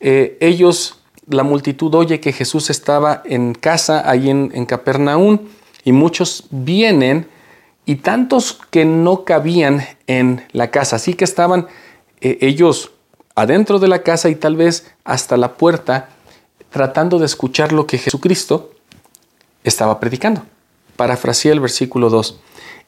Eh, 0.00 0.38
ellos, 0.40 1.00
la 1.26 1.42
multitud 1.42 1.94
oye 1.94 2.20
que 2.20 2.32
Jesús 2.32 2.70
estaba 2.70 3.22
en 3.24 3.54
casa 3.54 4.08
ahí 4.08 4.30
en, 4.30 4.50
en 4.54 4.66
Capernaum 4.66 5.38
y 5.84 5.92
muchos 5.92 6.44
vienen 6.50 7.26
y 7.86 7.96
tantos 7.96 8.58
que 8.70 8.84
no 8.84 9.24
cabían 9.24 9.84
en 10.06 10.46
la 10.52 10.70
casa, 10.70 10.96
así 10.96 11.14
que 11.14 11.24
estaban 11.24 11.66
eh, 12.20 12.38
ellos 12.40 12.92
adentro 13.34 13.78
de 13.78 13.88
la 13.88 14.02
casa 14.02 14.28
y 14.28 14.34
tal 14.34 14.56
vez 14.56 14.92
hasta 15.04 15.36
la 15.36 15.54
puerta 15.54 16.10
tratando 16.70 17.18
de 17.18 17.26
escuchar 17.26 17.72
lo 17.72 17.86
que 17.86 17.98
Jesucristo 17.98 18.70
estaba 19.64 20.00
predicando. 20.00 20.42
Parafraseé 20.96 21.52
el 21.52 21.60
versículo 21.60 22.10
2. 22.10 22.40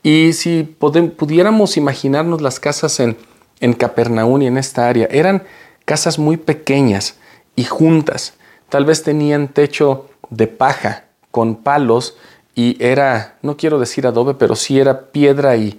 Y 0.02 0.32
si 0.32 0.62
pudiéramos 0.64 1.76
imaginarnos 1.76 2.40
las 2.42 2.58
casas 2.58 2.98
en, 3.00 3.16
en 3.60 3.72
Capernaum 3.72 4.42
y 4.42 4.46
en 4.46 4.58
esta 4.58 4.88
área, 4.88 5.06
eran 5.10 5.44
casas 5.84 6.18
muy 6.18 6.36
pequeñas 6.36 7.16
y 7.56 7.64
juntas. 7.64 8.34
Tal 8.68 8.84
vez 8.84 9.02
tenían 9.02 9.48
techo 9.48 10.06
de 10.30 10.46
paja 10.46 11.04
con 11.30 11.56
palos 11.56 12.16
y 12.54 12.82
era, 12.82 13.36
no 13.42 13.56
quiero 13.56 13.78
decir 13.78 14.06
adobe, 14.06 14.34
pero 14.34 14.56
sí 14.56 14.78
era 14.78 15.10
piedra 15.10 15.56
y, 15.56 15.78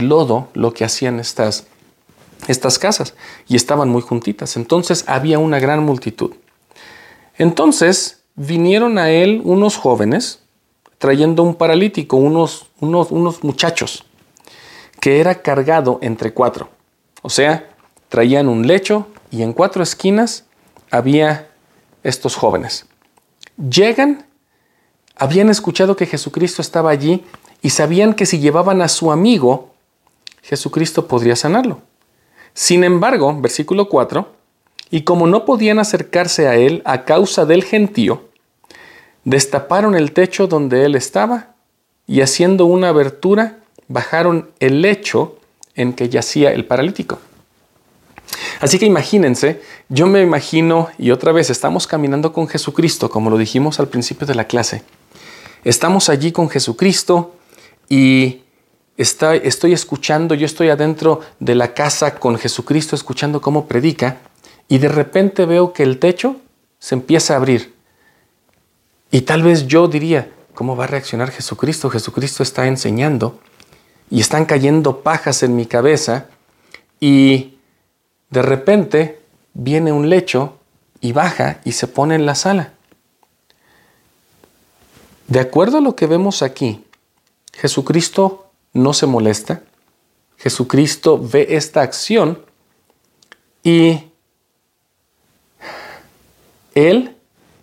lodo 0.00 0.48
lo 0.54 0.72
que 0.72 0.84
hacían 0.84 1.18
estas 1.18 1.66
casas 2.78 3.14
y 3.48 3.56
estaban 3.56 3.88
muy 3.88 4.02
juntitas. 4.02 4.56
Entonces 4.56 5.04
había 5.06 5.38
una 5.38 5.58
gran 5.58 5.82
multitud. 5.82 6.32
Entonces 7.38 8.22
vinieron 8.34 8.98
a 8.98 9.10
él 9.10 9.40
unos 9.44 9.76
jóvenes 9.76 10.40
trayendo 10.98 11.42
un 11.42 11.54
paralítico, 11.54 12.16
unos, 12.16 12.66
unos, 12.80 13.10
unos 13.10 13.44
muchachos, 13.44 14.04
que 15.00 15.20
era 15.20 15.42
cargado 15.42 15.98
entre 16.02 16.32
cuatro. 16.32 16.70
O 17.22 17.30
sea, 17.30 17.70
traían 18.08 18.48
un 18.48 18.66
lecho 18.66 19.06
y 19.30 19.42
en 19.42 19.52
cuatro 19.52 19.82
esquinas 19.82 20.44
había 20.90 21.50
estos 22.02 22.36
jóvenes. 22.36 22.86
Llegan 23.56 24.26
habían 25.16 25.48
escuchado 25.48 25.96
que 25.96 26.06
Jesucristo 26.06 26.60
estaba 26.60 26.90
allí 26.90 27.24
y 27.62 27.70
sabían 27.70 28.12
que 28.12 28.26
si 28.26 28.38
llevaban 28.38 28.82
a 28.82 28.88
su 28.88 29.10
amigo, 29.10 29.70
Jesucristo 30.42 31.08
podría 31.08 31.34
sanarlo. 31.34 31.80
Sin 32.52 32.84
embargo, 32.84 33.34
versículo 33.40 33.88
4, 33.88 34.35
y 34.90 35.02
como 35.02 35.26
no 35.26 35.44
podían 35.44 35.78
acercarse 35.78 36.48
a 36.48 36.56
él 36.56 36.82
a 36.84 37.04
causa 37.04 37.44
del 37.44 37.64
gentío, 37.64 38.28
destaparon 39.24 39.94
el 39.94 40.12
techo 40.12 40.46
donde 40.46 40.84
él 40.84 40.94
estaba 40.94 41.54
y 42.06 42.20
haciendo 42.20 42.66
una 42.66 42.88
abertura, 42.88 43.58
bajaron 43.88 44.50
el 44.60 44.82
lecho 44.82 45.38
en 45.74 45.92
que 45.92 46.08
yacía 46.08 46.52
el 46.52 46.64
paralítico. 46.64 47.18
Así 48.60 48.78
que 48.78 48.86
imagínense, 48.86 49.60
yo 49.88 50.06
me 50.06 50.22
imagino, 50.22 50.88
y 50.98 51.10
otra 51.10 51.32
vez 51.32 51.50
estamos 51.50 51.86
caminando 51.86 52.32
con 52.32 52.48
Jesucristo, 52.48 53.10
como 53.10 53.30
lo 53.30 53.38
dijimos 53.38 53.80
al 53.80 53.88
principio 53.88 54.26
de 54.26 54.34
la 54.34 54.44
clase, 54.44 54.82
Estamos 55.66 56.08
allí 56.10 56.30
con 56.30 56.48
Jesucristo 56.48 57.34
y 57.88 58.42
estoy 58.96 59.72
escuchando, 59.72 60.36
yo 60.36 60.46
estoy 60.46 60.68
adentro 60.68 61.22
de 61.40 61.56
la 61.56 61.74
casa 61.74 62.14
con 62.20 62.38
Jesucristo 62.38 62.94
escuchando 62.94 63.40
cómo 63.40 63.66
predica 63.66 64.18
y 64.68 64.78
de 64.78 64.88
repente 64.88 65.46
veo 65.46 65.72
que 65.72 65.82
el 65.82 65.98
techo 65.98 66.36
se 66.78 66.94
empieza 66.94 67.34
a 67.34 67.36
abrir. 67.36 67.74
Y 69.10 69.22
tal 69.22 69.42
vez 69.42 69.66
yo 69.66 69.88
diría, 69.88 70.30
¿cómo 70.54 70.76
va 70.76 70.84
a 70.84 70.88
reaccionar 70.88 71.30
Jesucristo? 71.30 71.90
Jesucristo 71.90 72.42
está 72.42 72.66
enseñando 72.66 73.40
y 74.10 74.20
están 74.20 74.44
cayendo 74.44 75.02
pajas 75.02 75.42
en 75.42 75.56
mi 75.56 75.66
cabeza 75.66 76.26
y 77.00 77.58
de 78.30 78.42
repente 78.42 79.20
viene 79.54 79.92
un 79.92 80.08
lecho 80.08 80.58
y 81.00 81.12
baja 81.12 81.60
y 81.64 81.72
se 81.72 81.86
pone 81.86 82.14
en 82.14 82.26
la 82.26 82.34
sala. 82.34 82.72
De 85.28 85.40
acuerdo 85.40 85.78
a 85.78 85.80
lo 85.80 85.96
que 85.96 86.06
vemos 86.06 86.42
aquí, 86.42 86.84
Jesucristo 87.52 88.50
no 88.72 88.92
se 88.92 89.06
molesta, 89.06 89.62
Jesucristo 90.36 91.18
ve 91.18 91.46
esta 91.50 91.80
acción 91.80 92.44
y 93.62 94.05
él 96.76 97.16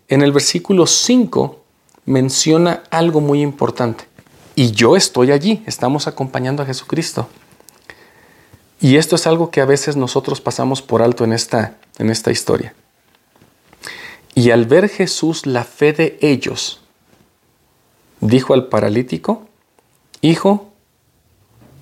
en 0.09 0.22
el 0.22 0.34
versículo 0.34 0.86
5 0.86 1.64
menciona 2.05 2.84
algo 2.89 3.22
muy 3.22 3.41
importante. 3.41 4.05
Y 4.55 4.72
yo 4.72 4.97
estoy 4.97 5.32
allí, 5.32 5.64
estamos 5.66 6.07
acompañando 6.07 6.61
a 6.61 6.66
Jesucristo. 6.66 7.30
Y 8.82 8.97
esto 8.97 9.16
es 9.16 9.26
algo 9.26 9.49
que 9.49 9.61
a 9.61 9.66
veces 9.66 9.95
nosotros 9.95 10.41
pasamos 10.41 10.82
por 10.82 11.01
alto 11.01 11.24
en 11.24 11.32
esta, 11.32 11.78
en 11.97 12.09
esta 12.09 12.32
historia. 12.32 12.74
Y 14.36 14.49
al 14.49 14.66
ver 14.66 14.89
Jesús 14.89 15.45
la 15.45 15.64
fe 15.64 15.93
de 15.93 16.18
ellos, 16.20 16.82
dijo 18.20 18.53
al 18.53 18.68
paralítico, 18.68 19.47
Hijo, 20.22 20.72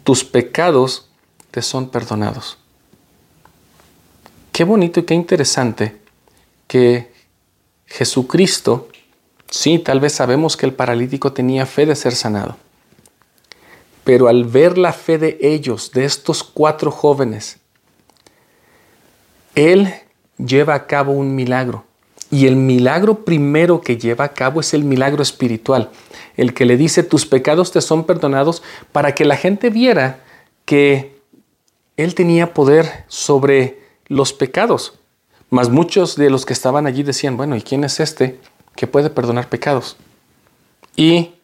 tus 0.03 0.23
pecados 0.23 1.09
te 1.51 1.61
son 1.61 1.89
perdonados. 1.89 2.57
Qué 4.51 4.63
bonito 4.63 4.99
y 4.99 5.03
qué 5.03 5.13
interesante 5.13 6.01
que 6.67 7.10
Jesucristo, 7.91 8.87
sí, 9.49 9.77
tal 9.77 9.99
vez 9.99 10.13
sabemos 10.13 10.55
que 10.55 10.65
el 10.65 10.73
paralítico 10.73 11.33
tenía 11.33 11.65
fe 11.65 11.85
de 11.85 11.95
ser 11.95 12.15
sanado, 12.15 12.55
pero 14.05 14.29
al 14.29 14.45
ver 14.45 14.77
la 14.77 14.93
fe 14.93 15.17
de 15.17 15.37
ellos, 15.41 15.91
de 15.91 16.05
estos 16.05 16.41
cuatro 16.41 16.89
jóvenes, 16.89 17.57
Él 19.55 19.93
lleva 20.37 20.73
a 20.73 20.87
cabo 20.87 21.11
un 21.11 21.35
milagro. 21.35 21.83
Y 22.29 22.47
el 22.47 22.55
milagro 22.55 23.25
primero 23.25 23.81
que 23.81 23.97
lleva 23.97 24.23
a 24.23 24.33
cabo 24.33 24.61
es 24.61 24.73
el 24.73 24.85
milagro 24.85 25.21
espiritual, 25.21 25.89
el 26.37 26.53
que 26.53 26.63
le 26.63 26.77
dice 26.77 27.03
tus 27.03 27.25
pecados 27.25 27.73
te 27.73 27.81
son 27.81 28.05
perdonados 28.05 28.63
para 28.93 29.13
que 29.13 29.25
la 29.25 29.35
gente 29.35 29.69
viera 29.69 30.23
que 30.63 31.19
él 31.97 32.15
tenía 32.15 32.53
poder 32.53 33.03
sobre 33.09 33.81
los 34.07 34.31
pecados. 34.31 35.00
Mas 35.51 35.69
muchos 35.69 36.15
de 36.15 36.31
los 36.31 36.45
que 36.45 36.53
estaban 36.53 36.87
allí 36.87 37.03
decían, 37.03 37.37
bueno, 37.37 37.55
¿y 37.55 37.61
quién 37.61 37.83
es 37.83 37.99
este 37.99 38.39
que 38.75 38.87
puede 38.87 39.11
perdonar 39.11 39.49
pecados? 39.49 39.97
Y 40.95 41.35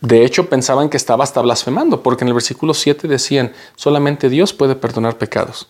de 0.00 0.24
hecho 0.24 0.48
pensaban 0.48 0.88
que 0.88 0.96
estaba 0.96 1.22
hasta 1.22 1.40
blasfemando, 1.40 2.02
porque 2.02 2.24
en 2.24 2.28
el 2.28 2.34
versículo 2.34 2.74
7 2.74 3.06
decían, 3.06 3.52
solamente 3.76 4.28
Dios 4.28 4.52
puede 4.52 4.74
perdonar 4.74 5.16
pecados. 5.18 5.68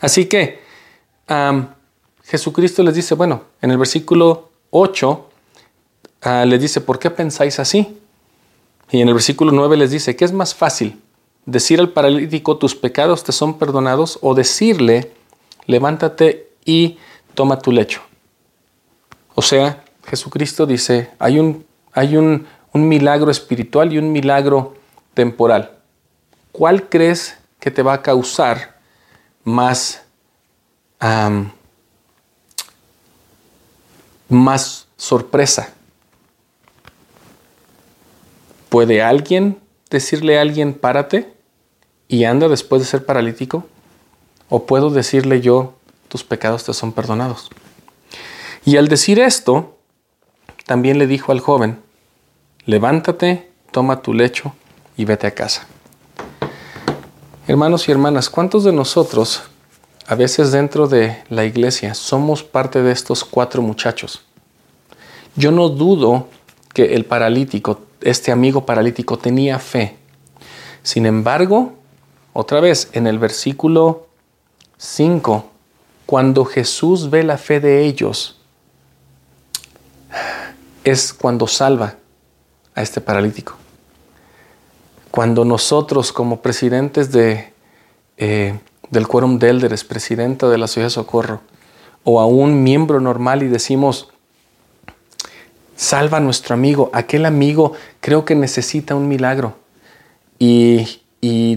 Así 0.00 0.24
que 0.24 0.60
Jesucristo 2.24 2.82
les 2.82 2.96
dice, 2.96 3.14
bueno, 3.14 3.44
en 3.62 3.70
el 3.70 3.78
versículo 3.78 4.50
8 4.70 5.28
ah, 6.22 6.44
les 6.44 6.60
dice, 6.60 6.80
¿por 6.80 6.98
qué 6.98 7.10
pensáis 7.10 7.60
así? 7.60 8.00
Y 8.90 9.00
en 9.00 9.06
el 9.06 9.14
versículo 9.14 9.52
9 9.52 9.76
les 9.76 9.92
dice, 9.92 10.16
¿qué 10.16 10.24
es 10.24 10.32
más 10.32 10.54
fácil? 10.54 11.00
decir 11.46 11.80
al 11.80 11.90
paralítico 11.90 12.58
tus 12.58 12.74
pecados 12.74 13.24
te 13.24 13.32
son 13.32 13.58
perdonados 13.58 14.18
o 14.22 14.34
decirle 14.34 15.12
levántate 15.70 16.50
y 16.64 16.98
toma 17.34 17.58
tu 17.58 17.72
lecho. 17.72 18.02
O 19.34 19.42
sea, 19.42 19.84
Jesucristo 20.04 20.66
dice, 20.66 21.10
hay 21.18 21.38
un, 21.38 21.64
hay 21.92 22.16
un, 22.16 22.46
milagro 22.72 23.30
espiritual 23.30 23.92
y 23.92 23.98
un 23.98 24.12
milagro 24.12 24.74
temporal. 25.14 25.78
¿Cuál 26.52 26.88
crees 26.88 27.38
que 27.58 27.70
te 27.70 27.82
va 27.82 27.94
a 27.94 28.02
causar 28.02 28.78
más, 29.44 30.02
más 34.28 34.86
sorpresa? 34.96 35.72
¿Puede 38.68 39.02
alguien 39.02 39.58
decirle 39.90 40.38
a 40.38 40.42
alguien 40.42 40.74
párate 40.74 41.32
y 42.06 42.24
anda 42.24 42.48
después 42.48 42.82
de 42.82 42.88
ser 42.88 43.04
paralítico? 43.04 43.66
¿O 44.50 44.66
puedo 44.66 44.90
decirle 44.90 45.40
yo 45.40 45.72
tus 46.08 46.24
pecados 46.24 46.64
te 46.64 46.74
son 46.74 46.92
perdonados? 46.92 47.48
Y 48.66 48.76
al 48.76 48.88
decir 48.88 49.18
esto, 49.18 49.78
también 50.66 50.98
le 50.98 51.06
dijo 51.06 51.32
al 51.32 51.40
joven, 51.40 51.80
levántate, 52.66 53.50
toma 53.70 54.02
tu 54.02 54.12
lecho 54.12 54.52
y 54.98 55.06
vete 55.06 55.26
a 55.26 55.34
casa. 55.34 55.66
Hermanos 57.46 57.88
y 57.88 57.92
hermanas, 57.92 58.28
¿cuántos 58.28 58.64
de 58.64 58.72
nosotros, 58.72 59.44
a 60.06 60.14
veces 60.14 60.52
dentro 60.52 60.86
de 60.86 61.22
la 61.30 61.46
iglesia, 61.46 61.94
somos 61.94 62.42
parte 62.42 62.82
de 62.82 62.92
estos 62.92 63.24
cuatro 63.24 63.62
muchachos? 63.62 64.22
Yo 65.34 65.50
no 65.50 65.70
dudo 65.70 66.28
que 66.74 66.94
el 66.94 67.06
paralítico 67.06 67.80
este 68.02 68.32
amigo 68.32 68.64
paralítico 68.64 69.18
tenía 69.18 69.58
fe. 69.58 69.96
Sin 70.82 71.06
embargo, 71.06 71.74
otra 72.32 72.60
vez 72.60 72.88
en 72.92 73.06
el 73.06 73.18
versículo 73.18 74.06
5, 74.80 75.44
cuando 76.06 76.46
Jesús 76.46 77.10
ve 77.10 77.22
la 77.22 77.36
fe 77.36 77.60
de 77.60 77.84
ellos, 77.84 78.40
es 80.82 81.12
cuando 81.12 81.46
salva 81.46 81.96
a 82.74 82.80
este 82.80 83.02
paralítico. 83.02 83.56
Cuando 85.10 85.44
nosotros 85.44 86.12
como 86.12 86.40
presidentes 86.40 87.12
de, 87.12 87.52
eh, 88.16 88.58
del 88.88 89.06
Quórum 89.06 89.38
de 89.38 89.50
Elders, 89.50 89.84
presidenta 89.84 90.48
de 90.48 90.56
la 90.56 90.66
Ciudad 90.66 90.86
de 90.86 90.90
Socorro, 90.90 91.42
o 92.02 92.18
a 92.18 92.24
un 92.24 92.62
miembro 92.62 93.00
normal 93.00 93.42
y 93.42 93.48
decimos, 93.48 94.08
Salva 95.76 96.18
a 96.18 96.20
nuestro 96.20 96.52
amigo. 96.52 96.90
Aquel 96.92 97.24
amigo 97.24 97.72
creo 98.00 98.26
que 98.26 98.34
necesita 98.34 98.94
un 98.94 99.08
milagro. 99.08 99.56
Y, 100.38 101.00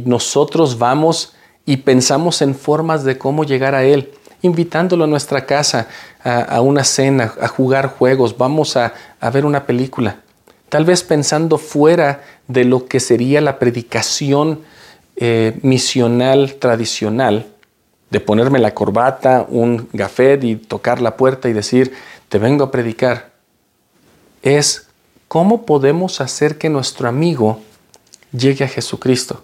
nosotros 0.05 0.77
vamos 0.77 1.33
y 1.65 1.77
pensamos 1.77 2.41
en 2.41 2.55
formas 2.55 3.03
de 3.03 3.17
cómo 3.17 3.43
llegar 3.43 3.75
a 3.75 3.83
Él, 3.83 4.11
invitándolo 4.41 5.05
a 5.05 5.07
nuestra 5.07 5.45
casa, 5.45 5.87
a, 6.23 6.59
una 6.61 6.83
cena, 6.83 7.33
a 7.41 7.47
jugar 7.47 7.87
juegos, 7.87 8.37
vamos 8.37 8.75
a, 8.75 8.93
ver 9.31 9.45
una 9.45 9.65
película. 9.65 10.17
Tal 10.69 10.85
vez 10.85 11.03
pensando 11.03 11.57
fuera 11.57 12.21
de 12.47 12.65
lo 12.65 12.87
que 12.87 12.99
sería 12.99 13.39
la 13.41 13.59
predicación 13.59 14.61
eh, 15.15 15.57
misional 15.61 16.55
tradicional, 16.55 17.47
de 18.09 18.19
ponerme 18.19 18.59
la 18.59 18.73
corbata, 18.73 19.45
un 19.47 19.87
gafet 19.93 20.43
y 20.43 20.55
tocar 20.55 21.01
la 21.01 21.15
puerta 21.15 21.47
y 21.47 21.53
decir, 21.53 21.93
te 22.29 22.37
vengo 22.37 22.65
a 22.65 22.71
predicar 22.71 23.33
es 24.43 24.87
cómo 25.27 25.65
podemos 25.65 26.21
hacer 26.21 26.59
que 26.59 26.69
nuestro 26.69 27.07
amigo 27.07 27.61
llegue 28.31 28.65
a 28.65 28.67
Jesucristo. 28.67 29.43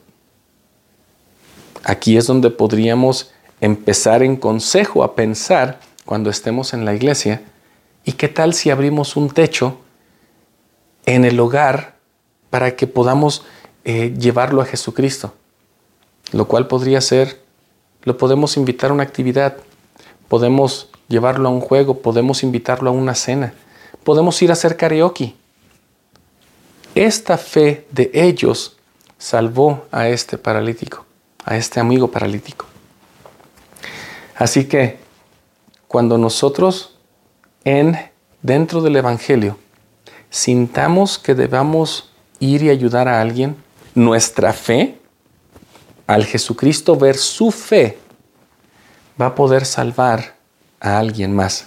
Aquí 1.83 2.17
es 2.17 2.27
donde 2.27 2.49
podríamos 2.49 3.31
empezar 3.61 4.23
en 4.23 4.35
consejo 4.35 5.03
a 5.03 5.15
pensar 5.15 5.79
cuando 6.05 6.29
estemos 6.29 6.73
en 6.73 6.85
la 6.85 6.93
iglesia 6.93 7.41
y 8.05 8.13
qué 8.13 8.27
tal 8.27 8.53
si 8.53 8.69
abrimos 8.69 9.15
un 9.15 9.29
techo 9.29 9.77
en 11.05 11.25
el 11.25 11.39
hogar 11.39 11.95
para 12.49 12.75
que 12.75 12.87
podamos 12.87 13.43
eh, 13.85 14.13
llevarlo 14.17 14.61
a 14.61 14.65
Jesucristo. 14.65 15.33
Lo 16.31 16.47
cual 16.47 16.67
podría 16.67 17.01
ser, 17.01 17.41
lo 18.03 18.17
podemos 18.17 18.57
invitar 18.57 18.91
a 18.91 18.93
una 18.93 19.03
actividad, 19.03 19.57
podemos 20.27 20.89
llevarlo 21.07 21.49
a 21.49 21.51
un 21.51 21.61
juego, 21.61 22.01
podemos 22.01 22.43
invitarlo 22.43 22.89
a 22.89 22.93
una 22.93 23.15
cena 23.15 23.53
podemos 24.03 24.41
ir 24.41 24.49
a 24.49 24.53
hacer 24.53 24.75
karaoke. 24.77 25.35
Esta 26.95 27.37
fe 27.37 27.85
de 27.91 28.09
ellos 28.13 28.77
salvó 29.17 29.85
a 29.91 30.09
este 30.09 30.37
paralítico, 30.37 31.05
a 31.45 31.57
este 31.57 31.79
amigo 31.79 32.09
paralítico. 32.11 32.65
Así 34.35 34.65
que 34.65 34.99
cuando 35.87 36.17
nosotros 36.17 36.95
en 37.63 37.97
dentro 38.41 38.81
del 38.81 38.95
evangelio 38.95 39.57
sintamos 40.29 41.17
que 41.17 41.35
debamos 41.35 42.11
ir 42.39 42.63
y 42.63 42.69
ayudar 42.69 43.07
a 43.07 43.21
alguien, 43.21 43.57
nuestra 43.95 44.53
fe 44.53 44.97
al 46.07 46.25
Jesucristo 46.25 46.95
ver 46.95 47.17
su 47.17 47.51
fe 47.51 47.97
va 49.19 49.27
a 49.27 49.35
poder 49.35 49.65
salvar 49.65 50.35
a 50.79 50.97
alguien 50.97 51.35
más. 51.35 51.65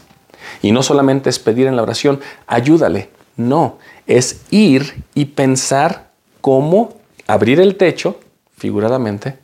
Y 0.63 0.73
no 0.73 0.83
solamente 0.83 1.31
es 1.31 1.39
pedir 1.39 1.67
en 1.67 1.77
la 1.77 1.83
oración, 1.83 2.21
ayúdale. 2.47 3.11
No, 3.37 3.79
es 4.07 4.43
ir 4.51 5.05
y 5.15 5.27
pensar 5.27 6.11
cómo 6.41 6.95
abrir 7.27 7.61
el 7.61 7.77
techo, 7.77 8.19
figuradamente, 8.57 9.39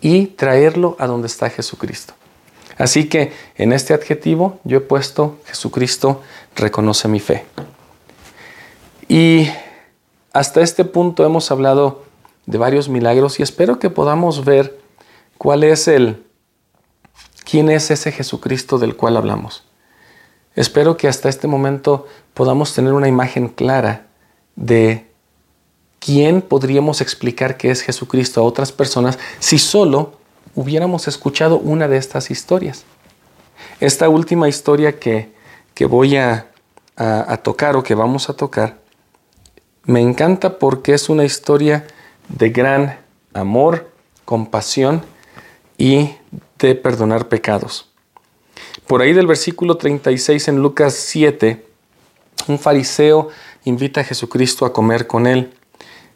y 0.00 0.26
traerlo 0.26 0.96
a 0.98 1.06
donde 1.06 1.26
está 1.26 1.50
Jesucristo. 1.50 2.14
Así 2.76 3.08
que 3.08 3.32
en 3.56 3.72
este 3.72 3.94
adjetivo 3.94 4.58
yo 4.64 4.78
he 4.78 4.80
puesto 4.80 5.38
Jesucristo 5.46 6.22
reconoce 6.56 7.08
mi 7.08 7.20
fe. 7.20 7.44
Y 9.08 9.48
hasta 10.32 10.60
este 10.60 10.84
punto 10.84 11.24
hemos 11.24 11.50
hablado 11.50 12.04
de 12.46 12.58
varios 12.58 12.88
milagros 12.88 13.38
y 13.38 13.42
espero 13.42 13.78
que 13.78 13.90
podamos 13.90 14.44
ver 14.44 14.78
cuál 15.38 15.64
es 15.64 15.88
el 15.88 16.24
quién 17.44 17.70
es 17.70 17.90
ese 17.90 18.10
Jesucristo 18.10 18.78
del 18.78 18.96
cual 18.96 19.16
hablamos. 19.16 19.64
Espero 20.56 20.96
que 20.96 21.08
hasta 21.08 21.28
este 21.28 21.46
momento 21.46 22.06
podamos 22.32 22.74
tener 22.74 22.92
una 22.92 23.08
imagen 23.08 23.48
clara 23.48 24.06
de 24.56 25.06
quién 26.04 26.42
podríamos 26.42 27.00
explicar 27.00 27.56
que 27.56 27.70
es 27.70 27.80
Jesucristo 27.80 28.40
a 28.40 28.44
otras 28.44 28.72
personas 28.72 29.18
si 29.38 29.58
solo 29.58 30.18
hubiéramos 30.54 31.08
escuchado 31.08 31.58
una 31.58 31.88
de 31.88 31.96
estas 31.96 32.30
historias. 32.30 32.84
Esta 33.80 34.08
última 34.08 34.48
historia 34.48 34.98
que, 34.98 35.32
voy 35.88 36.16
a, 36.16 36.46
a 36.96 37.36
tocar 37.38 37.76
o 37.76 37.82
que 37.82 37.94
vamos 37.94 38.28
a 38.28 38.34
tocar, 38.34 38.78
me 39.84 40.00
encanta 40.00 40.58
porque 40.58 40.94
es 40.94 41.08
una 41.08 41.24
historia 41.24 41.86
de 42.28 42.50
gran 42.50 42.98
amor, 43.32 43.90
compasión 44.24 45.02
y 45.76 46.10
de 46.58 46.74
perdonar 46.74 47.28
pecados. 47.28 47.90
Por 48.86 49.02
ahí 49.02 49.12
del 49.12 49.26
versículo 49.26 49.76
36 49.76 50.48
en 50.48 50.62
Lucas 50.62 50.94
7, 50.94 51.64
un 52.48 52.58
fariseo 52.58 53.30
invita 53.64 54.02
a 54.02 54.04
Jesucristo 54.04 54.66
a 54.66 54.72
comer 54.72 55.06
con 55.06 55.26
él. 55.26 55.54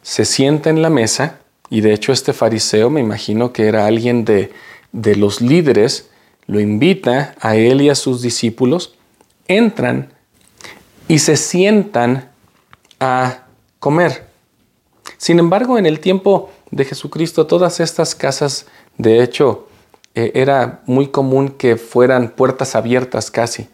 Se 0.02 0.24
sienta 0.24 0.70
en 0.70 0.82
la 0.82 0.90
mesa 0.90 1.40
y 1.70 1.80
de 1.80 1.92
hecho 1.92 2.12
este 2.12 2.32
fariseo 2.32 2.90
me 2.90 3.00
imagino 3.00 3.52
que 3.52 3.66
era 3.66 3.86
alguien 3.86 4.24
de, 4.24 4.52
de 4.92 5.16
los 5.16 5.40
líderes, 5.40 6.10
lo 6.46 6.60
invita 6.60 7.34
a 7.40 7.56
él 7.56 7.82
y 7.82 7.90
a 7.90 7.94
sus 7.94 8.22
discípulos, 8.22 8.94
entran 9.46 10.12
y 11.08 11.18
se 11.18 11.36
sientan 11.36 12.30
a 13.00 13.44
comer. 13.78 14.28
Sin 15.16 15.38
embargo, 15.38 15.78
en 15.78 15.86
el 15.86 16.00
tiempo 16.00 16.50
de 16.70 16.84
Jesucristo, 16.84 17.46
todas 17.46 17.80
estas 17.80 18.14
casas, 18.14 18.66
de 18.96 19.22
hecho, 19.22 19.68
eh, 20.14 20.32
era 20.34 20.82
muy 20.86 21.08
común 21.08 21.48
que 21.48 21.76
fueran 21.76 22.30
puertas 22.30 22.74
abiertas 22.74 23.30
casi. 23.30 23.68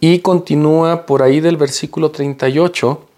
Y 0.00 0.20
continúa 0.20 1.06
por 1.06 1.22
ahí 1.22 1.40
del 1.40 1.56
versículo 1.56 2.10
38, 2.10 3.08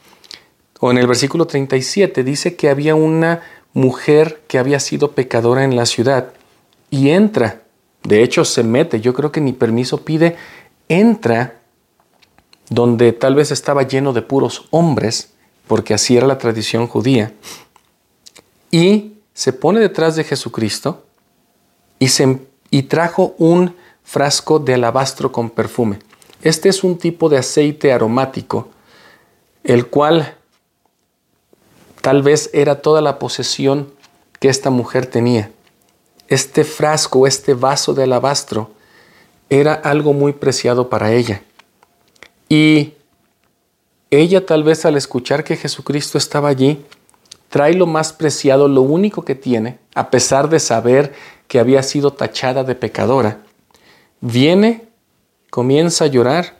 o 0.80 0.90
en 0.90 0.98
el 0.98 1.06
versículo 1.06 1.46
37, 1.46 2.24
dice 2.24 2.56
que 2.56 2.68
había 2.68 2.94
una 2.94 3.42
mujer 3.72 4.42
que 4.48 4.58
había 4.58 4.80
sido 4.80 5.12
pecadora 5.12 5.64
en 5.64 5.76
la 5.76 5.86
ciudad 5.86 6.32
y 6.90 7.10
entra, 7.10 7.62
de 8.04 8.22
hecho 8.22 8.44
se 8.44 8.62
mete, 8.62 9.00
yo 9.00 9.14
creo 9.14 9.32
que 9.32 9.40
ni 9.40 9.52
permiso 9.52 10.04
pide, 10.04 10.36
entra 10.88 11.58
donde 12.70 13.12
tal 13.12 13.34
vez 13.34 13.50
estaba 13.50 13.82
lleno 13.82 14.12
de 14.12 14.22
puros 14.22 14.66
hombres, 14.70 15.32
porque 15.66 15.94
así 15.94 16.16
era 16.16 16.26
la 16.26 16.38
tradición 16.38 16.86
judía, 16.86 17.32
y 18.70 19.14
se 19.34 19.52
pone 19.52 19.80
detrás 19.80 20.16
de 20.16 20.24
Jesucristo 20.24 21.04
y 21.98 22.08
se 22.08 22.40
y 22.70 22.82
trajo 22.84 23.34
un 23.38 23.74
frasco 24.02 24.58
de 24.58 24.74
alabastro 24.74 25.32
con 25.32 25.50
perfume. 25.50 25.98
Este 26.42 26.68
es 26.68 26.84
un 26.84 26.98
tipo 26.98 27.28
de 27.28 27.38
aceite 27.38 27.92
aromático, 27.92 28.68
el 29.64 29.86
cual 29.86 30.37
tal 32.08 32.22
vez 32.22 32.48
era 32.54 32.80
toda 32.80 33.02
la 33.02 33.18
posesión 33.18 33.92
que 34.40 34.48
esta 34.48 34.70
mujer 34.70 35.04
tenía. 35.04 35.52
Este 36.26 36.64
frasco, 36.64 37.26
este 37.26 37.52
vaso 37.52 37.92
de 37.92 38.04
alabastro, 38.04 38.70
era 39.50 39.74
algo 39.74 40.14
muy 40.14 40.32
preciado 40.32 40.88
para 40.88 41.12
ella. 41.12 41.42
Y 42.48 42.94
ella 44.10 44.46
tal 44.46 44.64
vez 44.64 44.86
al 44.86 44.96
escuchar 44.96 45.44
que 45.44 45.58
Jesucristo 45.58 46.16
estaba 46.16 46.48
allí, 46.48 46.82
trae 47.50 47.74
lo 47.74 47.86
más 47.86 48.14
preciado, 48.14 48.68
lo 48.68 48.80
único 48.80 49.26
que 49.26 49.34
tiene, 49.34 49.78
a 49.94 50.08
pesar 50.08 50.48
de 50.48 50.60
saber 50.60 51.12
que 51.46 51.58
había 51.58 51.82
sido 51.82 52.14
tachada 52.14 52.64
de 52.64 52.74
pecadora, 52.74 53.42
viene, 54.22 54.88
comienza 55.50 56.04
a 56.04 56.08
llorar 56.08 56.56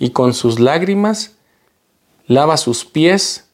y 0.00 0.10
con 0.10 0.34
sus 0.34 0.58
lágrimas 0.58 1.36
lava 2.26 2.56
sus 2.56 2.84
pies, 2.84 3.45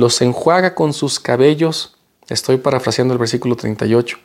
los 0.00 0.22
enjuaga 0.22 0.74
con 0.74 0.94
sus 0.94 1.20
cabellos, 1.20 1.94
estoy 2.28 2.56
parafraseando 2.56 3.12
el 3.12 3.18
versículo 3.18 3.54
38, 3.54 4.16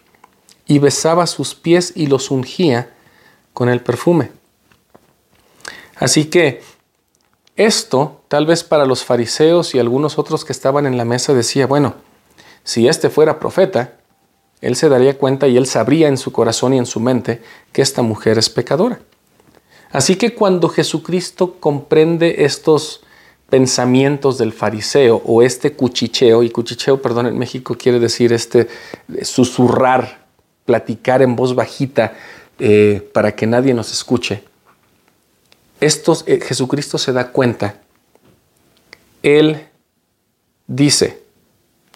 y 0.65 0.79
besaba 0.79 1.27
sus 1.27 1.53
pies 1.53 1.91
y 1.95 2.07
los 2.07 2.31
ungía 2.31 2.93
con 3.53 3.67
el 3.67 3.81
perfume. 3.81 4.31
Así 5.97 6.25
que 6.25 6.63
esto, 7.57 8.21
tal 8.29 8.45
vez 8.45 8.63
para 8.63 8.85
los 8.85 9.03
fariseos 9.03 9.75
y 9.75 9.79
algunos 9.79 10.17
otros 10.17 10.45
que 10.45 10.53
estaban 10.53 10.85
en 10.85 10.97
la 10.97 11.05
mesa, 11.05 11.33
decía, 11.33 11.67
bueno, 11.67 11.95
si 12.63 12.87
este 12.87 13.09
fuera 13.09 13.37
profeta, 13.37 13.95
él 14.61 14.77
se 14.77 14.87
daría 14.89 15.17
cuenta 15.17 15.47
y 15.47 15.57
él 15.57 15.67
sabría 15.67 16.07
en 16.07 16.17
su 16.17 16.31
corazón 16.31 16.73
y 16.73 16.77
en 16.77 16.85
su 16.85 17.01
mente 17.01 17.41
que 17.73 17.81
esta 17.81 18.01
mujer 18.01 18.37
es 18.37 18.49
pecadora. 18.49 18.99
Así 19.91 20.15
que 20.15 20.33
cuando 20.33 20.69
Jesucristo 20.69 21.59
comprende 21.59 22.45
estos 22.45 23.04
pensamientos 23.55 24.37
del 24.37 24.51
fariseo 24.51 25.21
o 25.25 25.41
este 25.41 25.71
cuchicheo, 25.71 26.43
y 26.43 26.49
cuchicheo, 26.49 27.01
perdón, 27.01 27.27
en 27.27 27.37
México 27.37 27.77
quiere 27.77 28.01
decir 28.01 28.33
este 28.33 28.67
susurrar, 29.21 30.25
platicar 30.65 31.21
en 31.21 31.37
voz 31.37 31.55
bajita 31.55 32.15
eh, 32.59 33.09
para 33.13 33.33
que 33.33 33.47
nadie 33.47 33.73
nos 33.73 33.93
escuche, 33.93 34.43
estos, 35.79 36.25
eh, 36.27 36.41
Jesucristo 36.45 36.97
se 36.97 37.13
da 37.13 37.31
cuenta. 37.31 37.79
Él 39.23 39.69
dice, 40.67 41.23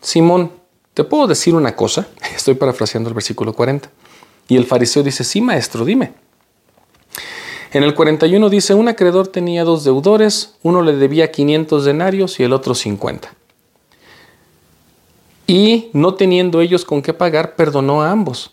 Simón, 0.01 0.53
¿te 0.93 1.03
puedo 1.03 1.28
decir 1.28 1.55
una 1.55 1.76
cosa? 1.76 2.07
Estoy 2.38 2.53
parafraseando 2.53 3.10
el 3.10 3.16
versículo 3.16 3.51
40. 3.51 3.89
Y 4.47 4.55
el 4.55 4.66
fariseo 4.66 5.03
dice, 5.03 5.26
sí, 5.26 5.41
maestro, 5.41 5.84
dime. 5.84 6.14
En 7.72 7.84
el 7.84 7.94
41 7.94 8.50
dice, 8.50 8.74
un 8.74 8.88
acreedor 8.88 9.28
tenía 9.28 9.64
dos 9.64 9.84
deudores, 9.84 10.56
uno 10.64 10.82
le 10.82 10.96
debía 10.96 11.32
500 11.32 11.86
denarios 11.86 12.40
y 12.40 12.44
el 12.44 12.54
otro 12.54 12.74
50. 12.74 13.32
Y 15.46 15.90
no 15.94 16.16
teniendo 16.16 16.62
ellos 16.62 16.84
con 16.84 17.02
qué 17.02 17.14
pagar, 17.14 17.56
perdonó 17.56 18.02
a 18.02 18.12
ambos. 18.12 18.52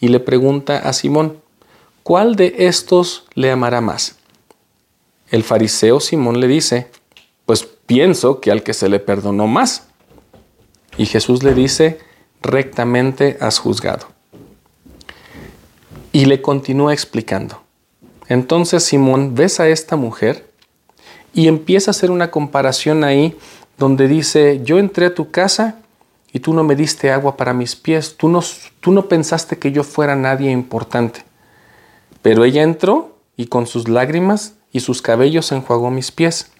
Y 0.00 0.08
le 0.08 0.20
pregunta 0.20 0.78
a 0.78 0.92
Simón, 0.92 1.40
¿cuál 2.02 2.36
de 2.36 2.54
estos 2.58 3.24
le 3.34 3.50
amará 3.50 3.80
más? 3.80 4.16
El 5.30 5.42
fariseo 5.42 6.00
Simón 6.00 6.40
le 6.40 6.46
dice, 6.46 6.90
pues 7.46 7.64
pienso 7.64 8.40
que 8.40 8.50
al 8.50 8.62
que 8.62 8.74
se 8.74 8.88
le 8.88 8.98
perdonó 8.98 9.46
más. 9.46 9.88
Y 10.98 11.06
Jesús 11.06 11.42
le 11.42 11.54
dice, 11.54 12.00
rectamente 12.42 13.38
has 13.40 13.58
juzgado. 13.58 14.08
Y 16.12 16.26
le 16.26 16.42
continúa 16.42 16.92
explicando. 16.92 17.67
Entonces 18.28 18.84
Simón 18.84 19.34
ves 19.34 19.58
a 19.58 19.68
esta 19.68 19.96
mujer 19.96 20.48
y 21.32 21.48
empieza 21.48 21.90
a 21.90 21.92
hacer 21.92 22.10
una 22.10 22.30
comparación 22.30 23.02
ahí 23.04 23.36
donde 23.78 24.08
dice, 24.08 24.60
yo 24.62 24.78
entré 24.78 25.06
a 25.06 25.14
tu 25.14 25.30
casa 25.30 25.80
y 26.32 26.40
tú 26.40 26.52
no 26.52 26.62
me 26.62 26.76
diste 26.76 27.10
agua 27.10 27.36
para 27.36 27.54
mis 27.54 27.74
pies, 27.74 28.16
tú 28.16 28.28
no, 28.28 28.40
tú 28.80 28.92
no 28.92 29.08
pensaste 29.08 29.58
que 29.58 29.72
yo 29.72 29.82
fuera 29.82 30.14
nadie 30.14 30.50
importante. 30.50 31.24
Pero 32.20 32.44
ella 32.44 32.62
entró 32.62 33.16
y 33.36 33.46
con 33.46 33.66
sus 33.66 33.88
lágrimas 33.88 34.54
y 34.72 34.80
sus 34.80 35.00
cabellos 35.00 35.50
enjuagó 35.52 35.90
mis 35.90 36.12
pies. 36.12 36.50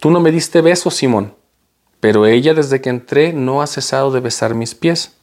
Tú 0.00 0.10
no 0.10 0.20
me 0.20 0.32
diste 0.32 0.60
besos, 0.60 0.94
Simón, 0.94 1.34
pero 2.00 2.26
ella 2.26 2.52
desde 2.52 2.80
que 2.80 2.90
entré 2.90 3.32
no 3.32 3.62
ha 3.62 3.66
cesado 3.66 4.10
de 4.10 4.20
besar 4.20 4.54
mis 4.54 4.74
pies. 4.74 5.16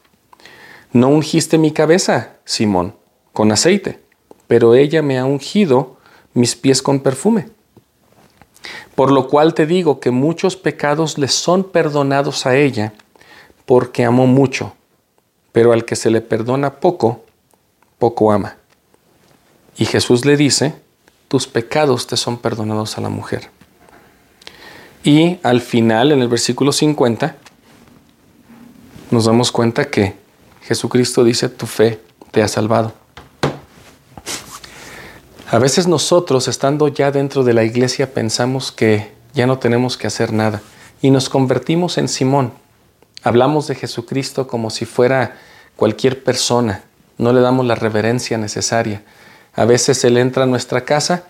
No 0.91 1.09
ungiste 1.09 1.57
mi 1.57 1.71
cabeza, 1.71 2.37
Simón, 2.45 2.95
con 3.33 3.51
aceite, 3.51 4.04
pero 4.47 4.75
ella 4.75 5.01
me 5.01 5.17
ha 5.17 5.25
ungido 5.25 5.97
mis 6.33 6.55
pies 6.55 6.81
con 6.81 6.99
perfume. 6.99 7.49
Por 8.95 9.11
lo 9.11 9.27
cual 9.27 9.53
te 9.53 9.65
digo 9.65 9.99
que 9.99 10.11
muchos 10.11 10.55
pecados 10.55 11.17
le 11.17 11.27
son 11.27 11.63
perdonados 11.63 12.45
a 12.45 12.55
ella, 12.55 12.93
porque 13.65 14.05
amó 14.05 14.27
mucho, 14.27 14.73
pero 15.51 15.73
al 15.73 15.85
que 15.85 15.95
se 15.95 16.09
le 16.09 16.21
perdona 16.21 16.75
poco, 16.75 17.25
poco 17.99 18.31
ama. 18.31 18.57
Y 19.77 19.85
Jesús 19.85 20.25
le 20.25 20.37
dice, 20.37 20.75
tus 21.27 21.47
pecados 21.47 22.07
te 22.07 22.17
son 22.17 22.37
perdonados 22.37 22.97
a 22.97 23.01
la 23.01 23.09
mujer. 23.09 23.49
Y 25.03 25.39
al 25.43 25.61
final, 25.61 26.11
en 26.11 26.21
el 26.21 26.27
versículo 26.27 26.71
50, 26.71 27.35
nos 29.11 29.25
damos 29.25 29.51
cuenta 29.51 29.85
que 29.85 30.15
Jesucristo 30.61 31.23
dice, 31.23 31.49
tu 31.49 31.67
fe 31.67 31.99
te 32.31 32.41
ha 32.41 32.47
salvado. 32.47 33.04
A 35.51 35.59
veces 35.59 35.87
nosotros, 35.87 36.47
estando 36.47 36.87
ya 36.87 37.11
dentro 37.11 37.43
de 37.43 37.53
la 37.53 37.63
iglesia, 37.63 38.11
pensamos 38.13 38.71
que 38.71 39.11
ya 39.35 39.45
no 39.45 39.59
tenemos 39.59 39.95
que 39.95 40.07
hacer 40.07 40.33
nada 40.33 40.61
y 41.03 41.11
nos 41.11 41.29
convertimos 41.29 41.99
en 41.99 42.07
Simón. 42.07 42.51
Hablamos 43.21 43.67
de 43.67 43.75
Jesucristo 43.75 44.47
como 44.47 44.71
si 44.71 44.85
fuera 44.85 45.37
cualquier 45.75 46.23
persona, 46.23 46.83
no 47.19 47.31
le 47.31 47.41
damos 47.41 47.65
la 47.67 47.75
reverencia 47.75 48.39
necesaria. 48.39 49.03
A 49.53 49.65
veces 49.65 50.03
Él 50.03 50.17
entra 50.17 50.43
a 50.43 50.47
nuestra 50.47 50.81
casa 50.81 51.25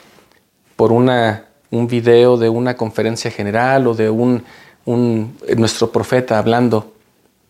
por 0.77 0.93
una, 0.93 1.45
un 1.69 1.87
video 1.87 2.37
de 2.37 2.47
una 2.47 2.77
conferencia 2.77 3.31
general 3.31 3.85
o 3.85 3.95
de 3.95 4.09
un, 4.09 4.45
un, 4.85 5.37
nuestro 5.57 5.91
profeta 5.91 6.39
hablando. 6.39 6.93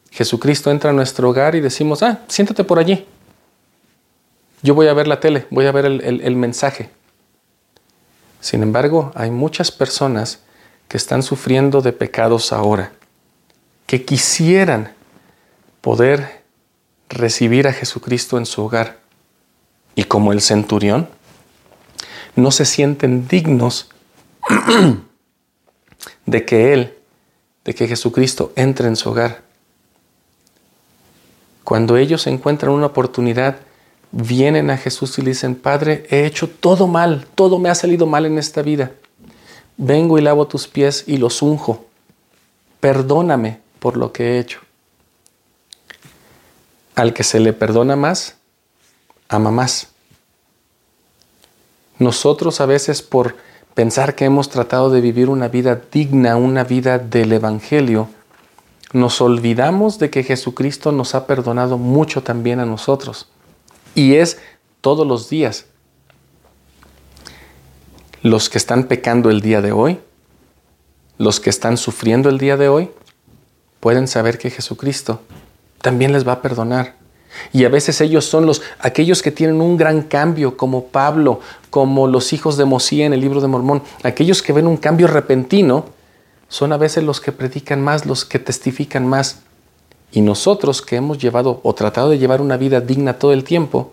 Jesucristo 0.09 0.71
entra 0.71 0.89
a 0.89 0.93
nuestro 0.93 1.29
hogar 1.29 1.53
y 1.53 1.61
decimos, 1.61 2.01
ah, 2.01 2.21
siéntate 2.27 2.63
por 2.63 2.79
allí. 2.79 3.05
Yo 4.65 4.73
voy 4.73 4.87
a 4.87 4.95
ver 4.95 5.05
la 5.05 5.19
tele, 5.19 5.45
voy 5.51 5.67
a 5.67 5.71
ver 5.71 5.85
el, 5.85 6.01
el, 6.01 6.35
mensaje. 6.35 6.89
Sin 8.41 8.63
embargo, 8.63 9.11
hay 9.13 9.29
muchas 9.29 9.69
personas 9.69 10.39
que 10.87 10.97
están 10.97 11.21
sufriendo 11.21 11.83
de 11.83 11.93
pecados 11.93 12.51
ahora, 12.51 12.91
que 13.85 14.05
quisieran 14.05 14.91
poder 15.81 16.41
recibir 17.09 17.67
a 17.67 17.73
Jesucristo 17.73 18.39
en 18.39 18.47
su 18.47 18.63
hogar, 18.63 18.97
y 19.93 20.05
como 20.05 20.33
el 20.33 20.41
centurión, 20.41 21.09
no 22.35 22.49
se 22.49 22.65
sienten 22.65 23.27
dignos 23.27 23.91
de 26.25 26.43
que 26.43 26.73
Él, 26.73 26.97
de 27.65 27.75
que 27.75 27.87
Jesucristo 27.87 28.51
entre 28.55 28.87
en 28.87 28.95
su 28.95 29.11
hogar. 29.11 29.43
Cuando 31.63 31.97
ellos 31.97 32.25
encuentran 32.25 32.71
una 32.73 32.87
oportunidad, 32.87 33.59
vienen 34.11 34.69
a 34.69 34.77
Jesús 34.77 35.17
y 35.17 35.21
le 35.21 35.31
dicen, 35.31 35.55
Padre, 35.55 36.05
he 36.09 36.25
hecho 36.25 36.49
todo 36.49 36.87
mal, 36.87 37.27
todo 37.35 37.59
me 37.59 37.69
ha 37.69 37.75
salido 37.75 38.05
mal 38.05 38.25
en 38.25 38.37
esta 38.37 38.61
vida. 38.61 38.91
Vengo 39.77 40.17
y 40.17 40.21
lavo 40.21 40.47
tus 40.47 40.67
pies 40.67 41.03
y 41.07 41.17
los 41.17 41.41
unjo. 41.41 41.85
Perdóname 42.79 43.59
por 43.79 43.97
lo 43.97 44.11
que 44.11 44.23
he 44.23 44.39
hecho. 44.39 44.59
Al 46.95 47.13
que 47.13 47.23
se 47.23 47.39
le 47.39 47.51
perdona 47.51 47.95
más, 47.95 48.35
ama 49.27 49.51
más. 49.51 49.89
Nosotros 51.99 52.61
a 52.61 52.65
veces 52.65 53.01
por 53.01 53.35
pensar 53.73 54.15
que 54.15 54.25
hemos 54.25 54.49
tratado 54.49 54.89
de 54.89 55.01
vivir 55.01 55.29
una 55.29 55.49
vida 55.49 55.81
digna, 55.91 56.37
una 56.37 56.63
vida 56.63 56.97
del 56.97 57.33
Evangelio, 57.33 58.07
nos 58.93 59.19
olvidamos 59.19 59.99
de 59.99 60.09
que 60.09 60.23
Jesucristo 60.23 60.93
nos 60.93 61.15
ha 61.15 61.27
perdonado 61.27 61.77
mucho 61.77 62.23
también 62.23 62.61
a 62.61 62.65
nosotros. 62.65 63.27
Y 63.95 64.15
es 64.15 64.37
todos 64.81 65.07
los 65.07 65.29
días. 65.29 65.65
Los 68.21 68.49
que 68.49 68.57
están 68.57 68.83
pecando 68.83 69.29
el 69.29 69.41
día 69.41 69.61
de 69.61 69.71
hoy, 69.71 69.99
los 71.17 71.39
que 71.39 71.49
están 71.49 71.77
sufriendo 71.77 72.29
el 72.29 72.37
día 72.37 72.57
de 72.57 72.69
hoy, 72.69 72.91
pueden 73.79 74.07
saber 74.07 74.37
que 74.37 74.49
Jesucristo 74.49 75.21
también 75.81 76.11
les 76.11 76.27
va 76.27 76.33
a 76.33 76.41
perdonar. 76.41 76.95
Y 77.53 77.65
a 77.65 77.69
veces 77.69 78.01
ellos 78.01 78.25
son 78.25 78.45
los 78.45 78.61
aquellos 78.79 79.21
que 79.21 79.31
tienen 79.31 79.61
un 79.61 79.77
gran 79.77 80.03
cambio, 80.03 80.57
como 80.57 80.87
Pablo, 80.87 81.39
como 81.69 82.07
los 82.07 82.33
hijos 82.33 82.57
de 82.57 82.65
Mosía 82.65 83.05
en 83.05 83.13
el 83.13 83.21
libro 83.21 83.41
de 83.41 83.47
Mormón. 83.47 83.83
Aquellos 84.03 84.41
que 84.41 84.53
ven 84.53 84.67
un 84.67 84.77
cambio 84.77 85.07
repentino 85.07 85.85
son 86.47 86.73
a 86.73 86.77
veces 86.77 87.03
los 87.03 87.21
que 87.21 87.31
predican 87.31 87.81
más, 87.81 88.05
los 88.05 88.25
que 88.25 88.39
testifican 88.39 89.07
más. 89.07 89.41
Y 90.11 90.21
nosotros 90.21 90.81
que 90.81 90.95
hemos 90.95 91.17
llevado 91.17 91.59
o 91.63 91.73
tratado 91.73 92.09
de 92.09 92.17
llevar 92.17 92.41
una 92.41 92.57
vida 92.57 92.79
digna 92.81 93.19
todo 93.19 93.33
el 93.33 93.43
tiempo, 93.43 93.91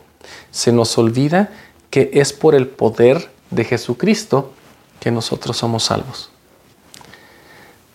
se 0.50 0.72
nos 0.72 0.96
olvida 0.98 1.50
que 1.90 2.10
es 2.14 2.32
por 2.32 2.54
el 2.54 2.68
poder 2.68 3.30
de 3.50 3.64
Jesucristo 3.64 4.52
que 5.00 5.10
nosotros 5.10 5.56
somos 5.56 5.84
salvos. 5.84 6.30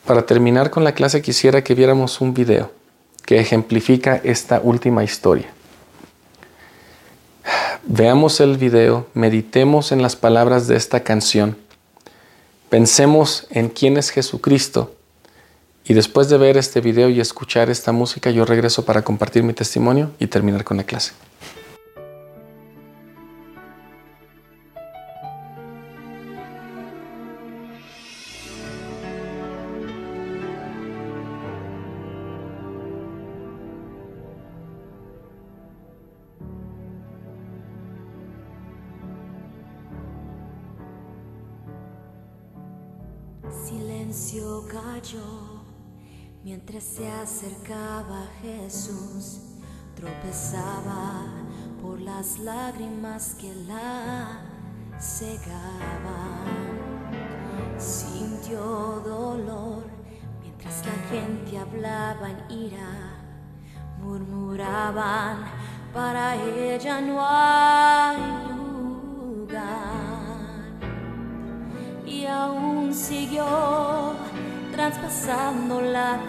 Para 0.06 0.26
terminar 0.26 0.70
con 0.70 0.84
la 0.84 0.94
clase 0.94 1.22
quisiera 1.22 1.64
que 1.64 1.76
viéramos 1.76 2.22
un 2.22 2.34
video 2.34 2.72
que 3.26 3.40
ejemplifica 3.40 4.22
esta 4.24 4.62
última 4.64 5.04
historia. 5.04 5.48
Veamos 7.84 8.40
el 8.40 8.58
video, 8.58 9.08
meditemos 9.14 9.92
en 9.92 10.02
las 10.02 10.16
palabras 10.16 10.68
de 10.68 10.76
esta 10.76 11.04
canción, 11.04 11.58
pensemos 12.70 13.48
en 13.50 13.70
quién 13.70 13.98
es 13.98 14.10
Jesucristo 14.10 14.97
y 15.88 15.94
después 15.94 16.30
de 16.30 16.38
ver 16.38 16.58
este 16.58 16.82
video 16.82 17.10
y 17.10 17.20
escuchar 17.20 17.70
esta 17.70 17.92
música 17.92 18.30
yo 18.30 18.46
regreso 18.46 18.84
para 18.84 19.04
compartir 19.04 19.44
mi 19.44 19.54
testimonio 19.54 20.12
y 20.20 20.28
terminar 20.28 20.64
con 20.64 20.78
la 20.78 20.84
clase. 20.84 21.14
Mientras 46.68 46.84
se 46.84 47.10
acercaba 47.10 48.28
Jesús, 48.42 49.40
tropezaba 49.96 51.24
por 51.82 52.02
las 52.02 52.40
lágrimas 52.40 53.36
que 53.40 53.56
la 53.70 54.42
cegaban. 55.00 56.44
Sintió 57.78 59.02
dolor 59.06 59.86
mientras 60.42 60.86
la 60.86 60.92
gente 61.10 61.58
hablaba 61.58 62.32
en 62.32 62.52
ira, 62.52 63.16
murmuraban, 64.02 65.46
para 65.94 66.36
ella 66.36 67.00
no 67.00 67.26
hay 67.26 68.18
y 72.06 72.26
aún 72.26 72.94
siguió 72.94 74.14
traspasando 74.74 75.82
la 75.82 76.20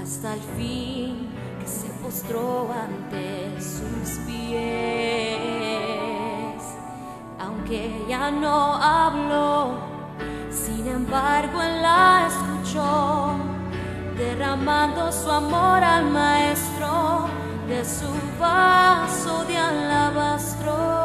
hasta 0.00 0.34
el 0.34 0.40
fin 0.56 1.30
que 1.60 1.66
se 1.66 1.88
postró 2.02 2.70
ante 2.72 3.58
sus 3.58 4.18
pies. 4.26 4.58
Aunque 7.38 8.04
ya 8.06 8.30
no 8.30 8.74
habló, 8.74 9.78
sin 10.50 10.86
embargo 10.86 11.62
él 11.62 11.82
la 11.82 12.28
escuchó, 12.28 13.36
derramando 14.18 15.10
su 15.10 15.30
amor 15.30 15.82
al 15.82 16.10
maestro 16.10 17.28
de 17.66 17.82
su 17.82 18.10
vaso 18.38 19.44
de 19.44 19.56
alabastro. 19.56 20.97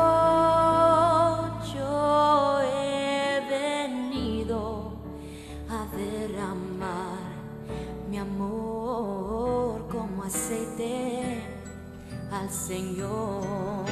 Al 12.32 12.50
Señor. 12.50 13.86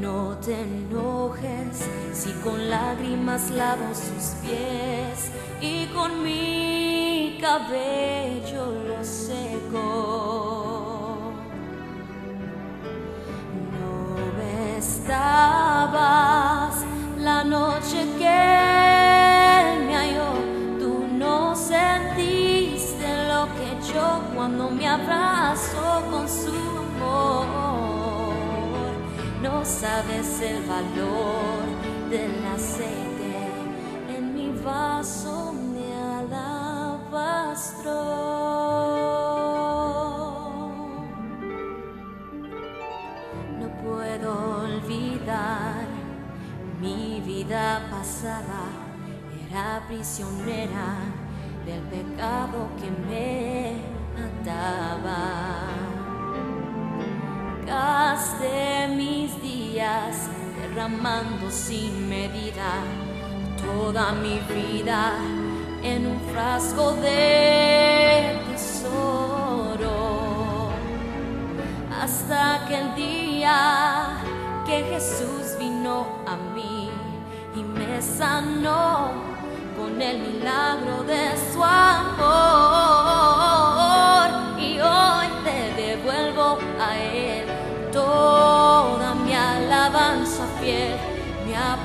No 0.00 0.38
te 0.38 0.62
enojes 0.62 1.86
si 2.12 2.32
con 2.42 2.70
lágrimas 2.70 3.50
lavo 3.50 3.94
sus 3.94 4.36
pies 4.42 5.30
y 5.60 5.86
con 5.88 6.22
mi 6.22 7.36
cabello 7.40 8.72
lo 8.88 9.04
seco. 9.04 11.32
No 13.72 14.16
estabas 14.78 16.84
la 17.18 17.44
noche 17.44 18.06
que 18.18 18.65
cuando 24.34 24.70
me 24.70 24.86
abrazo 24.86 26.02
con 26.10 26.28
su 26.28 26.50
amor. 26.50 27.46
No 29.42 29.64
sabes 29.64 30.40
el 30.40 30.62
valor 30.64 31.64
del 32.10 32.44
aceite 32.46 33.50
en 34.14 34.34
mi 34.34 34.50
vaso 34.62 35.54
de 35.74 35.94
alabastro. 36.20 37.94
No 43.58 43.68
puedo 43.82 44.30
olvidar 44.64 45.86
mi 46.80 47.20
vida 47.20 47.86
pasada, 47.90 48.62
era 49.48 49.82
prisionera 49.88 51.15
del 51.66 51.80
pecado 51.82 52.68
que 52.80 52.90
me 53.08 53.96
Gasté 57.66 58.86
mis 58.94 59.42
días 59.42 60.30
derramando 60.56 61.50
sin 61.50 62.08
medida 62.08 62.70
toda 63.60 64.12
mi 64.12 64.38
vida 64.54 65.14
en 65.82 66.06
un 66.06 66.20
frasco 66.32 66.92
de 66.92 68.40
tesoro. 68.52 69.90
Hasta 72.00 72.64
aquel 72.64 72.94
día 72.94 74.18
que 74.64 74.84
Jesús 74.84 75.56
vino 75.58 76.06
a 76.26 76.36
mí 76.54 76.88
y 77.56 77.62
me 77.62 78.00
sanó 78.00 79.35
con 79.76 80.00
el 80.00 80.18
milagro 80.18 81.04
de 81.04 81.36
su 81.52 81.62
amor 81.62 82.16
hoy 84.80 85.28
te 85.44 85.74
devuelvo 85.82 86.58
a 86.80 86.96
Él 86.98 87.44
toda 87.92 89.14
mi 89.14 89.34
alabanza 89.34 90.46
fiel. 90.60 90.96
Me 91.46 91.56
ha 91.56 91.76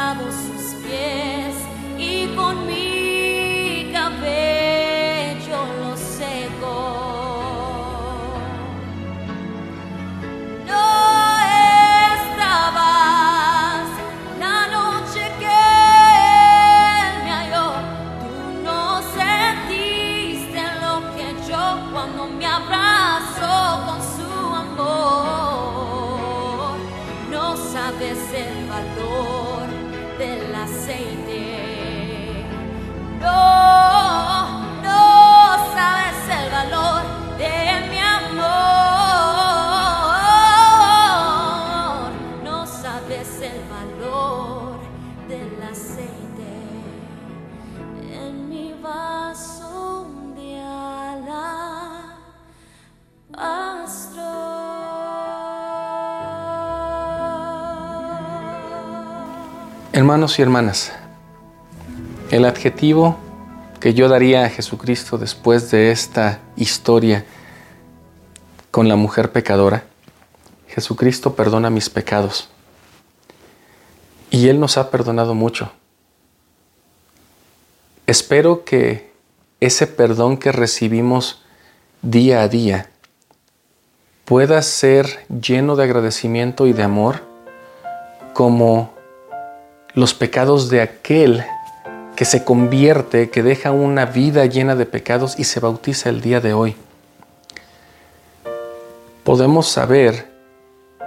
lavo 0.00 0.24
sus 0.32 0.74
pies 0.82 1.29
Hermanos 60.00 60.38
y 60.38 60.42
hermanas, 60.42 60.92
el 62.30 62.46
adjetivo 62.46 63.18
que 63.80 63.92
yo 63.92 64.08
daría 64.08 64.46
a 64.46 64.48
Jesucristo 64.48 65.18
después 65.18 65.70
de 65.70 65.90
esta 65.90 66.40
historia 66.56 67.26
con 68.70 68.88
la 68.88 68.96
mujer 68.96 69.30
pecadora. 69.30 69.84
Jesucristo 70.68 71.34
perdona 71.34 71.68
mis 71.68 71.90
pecados. 71.90 72.48
Y 74.30 74.48
Él 74.48 74.58
nos 74.58 74.78
ha 74.78 74.90
perdonado 74.90 75.34
mucho. 75.34 75.70
Espero 78.06 78.64
que 78.64 79.12
ese 79.60 79.86
perdón 79.86 80.38
que 80.38 80.50
recibimos 80.50 81.42
día 82.00 82.40
a 82.40 82.48
día 82.48 82.88
pueda 84.24 84.62
ser 84.62 85.26
lleno 85.28 85.76
de 85.76 85.84
agradecimiento 85.84 86.66
y 86.66 86.72
de 86.72 86.84
amor 86.84 87.20
como 88.32 88.98
los 89.94 90.14
pecados 90.14 90.68
de 90.68 90.80
aquel 90.80 91.44
que 92.16 92.24
se 92.24 92.44
convierte, 92.44 93.30
que 93.30 93.42
deja 93.42 93.70
una 93.70 94.06
vida 94.06 94.44
llena 94.46 94.76
de 94.76 94.86
pecados 94.86 95.38
y 95.38 95.44
se 95.44 95.60
bautiza 95.60 96.10
el 96.10 96.20
día 96.20 96.40
de 96.40 96.52
hoy. 96.52 96.76
Podemos 99.24 99.68
saber 99.68 100.30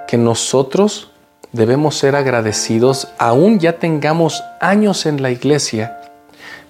que 0.07 0.17
nosotros 0.17 1.11
debemos 1.51 1.97
ser 1.97 2.15
agradecidos 2.15 3.09
aún 3.19 3.59
ya 3.59 3.79
tengamos 3.79 4.43
años 4.59 5.05
en 5.05 5.21
la 5.21 5.29
iglesia, 5.29 5.99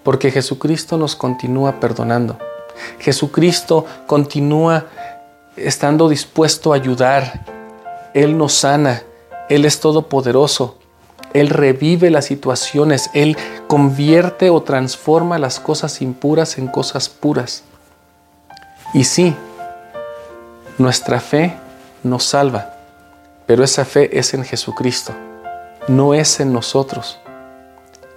porque 0.04 0.30
Jesucristo 0.30 0.98
nos 0.98 1.16
continúa 1.16 1.80
perdonando. 1.80 2.38
Jesucristo 3.00 3.86
continúa 4.08 4.86
estando 5.56 6.10
dispuesto 6.10 6.74
a 6.74 6.76
ayudar. 6.76 7.46
Él 8.14 8.38
nos 8.38 8.54
sana. 8.54 9.04
Él 9.50 9.66
es 9.66 9.80
todopoderoso. 9.80 10.80
Él 11.34 11.50
revive 11.50 12.10
las 12.10 12.26
situaciones, 12.26 13.10
Él 13.14 13.38
convierte 13.68 14.50
o 14.50 14.62
transforma 14.62 15.40
las 15.40 15.60
cosas 15.60 16.02
impuras 16.02 16.58
en 16.58 16.68
cosas 16.68 17.10
puras. 17.10 17.64
Y 18.94 19.06
sí, 19.06 19.36
nuestra 20.78 21.20
fe 21.20 21.56
nos 22.04 22.24
salva, 22.26 22.76
pero 23.48 23.64
esa 23.64 23.86
fe 23.86 24.20
es 24.20 24.34
en 24.34 24.44
Jesucristo, 24.44 25.14
no 25.88 26.14
es 26.14 26.40
en 26.40 26.54
nosotros. 26.54 27.20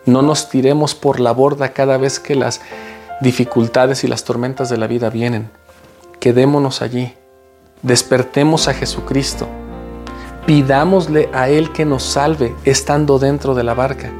No 0.04 0.22
nos 0.22 0.48
tiremos 0.50 0.94
por 0.94 1.18
la 1.18 1.32
borda 1.32 1.70
cada 1.70 1.96
vez 1.96 2.20
que 2.20 2.36
las 2.36 2.60
dificultades 3.20 4.04
y 4.04 4.08
las 4.08 4.22
tormentas 4.22 4.68
de 4.68 4.76
la 4.76 4.86
vida 4.86 5.10
vienen. 5.10 5.50
Quedémonos 6.20 6.80
allí, 6.80 7.14
despertemos 7.82 8.68
a 8.68 8.74
Jesucristo 8.74 9.48
pidámosle 10.47 11.28
a 11.32 11.49
Él 11.49 11.72
que 11.72 11.84
nos 11.84 12.05
salve 12.05 12.55
estando 12.64 13.18
dentro 13.18 13.55
de 13.55 13.64
la 13.64 13.74
barca. 13.74 14.12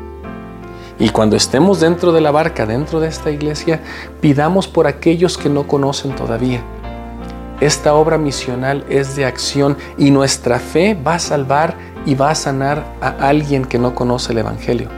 Y 0.99 1.11
cuando 1.11 1.37
estemos 1.37 1.79
dentro 1.81 2.13
de 2.13 2.21
la 2.21 2.33
barca, 2.33 2.67
dentro 2.67 2.99
de 2.99 3.09
esta 3.09 3.31
iglesia, 3.31 3.81
pidamos 4.21 4.67
por 4.67 4.89
aquellos 4.89 5.39
que 5.39 5.49
no 5.49 5.69
conocen 5.69 6.17
todavía. 6.17 6.63
Esta 7.61 7.95
obra 7.95 8.19
misional 8.19 8.85
es 8.89 9.15
de 9.15 9.25
acción 9.25 9.77
y 9.97 10.11
nuestra 10.11 10.59
fe 10.59 10.95
va 10.95 11.15
a 11.15 11.19
salvar 11.19 11.77
y 12.05 12.15
va 12.15 12.31
a 12.31 12.35
sanar 12.35 12.85
a 13.01 13.29
alguien 13.29 13.65
que 13.65 13.79
no 13.79 13.95
conoce 13.95 14.33
el 14.33 14.39
Evangelio. 14.39 14.91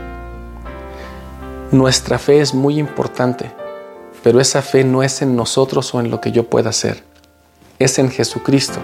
Nuestra 1.70 2.18
fe 2.18 2.40
es 2.40 2.54
muy 2.54 2.78
importante, 2.78 3.52
pero 4.22 4.40
esa 4.40 4.62
fe 4.62 4.82
no 4.82 5.02
es 5.02 5.20
en 5.20 5.36
nosotros 5.36 5.94
o 5.94 6.00
en 6.00 6.10
lo 6.10 6.20
que 6.20 6.32
yo 6.32 6.44
pueda 6.44 6.70
hacer, 6.70 7.04
es 7.78 7.98
en 7.98 8.10
Jesucristo 8.10 8.80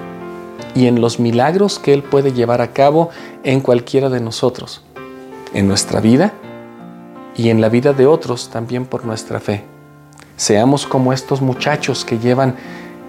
y 0.75 0.87
en 0.87 1.01
los 1.01 1.21
milagros 1.21 1.79
que 1.79 1.93
Él 1.95 2.03
puede 2.03 2.33
llevar 2.33 2.61
a 2.61 2.73
cabo 2.73 3.11
en 3.43 3.61
cualquiera 3.61 4.11
de 4.11 4.21
nosotros, 4.21 4.83
en 5.53 5.69
nuestra 5.69 6.01
vida 6.01 6.33
y 7.37 7.51
en 7.51 7.61
la 7.61 7.69
vida 7.69 7.93
de 7.93 8.07
otros 8.07 8.51
también 8.51 8.87
por 8.87 9.05
nuestra 9.05 9.41
fe. 9.41 9.65
Seamos 10.37 10.87
como 10.87 11.13
estos 11.13 11.41
muchachos 11.41 12.05
que 12.05 12.19
llevan, 12.19 12.57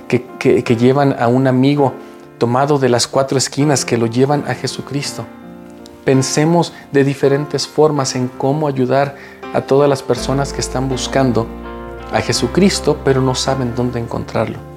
que, 0.08 0.76
llevan 0.78 1.16
a 1.20 1.28
un 1.28 1.48
amigo 1.48 1.94
tomado 2.38 2.78
de 2.78 2.90
las 2.90 3.08
cuatro 3.08 3.38
esquinas, 3.38 3.84
que 3.84 3.98
lo 3.98 4.06
llevan 4.06 4.44
a 4.48 4.54
Jesucristo. 4.54 5.26
Pensemos 6.04 6.72
de 6.92 7.04
diferentes 7.04 7.68
formas 7.68 8.16
en 8.16 8.28
cómo 8.28 8.68
ayudar 8.68 9.16
a 9.54 9.62
todas 9.62 9.90
las 9.90 10.04
personas 10.04 10.54
que 10.54 10.62
están 10.62 10.88
buscando 10.88 11.48
a 12.14 12.22
Jesucristo, 12.22 13.00
pero 13.04 13.22
no 13.22 13.34
saben 13.34 13.74
dónde 13.76 14.00
encontrarlo. 14.00 14.75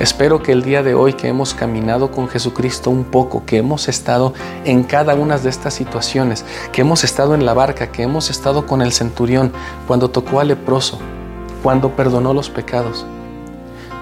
Espero 0.00 0.42
que 0.42 0.52
el 0.52 0.62
día 0.62 0.82
de 0.82 0.94
hoy 0.94 1.12
que 1.12 1.28
hemos 1.28 1.52
caminado 1.52 2.10
con 2.10 2.26
Jesucristo 2.26 2.88
un 2.88 3.04
poco, 3.04 3.44
que 3.44 3.58
hemos 3.58 3.86
estado 3.86 4.32
en 4.64 4.82
cada 4.82 5.14
una 5.14 5.36
de 5.36 5.50
estas 5.50 5.74
situaciones, 5.74 6.46
que 6.72 6.80
hemos 6.80 7.04
estado 7.04 7.34
en 7.34 7.44
la 7.44 7.52
barca, 7.52 7.92
que 7.92 8.02
hemos 8.02 8.30
estado 8.30 8.66
con 8.66 8.80
el 8.80 8.92
centurión 8.92 9.52
cuando 9.86 10.08
tocó 10.08 10.40
al 10.40 10.48
leproso, 10.48 10.98
cuando 11.62 11.94
perdonó 11.96 12.32
los 12.32 12.48
pecados, 12.48 13.04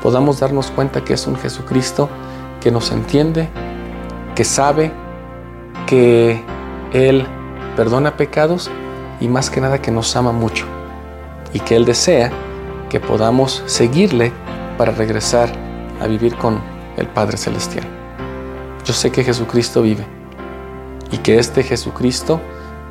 podamos 0.01 0.39
darnos 0.39 0.71
cuenta 0.71 1.03
que 1.03 1.15
es 1.15 1.27
un 1.27 1.35
Jesucristo 1.35 2.09
que 2.61 2.71
nos 2.71 2.93
entiende, 2.93 3.49
que 4.37 4.45
sabe 4.45 4.93
que 5.89 6.41
Él 6.93 7.27
perdona 7.75 8.17
pecados 8.17 8.71
y 9.21 9.27
más 9.27 9.51
que 9.51 9.61
nada 9.61 9.83
que 9.83 9.91
nos 9.91 10.15
ama 10.15 10.31
mucho 10.31 10.65
y 11.53 11.59
que 11.59 11.75
Él 11.75 11.85
desea 11.85 12.31
que 12.89 13.01
podamos 13.01 13.65
seguirle 13.67 14.31
para 14.77 14.93
regresar 14.93 15.68
a 16.01 16.07
vivir 16.07 16.37
con 16.37 16.61
el 16.97 17.07
Padre 17.09 17.37
Celestial. 17.37 17.87
Yo 18.85 18.93
sé 18.93 19.11
que 19.11 19.25
Jesucristo 19.25 19.83
vive 19.83 20.07
y 21.11 21.19
que 21.19 21.39
este 21.39 21.63
Jesucristo 21.63 22.41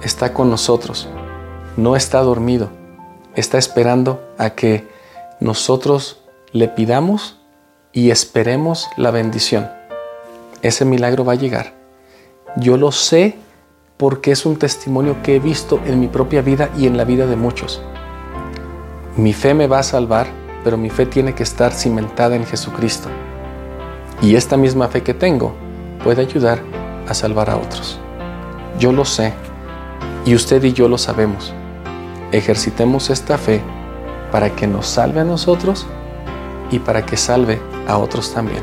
está 0.03 0.33
con 0.33 0.49
nosotros, 0.49 1.07
no 1.75 1.95
está 1.95 2.21
dormido, 2.21 2.69
está 3.35 3.57
esperando 3.57 4.21
a 4.37 4.51
que 4.51 4.87
nosotros 5.39 6.21
le 6.51 6.67
pidamos 6.67 7.39
y 7.91 8.11
esperemos 8.11 8.87
la 8.97 9.11
bendición. 9.11 9.69
Ese 10.61 10.85
milagro 10.85 11.25
va 11.25 11.33
a 11.33 11.37
llegar. 11.37 11.73
Yo 12.55 12.77
lo 12.77 12.91
sé 12.91 13.35
porque 13.97 14.31
es 14.31 14.45
un 14.45 14.57
testimonio 14.57 15.21
que 15.23 15.35
he 15.35 15.39
visto 15.39 15.79
en 15.85 15.99
mi 15.99 16.07
propia 16.07 16.41
vida 16.41 16.69
y 16.77 16.87
en 16.87 16.97
la 16.97 17.03
vida 17.03 17.25
de 17.25 17.35
muchos. 17.35 17.81
Mi 19.15 19.33
fe 19.33 19.53
me 19.53 19.67
va 19.67 19.79
a 19.79 19.83
salvar 19.83 20.27
pero 20.67 20.75
mi 20.75 20.89
fe 20.89 21.05
tiene 21.05 21.33
que 21.33 21.43
estar 21.43 21.71
cimentada 21.71 22.35
en 22.35 22.45
Jesucristo. 22.45 23.07
Y 24.21 24.35
esta 24.35 24.57
misma 24.57 24.89
fe 24.89 25.01
que 25.01 25.13
tengo 25.13 25.55
puede 26.03 26.21
ayudar 26.21 26.59
a 27.07 27.13
salvar 27.13 27.49
a 27.49 27.55
otros. 27.55 27.97
Yo 28.77 28.91
lo 28.91 29.05
sé 29.05 29.31
y 30.25 30.35
usted 30.35 30.61
y 30.65 30.73
yo 30.73 30.89
lo 30.89 30.97
sabemos. 30.97 31.53
Ejercitemos 32.33 33.09
esta 33.09 33.37
fe 33.37 33.61
para 34.29 34.57
que 34.57 34.67
nos 34.67 34.87
salve 34.87 35.21
a 35.21 35.23
nosotros 35.23 35.87
y 36.69 36.79
para 36.79 37.05
que 37.05 37.15
salve 37.15 37.61
a 37.87 37.97
otros 37.97 38.33
también. 38.33 38.61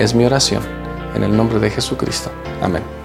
Es 0.00 0.16
mi 0.16 0.24
oración 0.24 0.64
en 1.14 1.22
el 1.22 1.36
nombre 1.36 1.60
de 1.60 1.70
Jesucristo. 1.70 2.32
Amén. 2.60 2.97